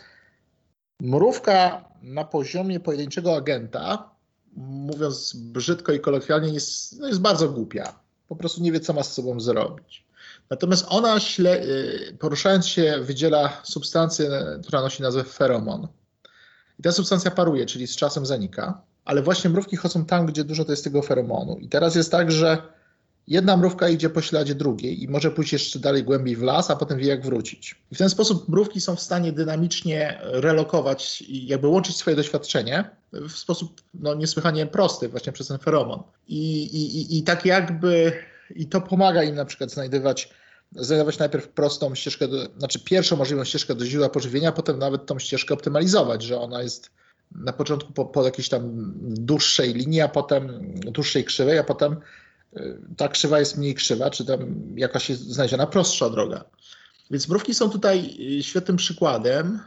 mrówka 0.99 1.85
na 2.01 2.23
poziomie 2.23 2.79
pojedynczego 2.79 3.35
agenta, 3.35 4.09
mówiąc 4.55 5.33
brzydko 5.35 5.91
i 5.91 5.99
kolokwialnie, 5.99 6.49
jest, 6.49 6.99
no 6.99 7.07
jest 7.07 7.21
bardzo 7.21 7.49
głupia. 7.49 7.99
Po 8.27 8.35
prostu 8.35 8.61
nie 8.61 8.71
wie, 8.71 8.79
co 8.79 8.93
ma 8.93 9.03
z 9.03 9.13
sobą 9.13 9.39
zrobić. 9.39 10.05
Natomiast 10.49 10.85
ona, 10.89 11.19
śle, 11.19 11.61
poruszając 12.19 12.67
się, 12.67 12.99
wydziela 13.01 13.61
substancję, 13.63 14.29
która 14.63 14.81
nosi 14.81 15.03
nazwę 15.03 15.23
feromon. 15.23 15.87
I 16.79 16.83
ta 16.83 16.91
substancja 16.91 17.31
paruje, 17.31 17.65
czyli 17.65 17.87
z 17.87 17.95
czasem 17.95 18.25
zanika 18.25 18.81
ale 19.05 19.21
właśnie 19.21 19.49
mrówki 19.49 19.75
chodzą 19.75 20.05
tam, 20.05 20.25
gdzie 20.25 20.43
dużo 20.43 20.65
to 20.65 20.71
jest 20.71 20.83
tego 20.83 21.01
feromonu. 21.01 21.57
I 21.57 21.69
teraz 21.69 21.95
jest 21.95 22.11
tak, 22.11 22.31
że 22.31 22.57
jedna 23.27 23.57
mrówka 23.57 23.89
idzie 23.89 24.09
po 24.09 24.21
śladzie 24.21 24.55
drugiej 24.55 25.03
i 25.03 25.07
może 25.07 25.31
pójść 25.31 25.53
jeszcze 25.53 25.79
dalej 25.79 26.03
głębiej 26.03 26.35
w 26.35 26.41
las, 26.41 26.71
a 26.71 26.75
potem 26.75 26.97
wie 26.97 27.07
jak 27.07 27.25
wrócić. 27.25 27.75
I 27.91 27.95
w 27.95 27.97
ten 27.97 28.09
sposób 28.09 28.49
mrówki 28.49 28.81
są 28.81 28.95
w 28.95 29.01
stanie 29.01 29.31
dynamicznie 29.31 30.19
relokować 30.21 31.21
i 31.21 31.47
jakby 31.47 31.67
łączyć 31.67 31.95
swoje 31.95 32.15
doświadczenie 32.15 32.89
w 33.13 33.31
sposób 33.31 33.81
no, 33.93 34.13
niesłychanie 34.13 34.65
prosty 34.65 35.09
właśnie 35.09 35.31
przez 35.31 35.47
ten 35.47 35.57
feromon. 35.57 36.03
I, 36.27 36.63
i, 36.63 37.17
i 37.17 37.23
tak 37.23 37.45
jakby 37.45 38.13
i 38.55 38.67
to 38.67 38.81
pomaga 38.81 39.23
im 39.23 39.35
na 39.35 39.45
przykład 39.45 39.71
znajdywać 39.71 40.29
znajdować 40.75 41.19
najpierw 41.19 41.47
prostą 41.47 41.95
ścieżkę, 41.95 42.27
do, 42.27 42.45
znaczy 42.57 42.79
pierwszą 42.79 43.15
możliwą 43.15 43.43
ścieżkę 43.43 43.75
do 43.75 43.85
źródła 43.85 44.09
pożywienia, 44.09 44.49
a 44.49 44.51
potem 44.51 44.79
nawet 44.79 45.05
tą 45.05 45.19
ścieżkę 45.19 45.53
optymalizować, 45.53 46.23
że 46.23 46.39
ona 46.39 46.61
jest 46.63 46.89
na 47.31 47.53
początku 47.53 47.93
po, 47.93 48.05
po 48.05 48.25
jakiejś 48.25 48.49
tam 48.49 48.93
dłuższej 49.01 49.73
linii, 49.73 50.01
a 50.01 50.07
potem 50.07 50.73
dłuższej 50.75 51.23
krzywej, 51.23 51.59
a 51.59 51.63
potem 51.63 51.97
y, 52.57 52.77
ta 52.97 53.07
krzywa 53.07 53.39
jest 53.39 53.57
mniej 53.57 53.75
krzywa, 53.75 54.09
czy 54.09 54.25
tam 54.25 54.55
jakaś 54.75 55.09
jest 55.09 55.21
znaleziona 55.21 55.67
prostsza 55.67 56.09
droga. 56.09 56.45
Więc 57.11 57.29
mrówki 57.29 57.53
są 57.53 57.69
tutaj 57.69 58.17
y, 58.39 58.43
świetnym 58.43 58.77
przykładem 58.77 59.59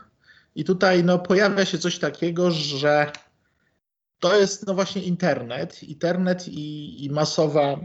i 0.54 0.64
tutaj 0.64 1.04
no, 1.04 1.18
pojawia 1.18 1.64
się 1.64 1.78
coś 1.78 1.98
takiego, 1.98 2.50
że 2.50 3.12
to 4.20 4.36
jest 4.36 4.66
no 4.66 4.74
właśnie 4.74 5.02
internet, 5.02 5.82
internet 5.82 6.48
i, 6.48 7.04
i 7.04 7.10
masowa 7.10 7.80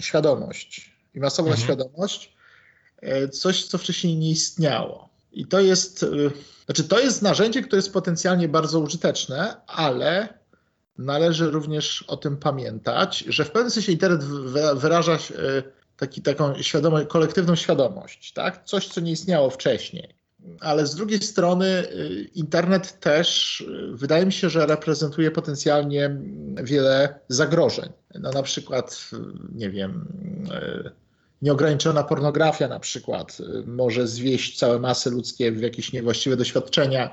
świadomość. 0.00 0.92
I 1.14 1.20
masowa 1.20 1.50
mhm. 1.50 1.64
świadomość, 1.64 2.36
y, 3.02 3.28
coś, 3.28 3.64
co 3.64 3.78
wcześniej 3.78 4.16
nie 4.16 4.30
istniało. 4.30 5.11
I 5.32 5.46
to 5.46 5.60
jest 5.60 6.06
znaczy, 6.66 6.84
to 6.84 7.00
jest 7.00 7.22
narzędzie, 7.22 7.62
które 7.62 7.78
jest 7.78 7.92
potencjalnie 7.92 8.48
bardzo 8.48 8.80
użyteczne, 8.80 9.56
ale 9.66 10.28
należy 10.98 11.50
również 11.50 12.04
o 12.08 12.16
tym 12.16 12.36
pamiętać, 12.36 13.18
że 13.18 13.44
w 13.44 13.50
pewnym 13.50 13.70
sensie 13.70 13.92
internet 13.92 14.24
wyraża 14.74 15.18
taki, 15.96 16.22
taką 16.22 16.62
świadomość, 16.62 17.06
kolektywną 17.08 17.56
świadomość, 17.56 18.32
tak? 18.32 18.64
Coś, 18.64 18.88
co 18.88 19.00
nie 19.00 19.12
istniało 19.12 19.50
wcześniej. 19.50 20.14
ale 20.60 20.86
z 20.86 20.94
drugiej 20.94 21.22
strony 21.22 21.66
y, 21.66 22.30
internet 22.34 23.00
też 23.00 23.60
y, 23.60 23.90
wydaje 23.92 24.26
mi 24.26 24.32
się, 24.32 24.50
że 24.50 24.66
reprezentuje 24.66 25.30
potencjalnie 25.30 26.16
wiele 26.62 27.20
zagrożeń. 27.28 27.88
No 28.14 28.30
na 28.30 28.42
przykład, 28.42 29.10
y, 29.12 29.16
nie 29.54 29.70
wiem, 29.70 30.06
nieograniczona 31.42 32.02
pornografia 32.02 32.68
na 32.68 32.80
przykład 32.80 33.38
może 33.66 34.06
zwieść 34.06 34.58
całe 34.58 34.78
masy 34.78 35.10
ludzkie 35.10 35.52
w 35.52 35.60
jakieś 35.60 35.92
niewłaściwe 35.92 36.36
doświadczenia. 36.36 37.10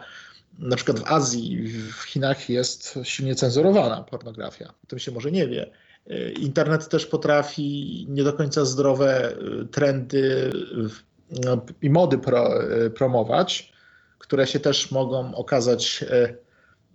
Na 0.59 0.75
przykład 0.75 0.99
w 0.99 1.11
Azji, 1.11 1.67
w 1.67 2.01
Chinach 2.01 2.49
jest 2.49 2.99
silnie 3.03 3.35
cenzurowana 3.35 4.03
pornografia. 4.03 4.73
O 4.83 4.87
tym 4.87 4.99
się 4.99 5.11
może 5.11 5.31
nie 5.31 5.47
wie. 5.47 5.71
Internet 6.39 6.89
też 6.89 7.05
potrafi 7.05 8.05
nie 8.09 8.23
do 8.23 8.33
końca 8.33 8.65
zdrowe 8.65 9.33
trendy 9.71 10.51
no, 11.45 11.65
i 11.81 11.89
mody 11.89 12.17
pro, 12.17 12.49
promować, 12.95 13.73
które 14.19 14.47
się 14.47 14.59
też 14.59 14.91
mogą 14.91 15.35
okazać 15.35 16.05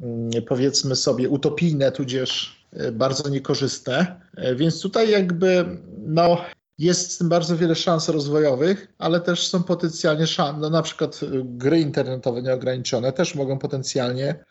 mm, 0.00 0.30
powiedzmy 0.48 0.96
sobie 0.96 1.28
utopijne, 1.28 1.92
tudzież 1.92 2.64
bardzo 2.92 3.28
niekorzystne. 3.28 4.20
Więc 4.56 4.80
tutaj 4.80 5.10
jakby 5.10 5.66
no, 5.98 6.44
jest 6.78 7.12
z 7.12 7.18
tym 7.18 7.28
bardzo 7.28 7.56
wiele 7.56 7.74
szans 7.74 8.08
rozwojowych, 8.08 8.92
ale 8.98 9.20
też 9.20 9.48
są 9.48 9.62
potencjalnie 9.62 10.26
szanse, 10.26 10.60
no 10.60 10.70
na 10.70 10.82
przykład 10.82 11.20
gry 11.44 11.80
internetowe 11.80 12.42
nieograniczone 12.42 13.12
też 13.12 13.34
mogą 13.34 13.58
potencjalnie 13.58 14.44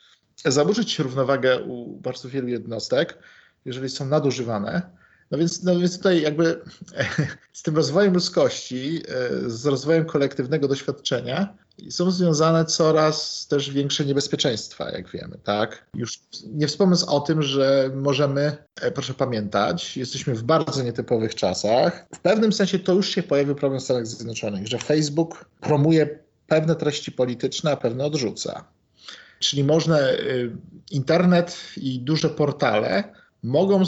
zaburzyć 0.45 0.99
równowagę 0.99 1.63
u 1.63 1.97
bardzo 1.99 2.30
wielu 2.30 2.47
jednostek, 2.47 3.17
jeżeli 3.65 3.89
są 3.89 4.05
nadużywane. 4.05 4.82
No 5.32 5.38
więc, 5.38 5.63
no 5.63 5.80
więc 5.80 5.97
tutaj 5.97 6.21
jakby 6.21 6.61
z 7.53 7.63
tym 7.63 7.76
rozwojem 7.76 8.13
ludzkości, 8.13 9.01
e, 9.07 9.49
z 9.49 9.65
rozwojem 9.65 10.05
kolektywnego 10.05 10.67
doświadczenia 10.67 11.57
są 11.89 12.11
związane 12.11 12.65
coraz 12.65 13.47
też 13.47 13.69
większe 13.69 14.05
niebezpieczeństwa, 14.05 14.91
jak 14.91 15.09
wiemy, 15.09 15.38
tak? 15.43 15.86
Już 15.93 16.19
nie 16.53 16.67
wspomnę 16.67 16.95
o 17.07 17.19
tym, 17.19 17.41
że 17.41 17.91
możemy, 17.95 18.57
e, 18.82 18.91
proszę 18.91 19.13
pamiętać, 19.13 19.97
jesteśmy 19.97 20.36
w 20.36 20.43
bardzo 20.43 20.84
nietypowych 20.84 21.36
czasach. 21.36 22.05
W 22.15 22.19
pewnym 22.19 22.53
sensie 22.53 22.80
to 22.80 22.93
już 22.93 23.09
się 23.09 23.24
pojawił 23.24 23.55
problem 23.55 23.80
w 23.80 23.84
Stanach 23.84 24.07
Zjednoczonych, 24.07 24.67
że 24.67 24.78
Facebook 24.78 25.45
promuje 25.61 26.19
pewne 26.47 26.76
treści 26.76 27.11
polityczne, 27.11 27.71
a 27.71 27.78
pewne 27.78 28.05
odrzuca. 28.05 28.63
Czyli 29.39 29.63
można 29.63 29.99
e, 29.99 30.15
internet 30.91 31.57
i 31.78 31.99
duże 31.99 32.30
portale 32.30 33.03
mogą, 33.43 33.84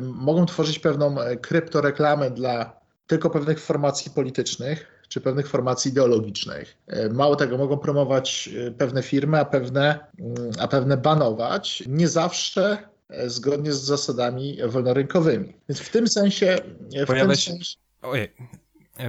mogą 0.00 0.46
tworzyć 0.46 0.78
pewną 0.78 1.20
e, 1.20 1.36
kryptoreklamę 1.36 2.30
dla 2.30 2.78
tylko 3.06 3.30
pewnych 3.30 3.60
formacji 3.60 4.10
politycznych 4.10 4.97
czy 5.08 5.20
pewnych 5.20 5.48
formacji 5.48 5.90
ideologicznych. 5.90 6.76
E, 6.86 7.08
mało 7.08 7.36
tego, 7.36 7.58
mogą 7.58 7.78
promować 7.78 8.50
e, 8.66 8.70
pewne 8.70 9.02
firmy, 9.02 9.38
a 9.38 9.44
pewne, 9.44 9.98
mm, 10.18 10.36
a 10.58 10.68
pewne 10.68 10.96
banować. 10.96 11.82
Nie 11.86 12.08
zawsze 12.08 12.78
zgodnie 13.26 13.72
z 13.72 13.80
zasadami 13.80 14.58
wolnorynkowymi. 14.66 15.54
Więc 15.68 15.80
w 15.80 15.90
tym 15.90 16.08
sensie. 16.08 16.56
W 17.04 17.06
Pojawia 17.06 17.26
tym 17.26 17.36
się... 17.36 17.50
sensie... 17.50 17.76
Ojej, 18.02 18.28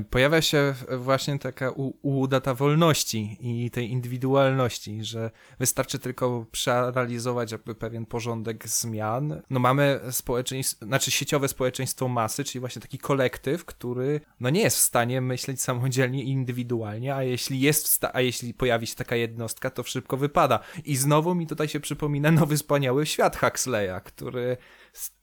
pojawia 0.10 0.42
się 0.42 0.76
właśnie 0.98 1.40
taka 1.40 1.72
udata 2.02 2.54
wolności 2.54 3.38
i 3.40 3.72
tej 3.72 3.92
indywidualności, 3.92 5.04
że 5.04 5.32
wystarczy 5.60 6.00
tylko 6.00 6.46
przeanalizować 6.52 7.52
jakby 7.52 7.76
pewien 7.76 8.06
porządek 8.06 8.68
zmian. 8.68 9.42
No 9.50 9.60
mamy 9.60 10.00
społeczeństwo, 10.12 10.86
znaczy 10.86 11.12
sieciowe 11.12 11.48
społeczeństwo 11.48 12.08
masy, 12.08 12.44
czyli 12.44 12.60
właśnie 12.60 12.82
taki 12.82 12.98
kolektyw, 12.98 13.66
który 13.66 14.22
no 14.40 14.50
nie 14.50 14.62
jest 14.62 14.78
w 14.78 14.82
stanie 14.82 15.22
myśleć 15.22 15.62
samodzielnie 15.62 16.24
i 16.24 16.30
indywidualnie, 16.30 17.16
a 17.16 17.24
jeśli 17.24 17.60
jest 17.60 18.06
a 18.14 18.22
jeśli 18.22 18.54
pojawi 18.54 18.88
się 18.88 18.96
taka 18.96 19.16
jednostka, 19.16 19.70
to 19.70 19.84
szybko 19.84 20.18
wypada. 20.18 20.60
I 20.86 20.96
znowu 20.96 21.36
mi 21.36 21.48
tutaj 21.48 21.68
się 21.68 21.80
przypomina 21.80 22.32
nowy 22.32 22.58
wspaniały 22.58 23.06
świat 23.06 23.38
Huxleya, 23.38 24.02
który 24.04 24.58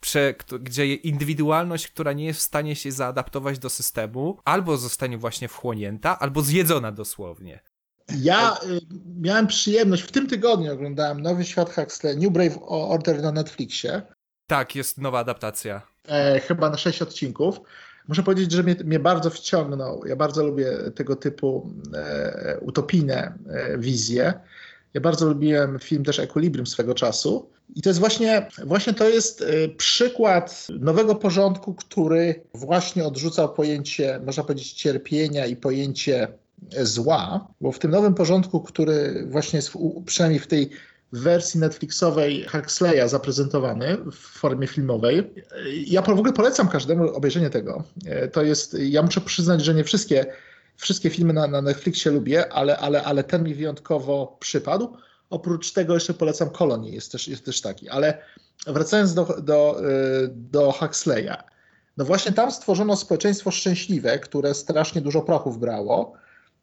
prze, 0.01 0.35
gdzie 0.61 0.95
indywidualność, 0.95 1.89
która 1.89 2.12
nie 2.12 2.25
jest 2.25 2.41
w 2.41 2.43
stanie 2.43 2.77
się 2.77 2.93
zaadaptować 2.93 3.59
do 3.59 3.71
systemu, 3.71 4.39
albo 4.45 4.77
zostanie 4.77 5.19
właśnie 5.19 5.49
wchłonięta, 5.49 6.19
albo 6.19 6.43
zjedzona 6.43 6.93
dosłownie. 6.93 7.61
Ja 8.21 8.55
y, 8.55 8.81
miałem 9.21 9.47
przyjemność, 9.47 10.03
w 10.03 10.12
tym 10.12 10.27
tygodniu 10.27 10.73
oglądałem 10.73 11.21
Nowy 11.21 11.45
Świat 11.45 11.75
Huxley, 11.75 12.17
New 12.17 12.33
Brave 12.33 12.59
Order 12.69 13.23
na 13.23 13.33
Netflixie. 13.33 14.03
Tak, 14.47 14.77
jest 14.77 14.99
nowa 14.99 15.19
adaptacja. 15.19 15.83
E, 16.09 16.41
chyba 16.41 16.71
na 16.71 16.77
sześć 16.77 17.03
odcinków. 17.03 17.61
Muszę 18.09 18.23
powiedzieć, 18.23 18.53
że 18.53 18.62
mnie, 18.62 18.77
mnie 18.85 18.99
bardzo 18.99 19.31
wciągnął. 19.31 20.07
Ja 20.07 20.17
bardzo 20.17 20.47
lubię 20.47 20.73
tego 20.95 21.17
typu 21.17 21.73
e, 21.95 22.59
utopijne 22.61 23.39
e, 23.49 23.79
wizje. 23.79 24.35
Ja 24.97 25.01
bardzo 25.01 25.26
lubiłem 25.26 25.78
film 25.78 26.05
też 26.05 26.18
Equilibrium 26.18 26.66
swego 26.66 26.94
czasu. 26.94 27.51
I 27.74 27.82
to 27.82 27.90
jest 27.90 28.01
właśnie, 28.01 28.49
właśnie 28.64 28.94
to 28.94 29.09
jest 29.09 29.40
y, 29.40 29.74
przykład 29.76 30.66
nowego 30.80 31.14
porządku, 31.14 31.74
który 31.74 32.42
właśnie 32.55 33.05
odrzucał 33.05 33.55
pojęcie, 33.55 34.20
można 34.26 34.42
powiedzieć, 34.42 34.72
cierpienia 34.72 35.47
i 35.47 35.57
pojęcie 35.57 36.28
zła, 36.82 37.49
bo 37.61 37.72
w 37.72 37.78
tym 37.78 37.90
nowym 37.90 38.14
porządku, 38.14 38.61
który 38.61 39.26
właśnie 39.30 39.57
jest 39.57 39.68
w, 39.68 40.03
przynajmniej 40.07 40.40
w 40.40 40.47
tej 40.47 40.70
wersji 41.12 41.61
Netflixowej 41.61 42.47
Huxleya 42.49 43.09
zaprezentowany 43.09 43.97
w 44.12 44.16
formie 44.16 44.66
filmowej. 44.66 45.18
Y, 45.18 45.24
ja 45.86 46.03
w 46.03 46.09
ogóle 46.09 46.32
polecam 46.32 46.68
każdemu 46.68 47.14
obejrzenie 47.14 47.51
tego. 47.51 47.84
Y, 48.24 48.28
to 48.28 48.42
jest, 48.42 48.76
ja 48.80 49.03
muszę 49.03 49.20
przyznać, 49.20 49.64
że 49.64 49.74
nie 49.74 49.84
wszystkie 49.84 50.26
Wszystkie 50.77 51.11
filmy 51.11 51.33
na, 51.33 51.47
na 51.47 51.62
Netflixie 51.62 52.12
lubię, 52.12 52.53
ale, 52.53 52.79
ale, 52.79 53.03
ale 53.03 53.24
ten 53.24 53.45
mi 53.45 53.55
wyjątkowo 53.55 54.37
przypadł. 54.41 54.97
Oprócz 55.31 55.72
tego 55.72 55.95
jeszcze 55.95 56.14
polecam 56.14 56.51
Kolonię, 56.51 56.91
jest 56.91 57.12
też, 57.12 57.29
jest 57.29 57.45
też 57.45 57.61
taki. 57.61 57.89
Ale 57.89 58.18
wracając 58.66 59.14
do, 59.14 59.24
do, 59.24 59.81
y, 60.24 60.29
do 60.29 60.72
Huxleya. 60.72 61.37
No 61.97 62.05
właśnie 62.05 62.33
tam 62.33 62.53
stworzono 62.53 62.97
społeczeństwo 62.97 63.51
szczęśliwe, 63.51 64.18
które 64.18 64.55
strasznie 64.55 65.01
dużo 65.01 65.22
prochów 65.22 65.59
brało 65.59 66.12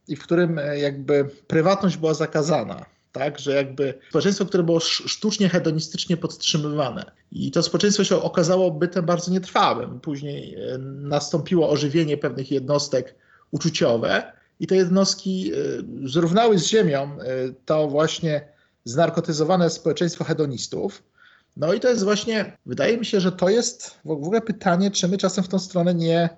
i 0.08 0.16
w 0.16 0.24
którym 0.24 0.60
e, 0.60 0.80
jakby 0.80 1.30
prywatność 1.48 1.98
była 1.98 2.14
zakazana. 2.14 2.86
Tak, 3.12 3.40
że 3.40 3.56
jakby 3.56 3.94
społeczeństwo, 4.10 4.46
które 4.46 4.64
było 4.64 4.80
sztucznie, 4.80 5.50
hedonistycznie 5.50 6.18
podtrzymywane. 6.18 7.12
I 7.32 7.52
to 7.52 7.64
społeczeństwo 7.64 8.04
się 8.04 8.22
okazało 8.22 8.72
bytem 8.72 9.06
bardzo 9.06 9.32
nietrwałym. 9.32 10.00
Później 10.00 10.56
e, 10.56 10.78
nastąpiło 10.78 11.70
ożywienie 11.70 12.18
pewnych 12.18 12.52
jednostek 12.52 13.16
uczuciowe 13.54 14.34
i 14.60 14.68
te 14.68 14.76
jednostki 14.76 15.54
y, 15.54 16.10
zrównały 16.10 16.60
z 16.60 16.68
ziemią 16.68 17.18
y, 17.20 17.56
to 17.66 17.88
właśnie 17.88 18.48
znarkotyzowane 18.86 19.70
społeczeństwo 19.70 20.24
hedonistów. 20.24 21.04
No 21.58 21.74
i 21.74 21.80
to 21.80 21.90
jest 21.90 22.04
właśnie, 22.04 22.58
wydaje 22.66 22.98
mi 22.98 23.06
się, 23.06 23.20
że 23.20 23.32
to 23.32 23.50
jest 23.50 24.00
w 24.06 24.12
ogóle 24.12 24.42
pytanie, 24.42 24.92
czy 24.92 25.08
my 25.08 25.18
czasem 25.18 25.44
w 25.44 25.48
tą 25.48 25.60
stronę 25.60 25.94
nie, 25.94 26.30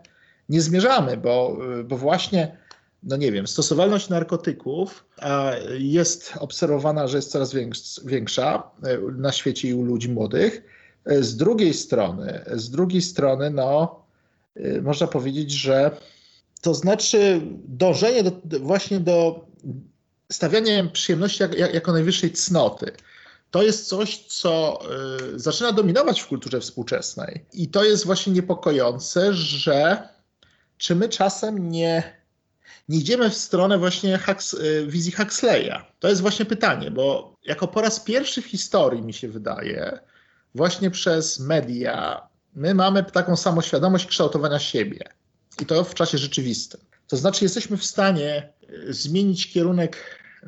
nie 0.50 0.62
zmierzamy, 0.62 1.18
bo, 1.18 1.58
y, 1.80 1.84
bo 1.84 1.98
właśnie, 1.98 2.58
no 3.04 3.18
nie 3.18 3.32
wiem, 3.32 3.48
stosowalność 3.48 4.10
narkotyków 4.10 5.06
jest 5.78 6.34
obserwowana, 6.40 7.08
że 7.08 7.18
jest 7.18 7.32
coraz 7.32 7.54
większa 8.06 8.64
na 9.18 9.32
świecie 9.32 9.68
i 9.70 9.74
u 9.74 9.84
ludzi 9.84 10.10
młodych. 10.10 10.64
Z 11.06 11.38
drugiej 11.38 11.74
strony, 11.74 12.46
z 12.54 12.70
drugiej 12.70 13.02
strony, 13.02 13.50
no, 13.50 14.00
można 14.82 15.08
powiedzieć, 15.08 15.52
że 15.52 15.92
to 16.66 16.74
znaczy 16.74 17.42
dążenie 17.68 18.24
do, 18.24 18.60
właśnie 18.60 19.00
do 19.00 19.46
stawiania 20.32 20.84
przyjemności 20.84 21.44
jak, 21.44 21.58
jak, 21.58 21.74
jako 21.74 21.92
najwyższej 21.92 22.32
cnoty. 22.32 22.92
To 23.52 23.64
jest 23.64 23.88
coś, 23.88 24.18
co 24.18 24.80
y, 25.34 25.40
zaczyna 25.40 25.72
dominować 25.72 26.22
w 26.22 26.28
kulturze 26.28 26.60
współczesnej. 26.60 27.46
I 27.54 27.68
to 27.68 27.84
jest 27.84 28.06
właśnie 28.06 28.34
niepokojące, 28.34 29.34
że 29.34 30.10
czy 30.78 30.96
my 30.96 31.10
czasem 31.10 31.72
nie, 31.72 32.04
nie 32.90 32.98
idziemy 32.98 33.30
w 33.30 33.38
stronę 33.38 33.78
właśnie 33.78 34.20
y, 34.54 34.88
wizji 34.88 35.12
Huxleya? 35.12 35.82
To 36.00 36.08
jest 36.08 36.22
właśnie 36.22 36.46
pytanie, 36.46 36.92
bo 36.92 37.36
jako 37.44 37.68
po 37.68 37.82
raz 37.82 38.00
pierwszy 38.00 38.42
w 38.42 38.46
historii, 38.46 39.02
mi 39.02 39.14
się 39.14 39.28
wydaje, 39.28 40.00
właśnie 40.56 40.92
przez 40.92 41.40
media, 41.40 42.28
my 42.56 42.74
mamy 42.74 43.04
taką 43.04 43.36
samoświadomość 43.36 44.06
kształtowania 44.06 44.60
siebie 44.60 45.16
i 45.62 45.66
to 45.66 45.84
w 45.84 45.94
czasie 45.94 46.18
rzeczywistym. 46.18 46.82
To 47.08 47.18
znaczy, 47.18 47.46
jesteśmy 47.46 47.78
w 47.78 47.86
stanie 47.86 48.54
e, 48.90 48.94
zmienić 48.94 49.54
kierunek 49.54 50.20
e, 50.44 50.48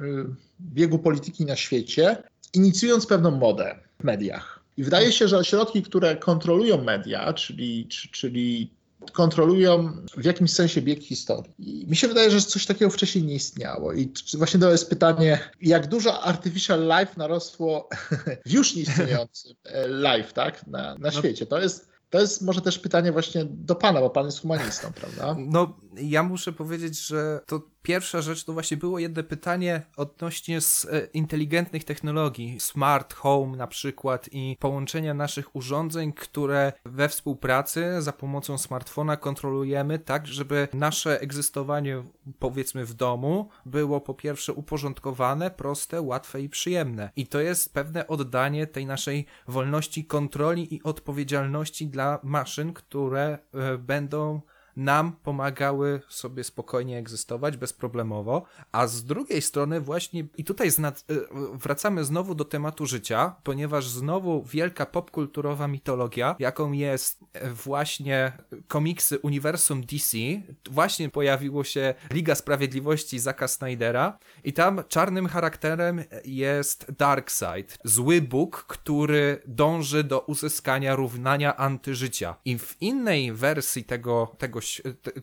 biegu 0.62 1.00
polityki 1.00 1.46
na 1.46 1.56
świecie, 1.56 2.24
inicjując 2.54 3.06
pewną 3.06 3.32
modę 3.32 3.80
w 4.00 4.04
mediach. 4.04 4.60
I 4.78 4.84
wydaje 4.84 5.12
się, 5.12 5.28
że 5.28 5.38
ośrodki, 5.38 5.84
które 5.84 6.16
kontrolują 6.16 6.84
media, 6.84 7.34
czyli, 7.34 7.88
czyli 8.12 8.78
kontrolują 9.14 9.92
w 10.18 10.26
jakimś 10.26 10.52
sensie 10.52 10.82
bieg 10.82 11.04
historii. 11.04 11.54
I 11.60 11.88
mi 11.88 11.96
się 11.96 12.08
wydaje, 12.08 12.32
że 12.32 12.42
coś 12.42 12.66
takiego 12.66 12.92
wcześniej 12.92 13.24
nie 13.24 13.36
istniało. 13.36 13.94
I 13.94 14.12
właśnie 14.34 14.60
to 14.60 14.72
jest 14.72 14.90
pytanie, 14.90 15.40
jak 15.62 15.88
dużo 15.88 16.24
artificial 16.24 16.82
life 16.82 17.14
narosło 17.18 17.90
w 18.46 18.52
już 18.54 18.76
nieistniejącym 18.76 19.54
e, 19.66 19.88
life 19.88 20.34
tak, 20.34 20.68
na, 20.68 20.82
na 20.82 20.96
no. 21.00 21.12
świecie. 21.12 21.46
To 21.46 21.60
jest 21.60 21.90
to 22.10 22.20
jest 22.20 22.42
może 22.42 22.62
też 22.62 22.80
pytanie 22.80 23.12
właśnie 23.12 23.46
do 23.46 23.76
pana, 23.76 24.00
bo 24.00 24.10
pan 24.10 24.26
jest 24.26 24.42
humanistą, 24.42 24.94
prawda? 24.94 25.36
No, 25.40 25.80
Ja 26.02 26.24
muszę 26.24 26.54
powiedzieć, 26.54 27.08
że 27.08 27.42
to 27.46 27.62
pierwsza 27.88 28.22
rzecz 28.22 28.44
to 28.44 28.54
właśnie 28.54 28.78
było 28.78 29.00
jedno 29.00 29.24
pytanie 29.24 29.82
odnośnie 29.98 30.62
z 30.62 30.86
e, 30.86 31.06
inteligentnych 31.06 31.84
technologii, 31.84 32.60
smart 32.60 33.14
home 33.14 33.58
na 33.58 33.68
przykład 33.68 34.30
i 34.32 34.58
połączenia 34.60 35.14
naszych 35.14 35.56
urządzeń, 35.56 36.14
które 36.14 36.74
we 36.86 37.10
współpracy 37.10 38.02
za 38.02 38.14
pomocą 38.14 38.58
smartfona 38.58 39.18
kontrolujemy 39.18 40.00
tak, 40.00 40.28
żeby 40.28 40.68
nasze 40.74 41.22
egzystowanie 41.22 42.04
powiedzmy 42.40 42.86
w 42.86 42.94
domu 42.94 43.50
było 43.66 44.02
po 44.02 44.14
pierwsze 44.14 44.54
uporządkowane, 44.54 45.52
proste, 45.52 46.02
łatwe 46.02 46.42
i 46.42 46.50
przyjemne. 46.50 47.10
I 47.16 47.28
to 47.28 47.40
jest 47.40 47.74
pewne 47.74 48.08
oddanie 48.08 48.68
tej 48.68 48.86
naszej 48.86 49.26
wolności 49.48 50.06
kontroli 50.06 50.76
i 50.76 50.84
odpowiedzialności 50.84 51.88
dla 51.88 52.20
maszyn, 52.24 52.74
które 52.74 53.38
e, 53.54 53.78
będą 53.78 54.42
nam 54.78 55.12
pomagały 55.24 56.02
sobie 56.10 56.44
spokojnie 56.44 56.98
egzystować 56.98 57.58
bezproblemowo, 57.58 58.44
a 58.72 58.88
z 58.88 59.04
drugiej 59.04 59.42
strony 59.42 59.82
właśnie 59.82 60.28
i 60.38 60.44
tutaj 60.44 60.70
wracamy 61.54 62.06
znowu 62.06 62.36
do 62.36 62.46
tematu 62.46 62.86
życia, 62.86 63.36
ponieważ 63.44 63.88
znowu 63.88 64.44
wielka 64.44 64.86
popkulturowa 64.86 65.68
mitologia, 65.68 66.36
jaką 66.40 66.72
jest 66.72 67.20
właśnie 67.54 68.32
komiksy 68.68 69.20
uniwersum 69.20 69.82
DC, 69.82 70.18
właśnie 70.70 71.10
pojawiło 71.10 71.64
się 71.64 71.94
Liga 72.12 72.36
Sprawiedliwości 72.36 73.20
Zaka 73.20 73.48
Snydera 73.48 74.20
i 74.44 74.54
tam 74.54 74.84
czarnym 74.88 75.28
charakterem 75.28 76.04
jest 76.26 76.92
Darkseid, 76.98 77.78
zły 77.84 78.22
Bóg, 78.22 78.66
który 78.68 79.42
dąży 79.46 80.04
do 80.04 80.20
uzyskania 80.20 80.96
równania 80.96 81.58
antyżycia. 81.58 82.36
I 82.46 82.60
w 82.60 82.82
innej 82.82 83.34
wersji 83.34 83.84
tego, 83.84 84.36
tego 84.38 84.62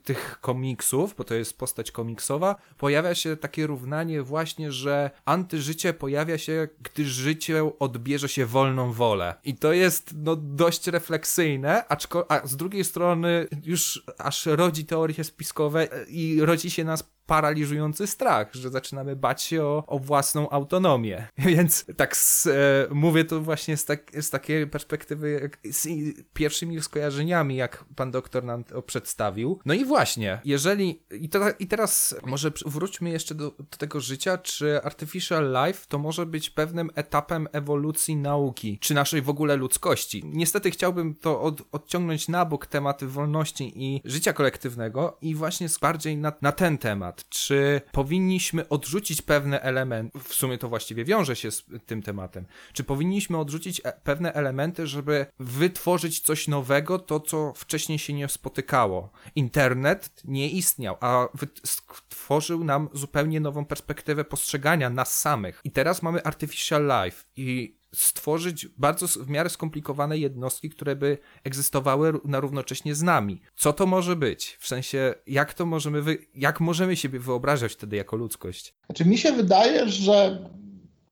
tych 0.04 0.38
komiksów, 0.40 1.14
bo 1.18 1.24
to 1.24 1.34
jest 1.34 1.58
postać 1.58 1.90
komiksowa, 1.90 2.56
pojawia 2.78 3.14
się 3.14 3.36
takie 3.36 3.66
równanie 3.66 4.22
właśnie, 4.22 4.72
że 4.72 5.10
antyżycie 5.24 5.92
pojawia 5.92 6.38
się, 6.38 6.68
gdy 6.82 7.04
życie 7.04 7.70
odbierze 7.78 8.28
się 8.28 8.46
wolną 8.46 8.92
wolę. 8.92 9.34
I 9.44 9.54
to 9.54 9.72
jest 9.72 10.14
no 10.16 10.36
dość 10.36 10.86
refleksyjne, 10.86 11.88
aczko, 11.88 12.30
a 12.30 12.46
z 12.46 12.56
drugiej 12.56 12.84
strony 12.84 13.46
już 13.64 14.04
aż 14.18 14.46
rodzi 14.46 14.84
teorie 14.84 15.24
spiskowe 15.24 15.88
i 16.08 16.40
rodzi 16.40 16.70
się 16.70 16.84
nas 16.84 17.02
paraliżujący 17.26 18.06
strach, 18.06 18.54
że 18.54 18.70
zaczynamy 18.70 19.16
bać 19.16 19.42
się 19.42 19.62
o, 19.62 19.84
o 19.86 19.98
własną 19.98 20.50
autonomię. 20.50 21.28
Więc 21.38 21.86
tak 21.96 22.16
z, 22.16 22.46
e, 22.46 22.50
mówię 22.90 23.24
to 23.24 23.40
właśnie 23.40 23.76
z, 23.76 23.84
tak, 23.84 24.10
z 24.22 24.30
takiej 24.30 24.66
perspektywy, 24.66 25.50
z 25.70 25.88
pierwszymi 26.34 26.82
skojarzeniami, 26.82 27.56
jak 27.56 27.84
pan 27.96 28.10
doktor 28.10 28.44
nam 28.44 28.64
to 28.64 28.82
przedstawił. 28.82 29.58
No 29.64 29.74
i 29.74 29.84
właśnie, 29.84 30.40
jeżeli, 30.44 31.02
i, 31.10 31.28
to, 31.28 31.40
i 31.58 31.66
teraz 31.66 32.14
może 32.26 32.52
wróćmy 32.66 33.10
jeszcze 33.10 33.34
do, 33.34 33.50
do 33.50 33.76
tego 33.78 34.00
życia, 34.00 34.38
czy 34.38 34.82
artificial 34.82 35.66
life 35.66 35.86
to 35.88 35.98
może 35.98 36.26
być 36.26 36.50
pewnym 36.50 36.90
etapem 36.94 37.48
ewolucji 37.52 38.16
nauki, 38.16 38.78
czy 38.78 38.94
naszej 38.94 39.22
w 39.22 39.28
ogóle 39.28 39.56
ludzkości. 39.56 40.22
Niestety 40.24 40.70
chciałbym 40.70 41.14
to 41.14 41.40
od, 41.40 41.62
odciągnąć 41.72 42.28
na 42.28 42.44
bok 42.44 42.66
tematy 42.66 43.06
wolności 43.06 43.72
i 43.76 44.00
życia 44.04 44.32
kolektywnego 44.32 45.18
i 45.22 45.34
właśnie 45.34 45.68
bardziej 45.80 46.16
na, 46.16 46.32
na 46.42 46.52
ten 46.52 46.78
temat 46.78 47.13
temat. 47.14 47.28
Czy 47.28 47.80
powinniśmy 47.92 48.68
odrzucić 48.68 49.22
pewne 49.22 49.60
elementy, 49.60 50.18
w 50.18 50.34
sumie 50.34 50.58
to 50.58 50.68
właściwie 50.68 51.04
wiąże 51.04 51.36
się 51.36 51.50
z 51.50 51.64
tym 51.86 52.02
tematem, 52.02 52.46
czy 52.72 52.84
powinniśmy 52.84 53.38
odrzucić 53.38 53.80
e, 53.84 53.92
pewne 54.04 54.32
elementy, 54.32 54.86
żeby 54.86 55.26
wytworzyć 55.38 56.20
coś 56.20 56.48
nowego, 56.48 56.98
to 56.98 57.20
co 57.20 57.52
wcześniej 57.56 57.98
się 57.98 58.12
nie 58.12 58.28
spotykało. 58.28 59.10
Internet 59.36 60.10
nie 60.24 60.50
istniał, 60.50 60.96
a 61.00 61.28
stworzył 61.64 62.64
nam 62.64 62.88
zupełnie 62.92 63.40
nową 63.40 63.64
perspektywę 63.64 64.24
postrzegania 64.24 64.90
nas 64.90 65.20
samych. 65.20 65.60
I 65.64 65.70
teraz 65.70 66.02
mamy 66.02 66.22
artificial 66.22 66.82
life 67.04 67.24
i 67.36 67.76
stworzyć 67.94 68.68
bardzo 68.78 69.06
w 69.06 69.28
miarę 69.28 69.50
skomplikowane 69.50 70.18
jednostki, 70.18 70.70
które 70.70 70.96
by 70.96 71.18
egzystowały 71.44 72.12
na 72.24 72.40
równocześnie 72.40 72.94
z 72.94 73.02
nami. 73.02 73.40
Co 73.56 73.72
to 73.72 73.86
może 73.86 74.16
być? 74.16 74.56
W 74.60 74.68
sensie, 74.68 75.14
jak 75.26 75.54
to 75.54 75.66
możemy, 75.66 76.02
wy... 76.02 76.18
jak 76.34 76.60
możemy 76.60 76.96
siebie 76.96 77.18
wyobrażać 77.18 77.72
wtedy 77.72 77.96
jako 77.96 78.16
ludzkość? 78.16 78.74
Znaczy, 78.86 79.04
mi 79.04 79.18
się 79.18 79.32
wydaje, 79.32 79.88
że 79.88 80.48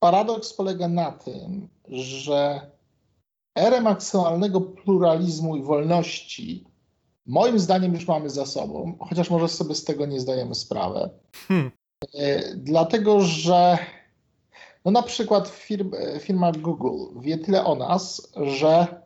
paradoks 0.00 0.52
polega 0.52 0.88
na 0.88 1.12
tym, 1.12 1.68
że 1.88 2.60
erę 3.54 3.80
maksymalnego 3.80 4.60
pluralizmu 4.60 5.56
i 5.56 5.62
wolności 5.62 6.64
moim 7.26 7.58
zdaniem 7.58 7.94
już 7.94 8.08
mamy 8.08 8.30
za 8.30 8.46
sobą, 8.46 8.96
chociaż 9.00 9.30
może 9.30 9.48
sobie 9.48 9.74
z 9.74 9.84
tego 9.84 10.06
nie 10.06 10.20
zdajemy 10.20 10.54
sprawy. 10.54 11.10
Hmm. 11.48 11.70
E, 12.14 12.56
dlatego, 12.56 13.20
że 13.20 13.78
no 14.84 14.90
na 14.90 15.02
przykład 15.02 15.48
firm, 15.48 15.90
firma 16.20 16.52
Google 16.52 17.20
wie 17.20 17.38
tyle 17.38 17.64
o 17.64 17.74
nas, 17.74 18.32
że 18.36 19.02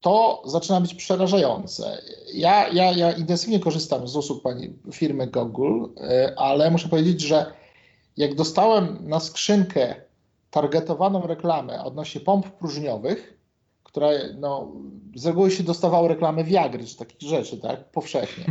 to 0.00 0.42
zaczyna 0.46 0.80
być 0.80 0.94
przerażające. 0.94 2.02
Ja, 2.34 2.68
ja, 2.68 2.92
ja 2.92 3.12
intensywnie 3.12 3.60
korzystam 3.60 4.08
z 4.08 4.16
usług 4.16 4.42
pani, 4.42 4.72
firmy 4.92 5.26
Google, 5.26 5.84
e, 6.00 6.34
ale 6.36 6.70
muszę 6.70 6.88
powiedzieć, 6.88 7.20
że 7.20 7.52
jak 8.16 8.34
dostałem 8.34 8.98
na 9.08 9.20
skrzynkę 9.20 9.94
targetowaną 10.50 11.26
reklamę 11.26 11.84
odnośnie 11.84 12.20
pomp 12.20 12.50
próżniowych, 12.50 13.38
które 13.82 14.34
no, 14.38 14.72
z 15.14 15.26
reguły 15.26 15.50
się 15.50 15.62
dostawało 15.62 16.08
reklamy 16.08 16.44
Viagry 16.44 16.84
czy 16.84 16.96
takich 16.96 17.28
rzeczy, 17.28 17.58
tak, 17.58 17.84
powszechnie, 17.84 18.44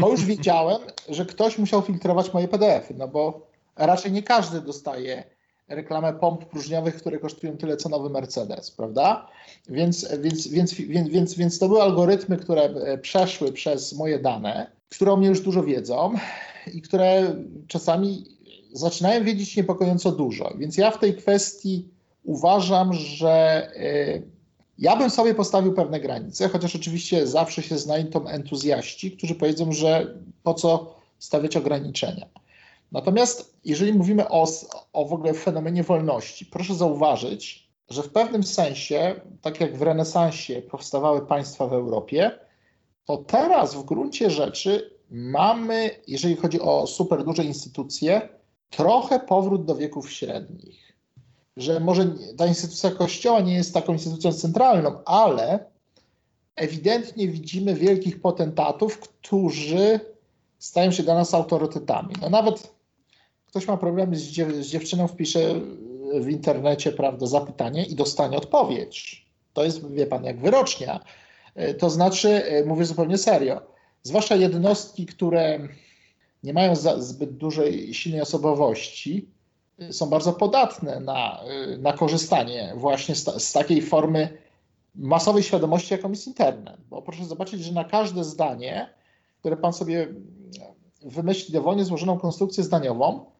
to 0.00 0.08
już 0.08 0.24
wiedziałem, 0.34 0.78
że 1.08 1.26
ktoś 1.26 1.58
musiał 1.58 1.82
filtrować 1.82 2.32
moje 2.32 2.48
PDF-y, 2.48 2.94
no 2.94 3.08
bo 3.08 3.46
raczej 3.76 4.12
nie 4.12 4.22
każdy 4.22 4.60
dostaje 4.60 5.24
reklamę 5.74 6.12
pomp 6.12 6.44
próżniowych, 6.44 6.96
które 6.96 7.18
kosztują 7.18 7.56
tyle 7.56 7.76
co 7.76 7.88
nowy 7.88 8.10
Mercedes, 8.10 8.70
prawda? 8.70 9.28
Więc, 9.68 10.08
więc, 10.18 10.48
więc, 10.48 10.74
więc, 10.74 11.08
więc, 11.08 11.34
więc 11.34 11.58
to 11.58 11.68
były 11.68 11.82
algorytmy, 11.82 12.36
które 12.36 12.62
e, 12.62 12.98
przeszły 12.98 13.52
przez 13.52 13.92
moje 13.92 14.18
dane, 14.18 14.70
które 14.88 15.12
o 15.12 15.16
mnie 15.16 15.28
już 15.28 15.40
dużo 15.40 15.62
wiedzą 15.62 16.14
i 16.74 16.82
które 16.82 17.36
czasami 17.68 18.24
zaczynają 18.72 19.24
wiedzieć 19.24 19.56
niepokojąco 19.56 20.12
dużo. 20.12 20.54
Więc 20.58 20.76
ja 20.76 20.90
w 20.90 20.98
tej 20.98 21.16
kwestii 21.16 21.88
uważam, 22.24 22.92
że 22.92 23.30
e, 23.76 24.22
ja 24.78 24.96
bym 24.96 25.10
sobie 25.10 25.34
postawił 25.34 25.74
pewne 25.74 26.00
granice, 26.00 26.48
chociaż 26.48 26.76
oczywiście 26.76 27.26
zawsze 27.26 27.62
się 27.62 27.78
znajdą 27.78 28.26
entuzjaści, 28.26 29.12
którzy 29.12 29.34
powiedzą, 29.34 29.72
że 29.72 30.14
po 30.42 30.54
co 30.54 30.94
stawiać 31.18 31.56
ograniczenia. 31.56 32.26
Natomiast 32.92 33.58
jeżeli 33.64 33.92
mówimy 33.92 34.28
o, 34.28 34.46
o 34.92 35.04
w 35.04 35.12
ogóle 35.12 35.34
fenomenie 35.34 35.82
wolności, 35.82 36.46
proszę 36.46 36.74
zauważyć, 36.74 37.68
że 37.90 38.02
w 38.02 38.12
pewnym 38.12 38.42
sensie, 38.42 39.20
tak 39.40 39.60
jak 39.60 39.76
w 39.76 39.82
renesansie 39.82 40.62
powstawały 40.62 41.26
państwa 41.26 41.66
w 41.66 41.72
Europie, 41.72 42.30
to 43.04 43.16
teraz 43.16 43.74
w 43.74 43.84
gruncie 43.84 44.30
rzeczy 44.30 44.98
mamy, 45.10 45.90
jeżeli 46.06 46.36
chodzi 46.36 46.60
o 46.60 46.86
super 46.86 47.24
duże 47.24 47.44
instytucje, 47.44 48.28
trochę 48.70 49.20
powrót 49.20 49.64
do 49.64 49.74
wieków 49.74 50.10
średnich. 50.10 50.92
Że 51.56 51.80
może 51.80 52.14
ta 52.36 52.46
instytucja 52.46 52.90
Kościoła 52.90 53.40
nie 53.40 53.54
jest 53.54 53.74
taką 53.74 53.92
instytucją 53.92 54.32
centralną, 54.32 55.04
ale 55.04 55.64
ewidentnie 56.56 57.28
widzimy 57.28 57.74
wielkich 57.74 58.20
potentatów, 58.20 58.98
którzy 58.98 60.00
stają 60.58 60.90
się 60.90 61.02
dla 61.02 61.14
nas 61.14 61.34
autorytetami. 61.34 62.14
No 62.20 62.30
nawet 62.30 62.72
ktoś 63.52 63.68
ma 63.68 63.76
problemy 63.76 64.16
z, 64.16 64.22
dziew 64.22 64.52
z 64.52 64.66
dziewczyną, 64.66 65.08
wpisze 65.08 65.60
w 66.20 66.28
internecie 66.28 66.92
prawda, 66.92 67.26
zapytanie 67.26 67.84
i 67.84 67.94
dostanie 67.94 68.36
odpowiedź. 68.36 69.26
To 69.52 69.64
jest, 69.64 69.92
wie 69.92 70.06
pan, 70.06 70.24
jak 70.24 70.40
wyrocznia. 70.40 71.00
E, 71.54 71.74
to 71.74 71.90
znaczy, 71.90 72.28
e, 72.28 72.64
mówię 72.64 72.84
zupełnie 72.84 73.18
serio, 73.18 73.60
zwłaszcza 74.02 74.34
jednostki, 74.36 75.06
które 75.06 75.68
nie 76.42 76.52
mają 76.52 76.76
zbyt 76.98 77.36
dużej, 77.36 77.94
silnej 77.94 78.20
osobowości, 78.20 79.28
e, 79.78 79.92
są 79.92 80.06
bardzo 80.06 80.32
podatne 80.32 81.00
na, 81.00 81.40
na 81.78 81.92
korzystanie 81.92 82.72
właśnie 82.76 83.14
z, 83.14 83.42
z 83.42 83.52
takiej 83.52 83.82
formy 83.82 84.38
masowej 84.94 85.42
świadomości, 85.42 85.94
jaką 85.94 86.10
jest 86.10 86.26
internet. 86.26 86.76
Bo 86.90 87.02
proszę 87.02 87.24
zobaczyć, 87.24 87.64
że 87.64 87.72
na 87.72 87.84
każde 87.84 88.24
zdanie, 88.24 88.94
które 89.40 89.56
pan 89.56 89.72
sobie 89.72 90.08
wymyśli 91.02 91.54
dowolnie 91.54 91.84
złożoną 91.84 92.18
konstrukcję 92.18 92.64
zdaniową, 92.64 93.31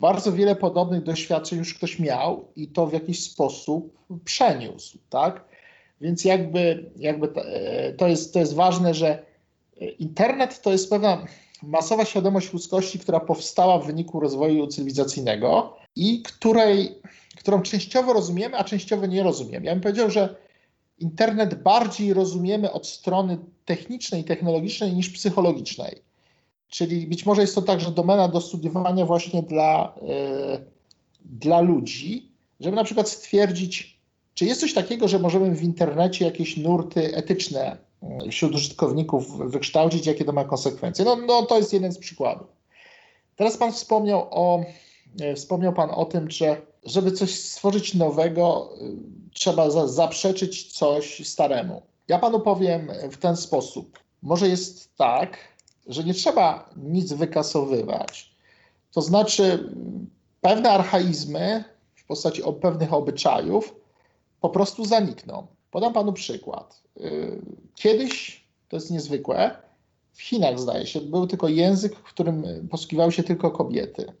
bardzo 0.00 0.32
wiele 0.32 0.56
podobnych 0.56 1.02
doświadczeń 1.02 1.58
już 1.58 1.74
ktoś 1.74 1.98
miał 1.98 2.48
i 2.56 2.68
to 2.68 2.86
w 2.86 2.92
jakiś 2.92 3.22
sposób 3.22 3.98
przeniósł, 4.24 4.98
tak? 5.10 5.44
Więc 6.00 6.24
jakby, 6.24 6.90
jakby 6.96 7.32
e, 7.42 7.92
to, 7.92 8.08
jest, 8.08 8.32
to 8.32 8.38
jest 8.38 8.54
ważne, 8.54 8.94
że 8.94 9.26
internet 9.98 10.62
to 10.62 10.72
jest 10.72 10.90
pewna 10.90 11.26
masowa 11.62 12.04
świadomość 12.04 12.52
ludzkości, 12.52 12.98
która 12.98 13.20
powstała 13.20 13.78
w 13.78 13.86
wyniku 13.86 14.20
rozwoju 14.20 14.66
cywilizacyjnego 14.66 15.76
i 15.96 16.22
której, 16.22 16.94
którą 17.36 17.62
częściowo 17.62 18.12
rozumiemy, 18.12 18.58
a 18.58 18.64
częściowo 18.64 19.06
nie 19.06 19.22
rozumiemy. 19.22 19.66
Ja 19.66 19.72
bym 19.72 19.82
powiedział, 19.82 20.10
że 20.10 20.36
internet 20.98 21.62
bardziej 21.62 22.14
rozumiemy 22.14 22.72
od 22.72 22.86
strony 22.86 23.38
technicznej, 23.64 24.24
technologicznej 24.24 24.92
niż 24.92 25.10
psychologicznej. 25.10 26.02
Czyli 26.68 27.06
być 27.06 27.26
może 27.26 27.40
jest 27.40 27.54
to 27.54 27.62
także 27.62 27.90
domena 27.90 28.28
do 28.28 28.40
studiowania 28.40 29.06
właśnie 29.06 29.42
dla, 29.42 29.94
yy, 30.02 30.64
dla 31.24 31.60
ludzi, 31.60 32.32
żeby 32.60 32.76
na 32.76 32.84
przykład 32.84 33.08
stwierdzić, 33.08 34.00
czy 34.34 34.44
jest 34.44 34.60
coś 34.60 34.74
takiego, 34.74 35.08
że 35.08 35.18
możemy 35.18 35.54
w 35.54 35.62
internecie 35.62 36.24
jakieś 36.24 36.56
nurty 36.56 37.16
etyczne 37.16 37.76
wśród 38.30 38.54
użytkowników 38.54 39.38
wykształcić, 39.38 40.06
jakie 40.06 40.24
to 40.24 40.32
ma 40.32 40.44
konsekwencje. 40.44 41.04
No, 41.04 41.16
no 41.16 41.42
to 41.42 41.56
jest 41.58 41.72
jeden 41.72 41.92
z 41.92 41.98
przykładów. 41.98 42.46
Teraz 43.36 43.56
Pan 43.56 43.72
wspomniał 43.72 44.26
o, 44.30 44.64
wspomniał 45.36 45.72
Pan 45.72 45.90
o 45.90 46.04
tym, 46.04 46.30
że 46.30 46.62
żeby 46.84 47.12
coś 47.12 47.34
stworzyć 47.40 47.94
nowego, 47.94 48.70
trzeba 49.32 49.70
za, 49.70 49.88
zaprzeczyć 49.88 50.72
coś 50.72 51.28
staremu. 51.28 51.82
Ja 52.08 52.18
Panu 52.18 52.40
powiem 52.40 52.90
w 53.10 53.16
ten 53.16 53.36
sposób. 53.36 53.98
Może 54.22 54.48
jest 54.48 54.96
tak, 54.96 55.38
że 55.86 56.04
nie 56.04 56.14
trzeba 56.14 56.70
nic 56.76 57.12
wykasowywać. 57.12 58.36
To 58.92 59.02
znaczy, 59.02 59.74
pewne 60.40 60.70
archaizmy 60.70 61.64
w 61.94 62.06
postaci 62.06 62.42
pewnych 62.60 62.92
obyczajów 62.92 63.74
po 64.40 64.50
prostu 64.50 64.84
zanikną. 64.84 65.46
Podam 65.70 65.92
panu 65.92 66.12
przykład. 66.12 66.82
Y, 67.00 67.40
kiedyś, 67.74 68.44
to 68.68 68.76
jest 68.76 68.90
niezwykłe, 68.90 69.56
w 70.12 70.22
Chinach 70.22 70.60
zdaje 70.60 70.86
się, 70.86 71.00
był 71.00 71.26
tylko 71.26 71.48
język, 71.48 71.96
w 71.96 72.02
którym 72.02 72.44
posługiwały 72.70 73.12
się 73.12 73.22
tylko 73.22 73.50
kobiety 73.50 74.12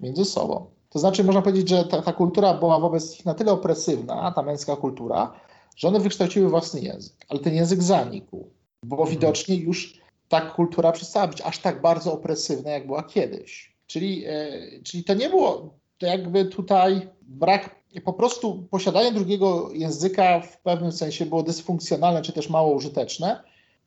między 0.00 0.24
sobą. 0.24 0.66
To 0.90 0.98
znaczy, 0.98 1.24
można 1.24 1.42
powiedzieć, 1.42 1.68
że 1.68 1.84
ta, 1.84 2.02
ta 2.02 2.12
kultura 2.12 2.54
była 2.54 2.80
wobec 2.80 3.10
nich 3.10 3.24
na 3.24 3.34
tyle 3.34 3.52
opresywna, 3.52 4.32
ta 4.32 4.42
męska 4.42 4.76
kultura, 4.76 5.32
że 5.76 5.88
one 5.88 6.00
wykształciły 6.00 6.48
własny 6.48 6.80
język, 6.80 7.26
ale 7.28 7.40
ten 7.40 7.54
język 7.54 7.82
zanikł, 7.82 8.50
bo 8.82 9.06
widocznie 9.06 9.56
już 9.56 10.01
ta 10.32 10.40
kultura 10.40 10.92
przestała 10.92 11.26
być 11.26 11.40
aż 11.40 11.58
tak 11.58 11.80
bardzo 11.80 12.12
opresywna, 12.12 12.70
jak 12.70 12.86
była 12.86 13.02
kiedyś. 13.02 13.72
Czyli, 13.86 14.24
e, 14.26 14.50
czyli 14.84 15.04
to 15.04 15.14
nie 15.14 15.28
było 15.28 15.74
to 15.98 16.06
jakby 16.06 16.44
tutaj 16.44 17.08
brak, 17.22 17.76
po 18.04 18.12
prostu 18.12 18.68
posiadanie 18.70 19.12
drugiego 19.12 19.70
języka 19.72 20.40
w 20.40 20.60
pewnym 20.60 20.92
sensie 20.92 21.26
było 21.26 21.42
dysfunkcjonalne, 21.42 22.22
czy 22.22 22.32
też 22.32 22.48
mało 22.48 22.72
użyteczne, 22.72 23.42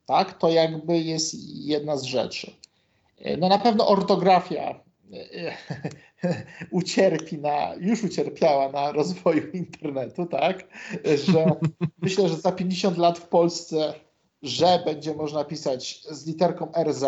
tak, 0.06 0.38
to 0.38 0.50
jakby 0.50 1.00
jest 1.00 1.36
jedna 1.66 1.98
z 1.98 2.04
rzeczy. 2.04 2.52
E, 3.18 3.38
no 3.38 3.50
na 3.50 3.58
pewno 3.58 3.88
ortografia 3.88 4.80
ucierpi 6.72 7.38
na, 7.38 7.74
już 7.80 8.04
ucierpiała 8.04 8.72
na 8.72 8.92
rozwoju 8.92 9.52
internetu, 9.52 10.26
tak, 10.26 10.68
że 11.26 11.46
myślę, 12.02 12.30
że 12.30 12.36
za 12.36 12.52
50 12.52 12.98
lat 12.98 13.20
w 13.20 13.28
Polsce 13.28 13.94
że 14.46 14.82
będzie 14.86 15.14
można 15.14 15.44
pisać 15.44 16.02
z 16.12 16.28
literką 16.28 16.72
RZ. 16.84 17.04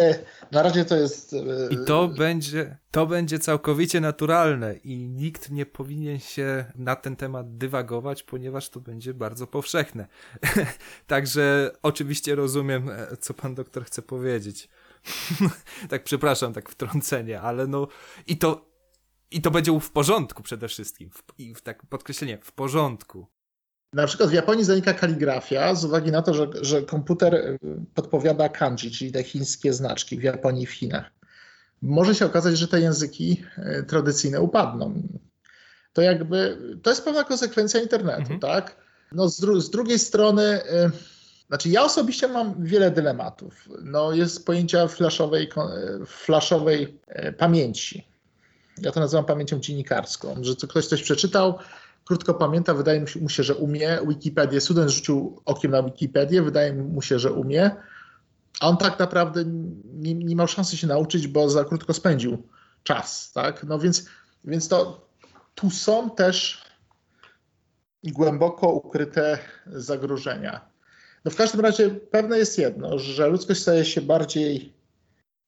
E, 0.00 0.18
na 0.52 0.62
razie 0.62 0.84
to 0.84 0.96
jest. 0.96 1.32
E, 1.32 1.36
I 1.70 1.76
to 1.86 2.08
będzie, 2.08 2.78
to 2.90 3.06
będzie 3.06 3.38
całkowicie 3.38 4.00
naturalne 4.00 4.74
i 4.74 5.08
nikt 5.08 5.50
nie 5.50 5.66
powinien 5.66 6.18
się 6.18 6.64
na 6.74 6.96
ten 6.96 7.16
temat 7.16 7.56
dywagować, 7.56 8.22
ponieważ 8.22 8.68
to 8.68 8.80
będzie 8.80 9.14
bardzo 9.14 9.46
powszechne. 9.46 10.06
Także 11.06 11.70
oczywiście 11.82 12.34
rozumiem, 12.34 12.90
e, 12.90 13.16
co 13.16 13.34
pan 13.34 13.54
doktor 13.54 13.84
chce 13.84 14.02
powiedzieć. 14.02 14.68
tak, 15.90 16.04
przepraszam, 16.04 16.52
tak 16.52 16.68
wtrącenie, 16.68 17.40
ale 17.40 17.66
no 17.66 17.88
i 18.26 18.36
to, 18.36 18.70
i 19.30 19.42
to 19.42 19.50
będzie 19.50 19.80
w 19.80 19.90
porządku 19.90 20.42
przede 20.42 20.68
wszystkim. 20.68 21.10
I 21.38 21.54
w, 21.54 21.60
tak 21.60 21.86
podkreślenie, 21.86 22.38
w 22.42 22.52
porządku. 22.52 23.26
Na 23.92 24.06
przykład 24.06 24.30
w 24.30 24.32
Japonii 24.32 24.64
zanika 24.64 24.94
kaligrafia 24.94 25.74
z 25.74 25.84
uwagi 25.84 26.10
na 26.10 26.22
to, 26.22 26.34
że, 26.34 26.46
że 26.60 26.82
komputer 26.82 27.34
y, 27.34 27.58
podpowiada 27.94 28.48
kanji, 28.48 28.90
czyli 28.90 29.12
te 29.12 29.24
chińskie 29.24 29.72
znaczki 29.72 30.18
w 30.18 30.22
Japonii 30.22 30.62
i 30.62 30.66
w 30.66 30.72
Chinach. 30.72 31.10
Może 31.82 32.14
się 32.14 32.26
okazać, 32.26 32.58
że 32.58 32.68
te 32.68 32.80
języki 32.80 33.44
y, 33.58 33.82
tradycyjne 33.82 34.40
upadną. 34.40 35.02
To 35.92 36.02
jakby, 36.02 36.58
to 36.82 36.90
jest 36.90 37.04
pewna 37.04 37.24
konsekwencja 37.24 37.80
internetu, 37.80 38.20
mhm. 38.20 38.40
tak? 38.40 38.76
No 39.12 39.28
z, 39.28 39.40
dru 39.40 39.60
z, 39.60 39.70
drugiej 39.70 39.98
strony, 39.98 40.42
y, 40.42 40.90
znaczy 41.48 41.68
ja 41.68 41.84
osobiście 41.84 42.28
mam 42.28 42.64
wiele 42.64 42.90
dylematów. 42.90 43.68
No 43.82 44.12
jest 44.12 44.46
pojęcia 44.46 44.88
flashowej, 44.88 45.48
flashowej 46.06 47.00
pamięci. 47.38 48.08
Ja 48.82 48.92
to 48.92 49.00
nazywam 49.00 49.24
pamięcią 49.24 49.60
dziennikarską, 49.60 50.34
że 50.40 50.54
ktoś 50.54 50.86
coś 50.86 51.02
przeczytał, 51.02 51.58
krótko 52.08 52.34
pamięta, 52.34 52.74
wydaje 52.74 53.04
mu 53.20 53.28
się, 53.28 53.42
że 53.42 53.54
umie 53.54 53.98
Wikipedię. 54.08 54.60
Student 54.60 54.90
rzucił 54.90 55.40
okiem 55.44 55.70
na 55.70 55.82
Wikipedię, 55.82 56.42
wydaje 56.42 56.72
mu 56.74 57.02
się, 57.02 57.18
że 57.18 57.32
umie, 57.32 57.70
a 58.60 58.68
on 58.68 58.76
tak 58.76 58.98
naprawdę 58.98 59.44
nie, 59.84 60.14
nie 60.14 60.36
miał 60.36 60.48
szansy 60.48 60.76
się 60.76 60.86
nauczyć, 60.86 61.26
bo 61.26 61.50
za 61.50 61.64
krótko 61.64 61.94
spędził 61.94 62.42
czas, 62.82 63.32
tak? 63.32 63.64
No 63.64 63.78
więc, 63.78 64.06
więc 64.44 64.68
to 64.68 65.08
tu 65.54 65.70
są 65.70 66.10
też 66.10 66.64
głęboko 68.04 68.68
ukryte 68.68 69.38
zagrożenia. 69.66 70.60
No 71.24 71.30
w 71.30 71.36
każdym 71.36 71.60
razie 71.60 71.90
pewne 71.90 72.38
jest 72.38 72.58
jedno, 72.58 72.98
że 72.98 73.28
ludzkość 73.28 73.60
staje 73.60 73.84
się 73.84 74.00
bardziej 74.00 74.72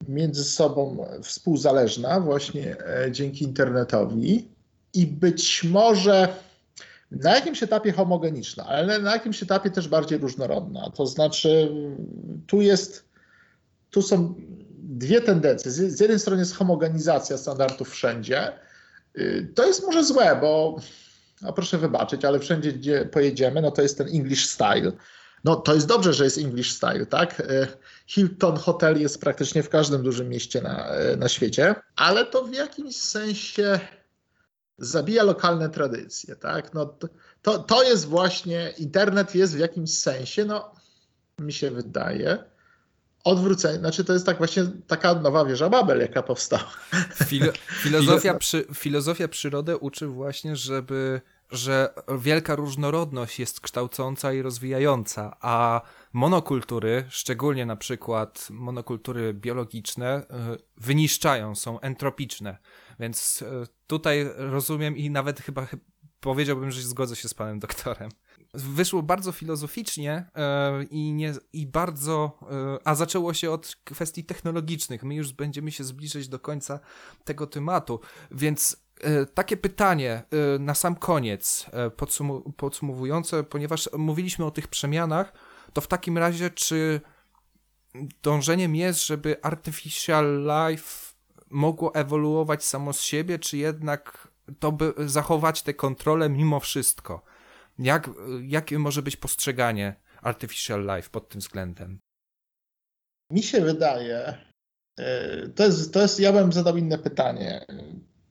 między 0.08 0.44
sobą 0.44 1.06
współzależna 1.22 2.20
właśnie 2.20 2.76
e, 2.86 3.12
dzięki 3.12 3.44
internetowi 3.44 4.48
i 4.94 5.06
być 5.06 5.64
może 5.64 6.28
na 7.11 7.34
jakimś 7.34 7.62
etapie 7.62 7.92
homogeniczna, 7.92 8.66
ale 8.66 8.98
na 8.98 9.12
jakimś 9.12 9.42
etapie 9.42 9.70
też 9.70 9.88
bardziej 9.88 10.18
różnorodna. 10.18 10.90
To 10.90 11.06
znaczy, 11.06 11.72
tu 12.46 12.61
jest, 12.61 13.04
tu 13.90 14.02
są 14.02 14.34
dwie 14.78 15.20
tendencje. 15.20 15.70
Z, 15.70 16.00
jednej 16.00 16.18
strony 16.18 16.40
jest 16.40 16.54
homogenizacja 16.54 17.38
standardów 17.38 17.90
wszędzie. 17.90 18.52
Y, 19.18 19.52
to 19.54 19.66
jest 19.66 19.86
może 19.86 20.04
złe, 20.04 20.38
bo 20.40 20.76
no 21.42 21.52
proszę 21.52 21.78
wybaczyć, 21.78 22.24
ale 22.24 22.38
wszędzie, 22.38 22.72
gdzie 22.72 23.04
pojedziemy, 23.04 23.62
no 23.62 23.70
to 23.70 23.82
jest 23.82 23.98
ten 23.98 24.08
English 24.08 24.46
style. 24.46 24.92
No 25.44 25.56
to 25.56 25.74
jest 25.74 25.86
dobrze, 25.86 26.12
że 26.12 26.24
jest 26.24 26.38
English 26.38 26.72
style, 26.72 27.06
tak? 27.06 27.40
Y, 27.40 27.66
Hilton 28.06 28.56
Hotel 28.56 29.00
jest 29.00 29.20
praktycznie 29.20 29.62
w 29.62 29.68
każdym 29.68 30.02
dużym 30.02 30.28
mieście 30.28 30.62
na, 30.62 31.00
y, 31.12 31.16
na 31.16 31.28
świecie, 31.28 31.74
ale 31.96 32.26
to 32.26 32.44
w 32.44 32.54
jakimś 32.54 32.96
sensie 32.96 33.80
zabija 34.81 35.22
lokalne 35.22 35.68
tradycje, 35.68 36.37
tak? 36.37 36.74
No 36.74 36.95
to, 37.43 37.59
to, 37.59 37.83
jest 37.83 38.07
właśnie, 38.07 38.74
internet 38.78 39.35
jest 39.35 39.57
w 39.57 39.59
jakimś 39.59 39.91
sensie, 39.91 40.45
no 40.45 40.74
mi 41.39 41.53
się 41.53 41.70
wydaje, 41.70 42.45
odwrócenie, 43.24 43.78
znaczy 43.78 44.05
to 44.05 44.12
jest 44.12 44.26
tak 44.26 44.39
właśnie 44.39 44.66
taka 44.87 45.14
nowa 45.14 45.45
wieża 45.45 45.68
Babel, 45.68 46.01
jaka 46.01 46.22
powstała. 46.22 46.72
Filo, 47.24 47.53
filozofia, 47.83 48.35
przy, 48.35 48.64
filozofia 48.74 49.28
przyrody 49.28 49.76
uczy 49.76 50.07
właśnie, 50.07 50.57
żeby 50.57 51.20
że 51.51 51.94
wielka 52.18 52.57
różnorodność 52.57 53.38
jest 53.38 53.61
kształcąca 53.61 54.32
i 54.32 54.42
rozwijająca, 54.42 55.36
a 55.40 55.80
monokultury, 56.12 57.05
szczególnie 57.09 57.66
na 57.66 57.76
przykład 57.76 58.48
monokultury 58.51 59.34
biologiczne, 59.34 60.22
y, 60.22 60.26
wyniszczają, 60.76 61.55
są 61.55 61.80
entropiczne. 61.80 62.59
Więc 63.01 63.42
y, 63.42 63.46
tutaj 63.86 64.26
rozumiem 64.36 64.96
i 64.96 65.11
nawet 65.11 65.40
chyba 65.40 65.66
powiedziałbym, 66.20 66.70
że 66.70 66.82
zgodzę 66.82 67.16
się 67.16 67.28
z 67.28 67.34
panem 67.34 67.59
doktorem. 67.59 68.11
Wyszło 68.55 69.03
bardzo 69.03 69.32
filozoficznie 69.32 70.30
yy, 70.78 70.84
i, 70.84 71.12
nie, 71.12 71.34
i 71.53 71.66
bardzo, 71.66 72.38
a 72.84 72.94
zaczęło 72.94 73.34
się 73.34 73.51
od 73.51 73.76
kwestii 73.84 74.24
technologicznych. 74.24 75.03
My 75.03 75.14
już 75.14 75.32
będziemy 75.32 75.72
się 75.72 75.84
zbliżać 75.84 76.28
do 76.28 76.38
końca 76.38 76.80
tego 77.24 77.46
tematu, 77.46 78.01
więc 78.30 78.76
E, 78.76 78.89
takie 79.34 79.57
pytanie 79.57 80.12
e, 80.12 80.59
na 80.59 80.74
sam 80.74 80.96
koniec, 80.96 81.66
e, 81.72 81.90
podsumowujące, 82.57 83.44
ponieważ 83.44 83.88
mówiliśmy 83.98 84.44
o 84.44 84.51
tych 84.51 84.68
przemianach, 84.68 85.32
to 85.72 85.80
w 85.80 85.86
takim 85.86 86.18
razie, 86.18 86.51
czy 86.51 87.01
dążeniem 88.22 88.76
jest, 88.76 89.07
żeby 89.07 89.42
Artificial 89.42 90.44
Life 90.44 91.14
mogło 91.51 91.94
ewoluować 91.94 92.64
samo 92.64 92.92
z 92.92 93.01
siebie, 93.01 93.38
czy 93.38 93.57
jednak 93.57 94.28
to 94.59 94.72
by 94.72 94.94
zachować 95.07 95.62
tę 95.62 95.74
kontrolę 95.74 96.28
mimo 96.28 96.61
wszystko? 96.61 97.22
Jak, 97.78 98.11
jakie 98.42 98.78
może 98.78 99.03
być 99.03 99.16
postrzeganie 99.16 99.94
Artificial 100.22 100.82
Life 100.96 101.11
pod 101.11 101.28
tym 101.28 101.40
względem? 101.40 101.98
Mi 103.30 103.42
się 103.42 103.61
wydaje, 103.61 104.38
to 105.55 105.64
jest, 105.64 105.94
to 105.94 106.03
jest, 106.03 106.20
ja 106.20 106.32
bym 106.32 106.53
zadał 106.53 106.76
inne 106.76 106.98
pytanie. 106.98 107.66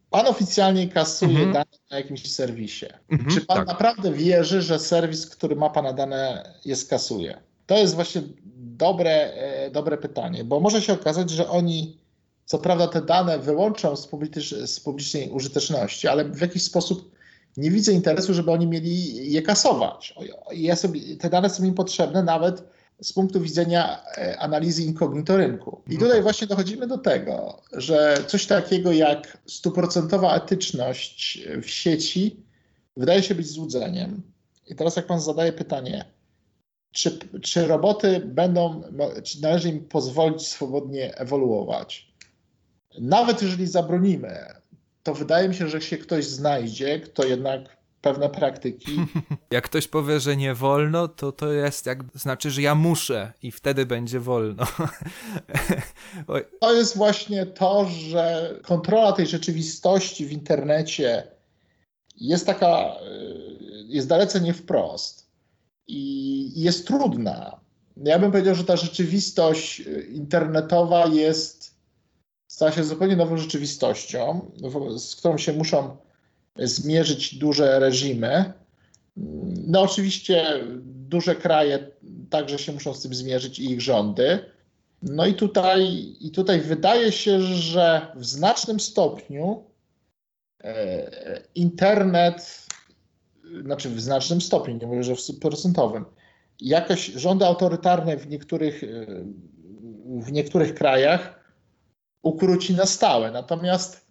Pan 0.09 0.27
oficjalnie 0.27 0.87
kasuje 0.87 1.31
mhm. 1.31 1.53
dane 1.53 1.77
na 1.91 1.97
jakimś 1.97 2.31
serwisie. 2.31 2.85
Mhm, 3.11 3.31
Czy 3.31 3.45
pan 3.45 3.57
tak. 3.57 3.67
naprawdę 3.67 4.11
wierzy, 4.11 4.61
że 4.61 4.79
serwis, 4.79 5.27
który 5.27 5.55
ma 5.55 5.69
pana 5.69 5.93
dane, 5.93 6.53
je 6.65 6.75
skasuje? 6.75 7.39
To 7.65 7.77
jest 7.77 7.95
właśnie 7.95 8.21
dobre, 8.57 9.33
e, 9.33 9.71
dobre 9.71 9.97
pytanie, 9.97 10.43
bo 10.43 10.59
może 10.59 10.81
się 10.81 10.93
okazać, 10.93 11.29
że 11.29 11.49
oni 11.49 11.97
co 12.45 12.57
prawda 12.57 12.87
te 12.87 13.01
dane 13.01 13.39
wyłączą 13.39 13.95
z, 13.95 14.07
publicz 14.07 14.49
z 14.49 14.79
publicznej 14.79 15.29
użyteczności, 15.29 16.07
ale 16.07 16.25
w 16.25 16.41
jakiś 16.41 16.63
sposób 16.63 17.11
nie 17.57 17.71
widzę 17.71 17.91
interesu, 17.91 18.33
żeby 18.33 18.51
oni 18.51 18.67
mieli 18.67 19.31
je 19.31 19.41
kasować. 19.41 20.15
Ja 20.51 20.75
sobie, 20.75 21.01
te 21.17 21.29
dane 21.29 21.49
są 21.49 21.63
im 21.63 21.73
potrzebne 21.73 22.23
nawet 22.23 22.63
z 23.01 23.13
punktu 23.13 23.41
widzenia 23.41 24.03
e, 24.17 24.39
analizy 24.39 24.83
incognito 24.83 25.37
rynku. 25.37 25.81
I 25.87 25.97
tutaj 25.97 26.21
właśnie 26.21 26.47
dochodzimy 26.47 26.87
do 26.87 26.97
tego, 26.97 27.61
że 27.71 28.17
coś 28.27 28.45
takiego 28.45 28.91
jak 28.91 29.37
stuprocentowa 29.47 30.35
etyczność 30.35 31.41
w 31.63 31.69
sieci 31.69 32.43
wydaje 32.97 33.23
się 33.23 33.35
być 33.35 33.47
złudzeniem. 33.47 34.21
I 34.67 34.75
teraz 34.75 34.95
jak 34.95 35.07
pan 35.07 35.21
zadaje 35.21 35.53
pytanie, 35.53 36.05
czy, 36.91 37.19
czy 37.41 37.67
roboty 37.67 38.19
będą, 38.25 38.81
czy 39.23 39.41
należy 39.41 39.69
im 39.69 39.85
pozwolić 39.85 40.47
swobodnie 40.47 41.17
ewoluować? 41.17 42.13
Nawet 42.99 43.41
jeżeli 43.41 43.67
zabronimy, 43.67 44.45
to 45.03 45.13
wydaje 45.13 45.49
mi 45.49 45.55
się, 45.55 45.67
że 45.67 45.81
się 45.81 45.97
ktoś 45.97 46.25
znajdzie, 46.25 46.99
kto 46.99 47.25
jednak 47.25 47.78
pewne 48.01 48.29
praktyki. 48.29 48.91
Jak 49.51 49.63
ktoś 49.63 49.87
powie, 49.87 50.19
że 50.19 50.37
nie 50.37 50.53
wolno, 50.53 51.07
to 51.07 51.31
to 51.31 51.51
jest 51.51 51.85
jak 51.85 52.03
znaczy, 52.15 52.51
że 52.51 52.61
ja 52.61 52.75
muszę 52.75 53.33
i 53.41 53.51
wtedy 53.51 53.85
będzie 53.85 54.19
wolno. 54.19 54.65
to 56.61 56.73
jest 56.73 56.97
właśnie 56.97 57.45
to, 57.45 57.85
że 57.85 58.53
kontrola 58.63 59.11
tej 59.11 59.27
rzeczywistości 59.27 60.25
w 60.25 60.31
internecie 60.31 61.27
jest 62.15 62.45
taka, 62.45 62.95
jest 63.87 64.07
dalece 64.07 64.41
nie 64.41 64.53
wprost 64.53 65.29
i 65.87 66.61
jest 66.61 66.87
trudna. 66.87 67.59
Ja 67.97 68.19
bym 68.19 68.31
powiedział, 68.31 68.55
że 68.55 68.63
ta 68.63 68.77
rzeczywistość 68.77 69.79
internetowa 70.13 71.05
jest, 71.07 71.75
stała 72.47 72.71
się 72.71 72.83
zupełnie 72.83 73.15
nową 73.15 73.37
rzeczywistością, 73.37 74.51
z 74.97 75.15
którą 75.15 75.37
się 75.37 75.53
muszą 75.53 75.97
zmierzyć 76.57 77.35
duże 77.35 77.79
reżimy. 77.79 78.53
No 79.67 79.81
oczywiście 79.81 80.45
duże 80.83 81.35
kraje 81.35 81.91
także 82.29 82.59
się 82.59 82.71
muszą 82.71 82.93
z 82.93 83.01
tym 83.01 83.13
zmierzyć 83.13 83.59
i 83.59 83.71
ich 83.71 83.81
rządy. 83.81 84.39
No 85.01 85.25
i 85.25 85.33
tutaj, 85.33 86.13
i 86.19 86.31
tutaj 86.31 86.61
wydaje 86.61 87.11
się, 87.11 87.41
że 87.41 88.07
w 88.15 88.25
znacznym 88.25 88.79
stopniu 88.79 89.63
e, 90.63 91.41
internet, 91.55 92.65
znaczy 93.63 93.89
w 93.89 94.01
znacznym 94.01 94.41
stopniu, 94.41 94.77
nie 94.77 94.87
mówię, 94.87 95.03
że 95.03 95.15
w 95.15 95.39
procentowym, 95.41 96.05
jakoś 96.61 97.05
rządy 97.05 97.45
autorytarne 97.45 98.17
w 98.17 98.27
niektórych, 98.27 98.83
e, 98.83 98.87
w 100.21 100.31
niektórych 100.31 100.75
krajach 100.75 101.39
ukróci 102.21 102.75
na 102.75 102.85
stałe. 102.85 103.31
Natomiast 103.31 104.08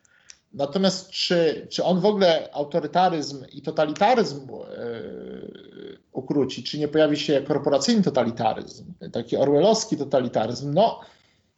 Natomiast 0.52 1.10
czy, 1.10 1.66
czy 1.70 1.84
on 1.84 2.00
w 2.00 2.06
ogóle 2.06 2.48
autorytaryzm 2.52 3.44
i 3.52 3.62
totalitaryzm 3.62 4.48
yy, 4.50 5.98
ukróci, 6.12 6.62
czy 6.62 6.78
nie 6.78 6.88
pojawi 6.88 7.16
się 7.16 7.42
korporacyjny 7.42 8.02
totalitaryzm, 8.02 8.84
taki 9.12 9.36
orwellowski 9.36 9.96
totalitaryzm, 9.96 10.74
no 10.74 11.00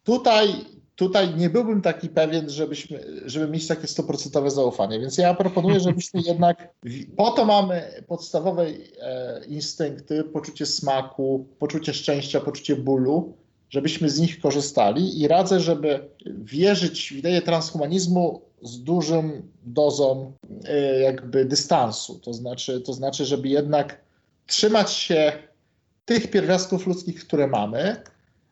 tutaj, 0.03 0.47
tutaj 0.95 1.35
nie 1.35 1.49
byłbym 1.49 1.81
taki 1.81 2.09
pewien, 2.09 2.49
żebyśmy, 2.49 3.05
żeby 3.25 3.47
mieć 3.47 3.67
takie 3.67 3.87
stuprocentowe 3.87 4.51
zaufanie. 4.51 4.99
Więc 4.99 5.17
ja 5.17 5.33
proponuję, 5.33 5.79
żebyśmy 5.79 6.21
jednak, 6.31 6.73
po 7.17 7.31
to 7.31 7.45
mamy 7.45 8.03
podstawowe 8.07 8.65
e, 9.01 9.41
instynkty, 9.45 10.23
poczucie 10.23 10.65
smaku, 10.65 11.47
poczucie 11.59 11.93
szczęścia, 11.93 12.39
poczucie 12.39 12.75
bólu, 12.75 13.33
żebyśmy 13.71 14.09
z 14.09 14.19
nich 14.19 14.39
korzystali 14.39 15.21
i 15.21 15.27
radzę, 15.27 15.59
żeby 15.59 16.09
wierzyć 16.25 17.09
w 17.09 17.11
ideę 17.11 17.41
transhumanizmu 17.41 18.41
z 18.61 18.83
dużym 18.83 19.51
dozą 19.63 20.33
e, 20.65 20.99
jakby 20.99 21.45
dystansu. 21.45 22.19
To 22.19 22.33
znaczy, 22.33 22.81
to 22.81 22.93
znaczy, 22.93 23.25
żeby 23.25 23.47
jednak 23.47 24.01
trzymać 24.47 24.91
się 24.91 25.33
tych 26.05 26.31
pierwiastków 26.31 26.87
ludzkich, 26.87 27.27
które 27.27 27.47
mamy, 27.47 28.03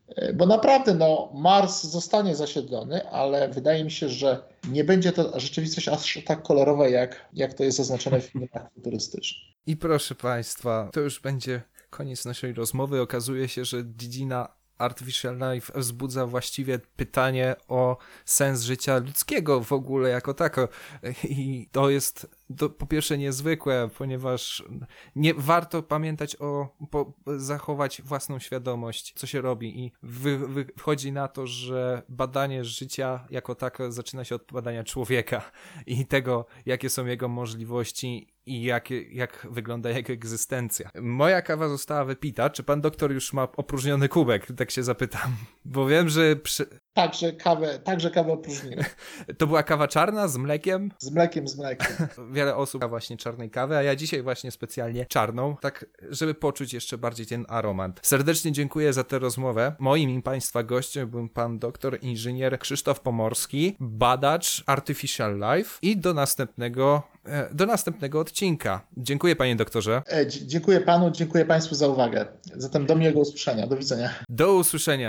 e, 0.08 0.34
bo 0.34 0.46
naprawdę 0.46 0.94
no, 0.94 1.32
Mars 1.34 1.84
zostanie 1.84 2.36
zasiedlony, 2.36 3.10
ale 3.10 3.50
wydaje 3.50 3.84
mi 3.84 3.92
się, 3.92 4.10
że 4.10 4.44
nie 4.72 4.84
będzie 4.84 5.12
to 5.12 5.40
rzeczywistość 5.40 5.88
aż 5.88 6.20
tak 6.26 6.44
kolorowa, 6.44 6.88
jak, 6.88 7.30
jak 7.34 7.54
to 7.54 7.64
jest 7.64 7.78
zaznaczone 7.78 8.22
w 8.22 8.26
filmach 8.26 8.70
futurystycznych. 8.76 9.42
I 9.68 9.78
proszę 9.78 10.16
Państwa, 10.16 10.90
to 10.94 11.00
już 11.00 11.20
będzie 11.20 11.62
koniec 11.90 12.26
naszej 12.26 12.54
rozmowy. 12.54 13.02
Okazuje 13.02 13.48
się, 13.48 13.66
że 13.66 13.84
dziedzina 13.98 14.59
Artificial 14.80 15.38
Life 15.38 15.80
wzbudza 15.80 16.26
właściwie 16.26 16.80
pytanie 16.80 17.56
o 17.68 17.98
sens 18.26 18.62
życia 18.62 18.98
ludzkiego 18.98 19.64
w 19.64 19.72
ogóle 19.72 20.10
jako 20.10 20.34
tako. 20.34 20.68
I 21.24 21.68
to 21.72 21.90
jest 21.90 22.39
to 22.58 22.70
po 22.70 22.86
pierwsze 22.86 23.18
niezwykłe, 23.18 23.90
ponieważ 23.98 24.64
nie 25.16 25.34
warto 25.34 25.84
pamiętać 25.84 26.36
o 26.40 26.76
po, 26.92 27.14
zachować 27.38 28.02
własną 28.02 28.40
świadomość, 28.40 29.14
co 29.16 29.28
się 29.28 29.42
robi 29.42 29.80
i 29.86 29.92
wy, 30.04 30.38
wychodzi 30.38 31.12
na 31.12 31.28
to, 31.28 31.48
że 31.48 32.02
badanie 32.10 32.66
życia 32.66 33.28
jako 33.30 33.56
tako 33.56 33.92
zaczyna 33.92 34.24
się 34.24 34.36
od 34.36 34.52
badania 34.52 34.84
człowieka 34.84 35.52
i 35.86 36.06
tego, 36.06 36.46
jakie 36.66 36.90
są 36.90 37.06
jego 37.06 37.28
możliwości 37.28 38.34
i 38.50 38.64
jak, 38.64 38.90
jak 39.12 39.48
wygląda 39.52 39.90
jego 39.90 40.14
egzystencja. 40.14 40.90
Moja 41.02 41.42
kawa 41.42 41.70
została 41.70 42.06
wypita. 42.06 42.50
Czy 42.50 42.64
pan 42.64 42.82
doktor 42.82 43.12
już 43.12 43.34
ma 43.34 43.48
opróżniony 43.58 44.10
kubek? 44.10 44.48
Tak 44.58 44.72
się 44.72 44.84
zapytam. 44.84 45.36
Bo 45.66 45.88
wiem, 45.88 46.10
że. 46.10 46.36
Przy... 46.36 46.66
Także 46.94 47.34
kawę, 47.34 47.80
także 47.80 48.12
kawę 48.12 48.34
opróżniłem. 48.34 48.84
To 49.38 49.48
była 49.48 49.64
kawa 49.64 49.88
czarna 49.88 50.28
z 50.28 50.38
mlekiem? 50.38 50.92
Z 51.00 51.12
mlekiem, 51.12 51.48
z 51.48 51.58
mlekiem. 51.58 52.08
Wiele 52.40 52.56
osób 52.56 52.86
właśnie 52.86 53.18
czarnej 53.18 53.50
kawy, 53.50 53.78
a 53.78 53.84
ja 53.84 53.96
dzisiaj 53.96 54.22
właśnie 54.22 54.52
specjalnie 54.52 55.06
czarną, 55.06 55.56
tak 55.62 55.86
żeby 56.10 56.34
poczuć 56.34 56.74
jeszcze 56.74 56.98
bardziej 56.98 57.26
ten 57.26 57.46
aromat. 57.50 58.00
Serdecznie 58.02 58.52
dziękuję 58.52 58.94
za 58.94 59.04
tę 59.04 59.20
rozmowę. 59.20 59.76
Moim 59.80 60.10
i 60.10 60.22
państwa 60.22 60.64
gościem 60.64 61.10
był 61.10 61.30
pan 61.30 61.60
doktor 61.60 61.98
inżynier 62.02 62.60
Krzysztof 62.60 63.00
Pomorski, 63.00 63.76
badacz 63.80 64.64
Artificial 64.66 65.40
Life 65.40 65.80
i 65.82 65.98
do 65.98 66.14
następnego 66.14 67.04
e, 67.26 67.50
do 67.54 67.66
następnego 67.66 68.20
odcinka. 68.20 68.82
Dziękuję 68.98 69.36
panie 69.36 69.56
doktorze. 69.56 70.02
E, 70.08 70.28
dziękuję 70.28 70.82
panu, 70.82 71.12
dziękuję 71.12 71.46
państwu 71.46 71.76
za 71.76 71.88
uwagę. 71.88 72.26
Zatem 72.56 72.86
do 72.86 72.96
miłego 72.96 73.20
usłyszenia. 73.20 73.68
Do 73.68 73.78
widzenia. 73.78 74.10
Do 74.30 74.54
usłyszenia. 74.54 75.08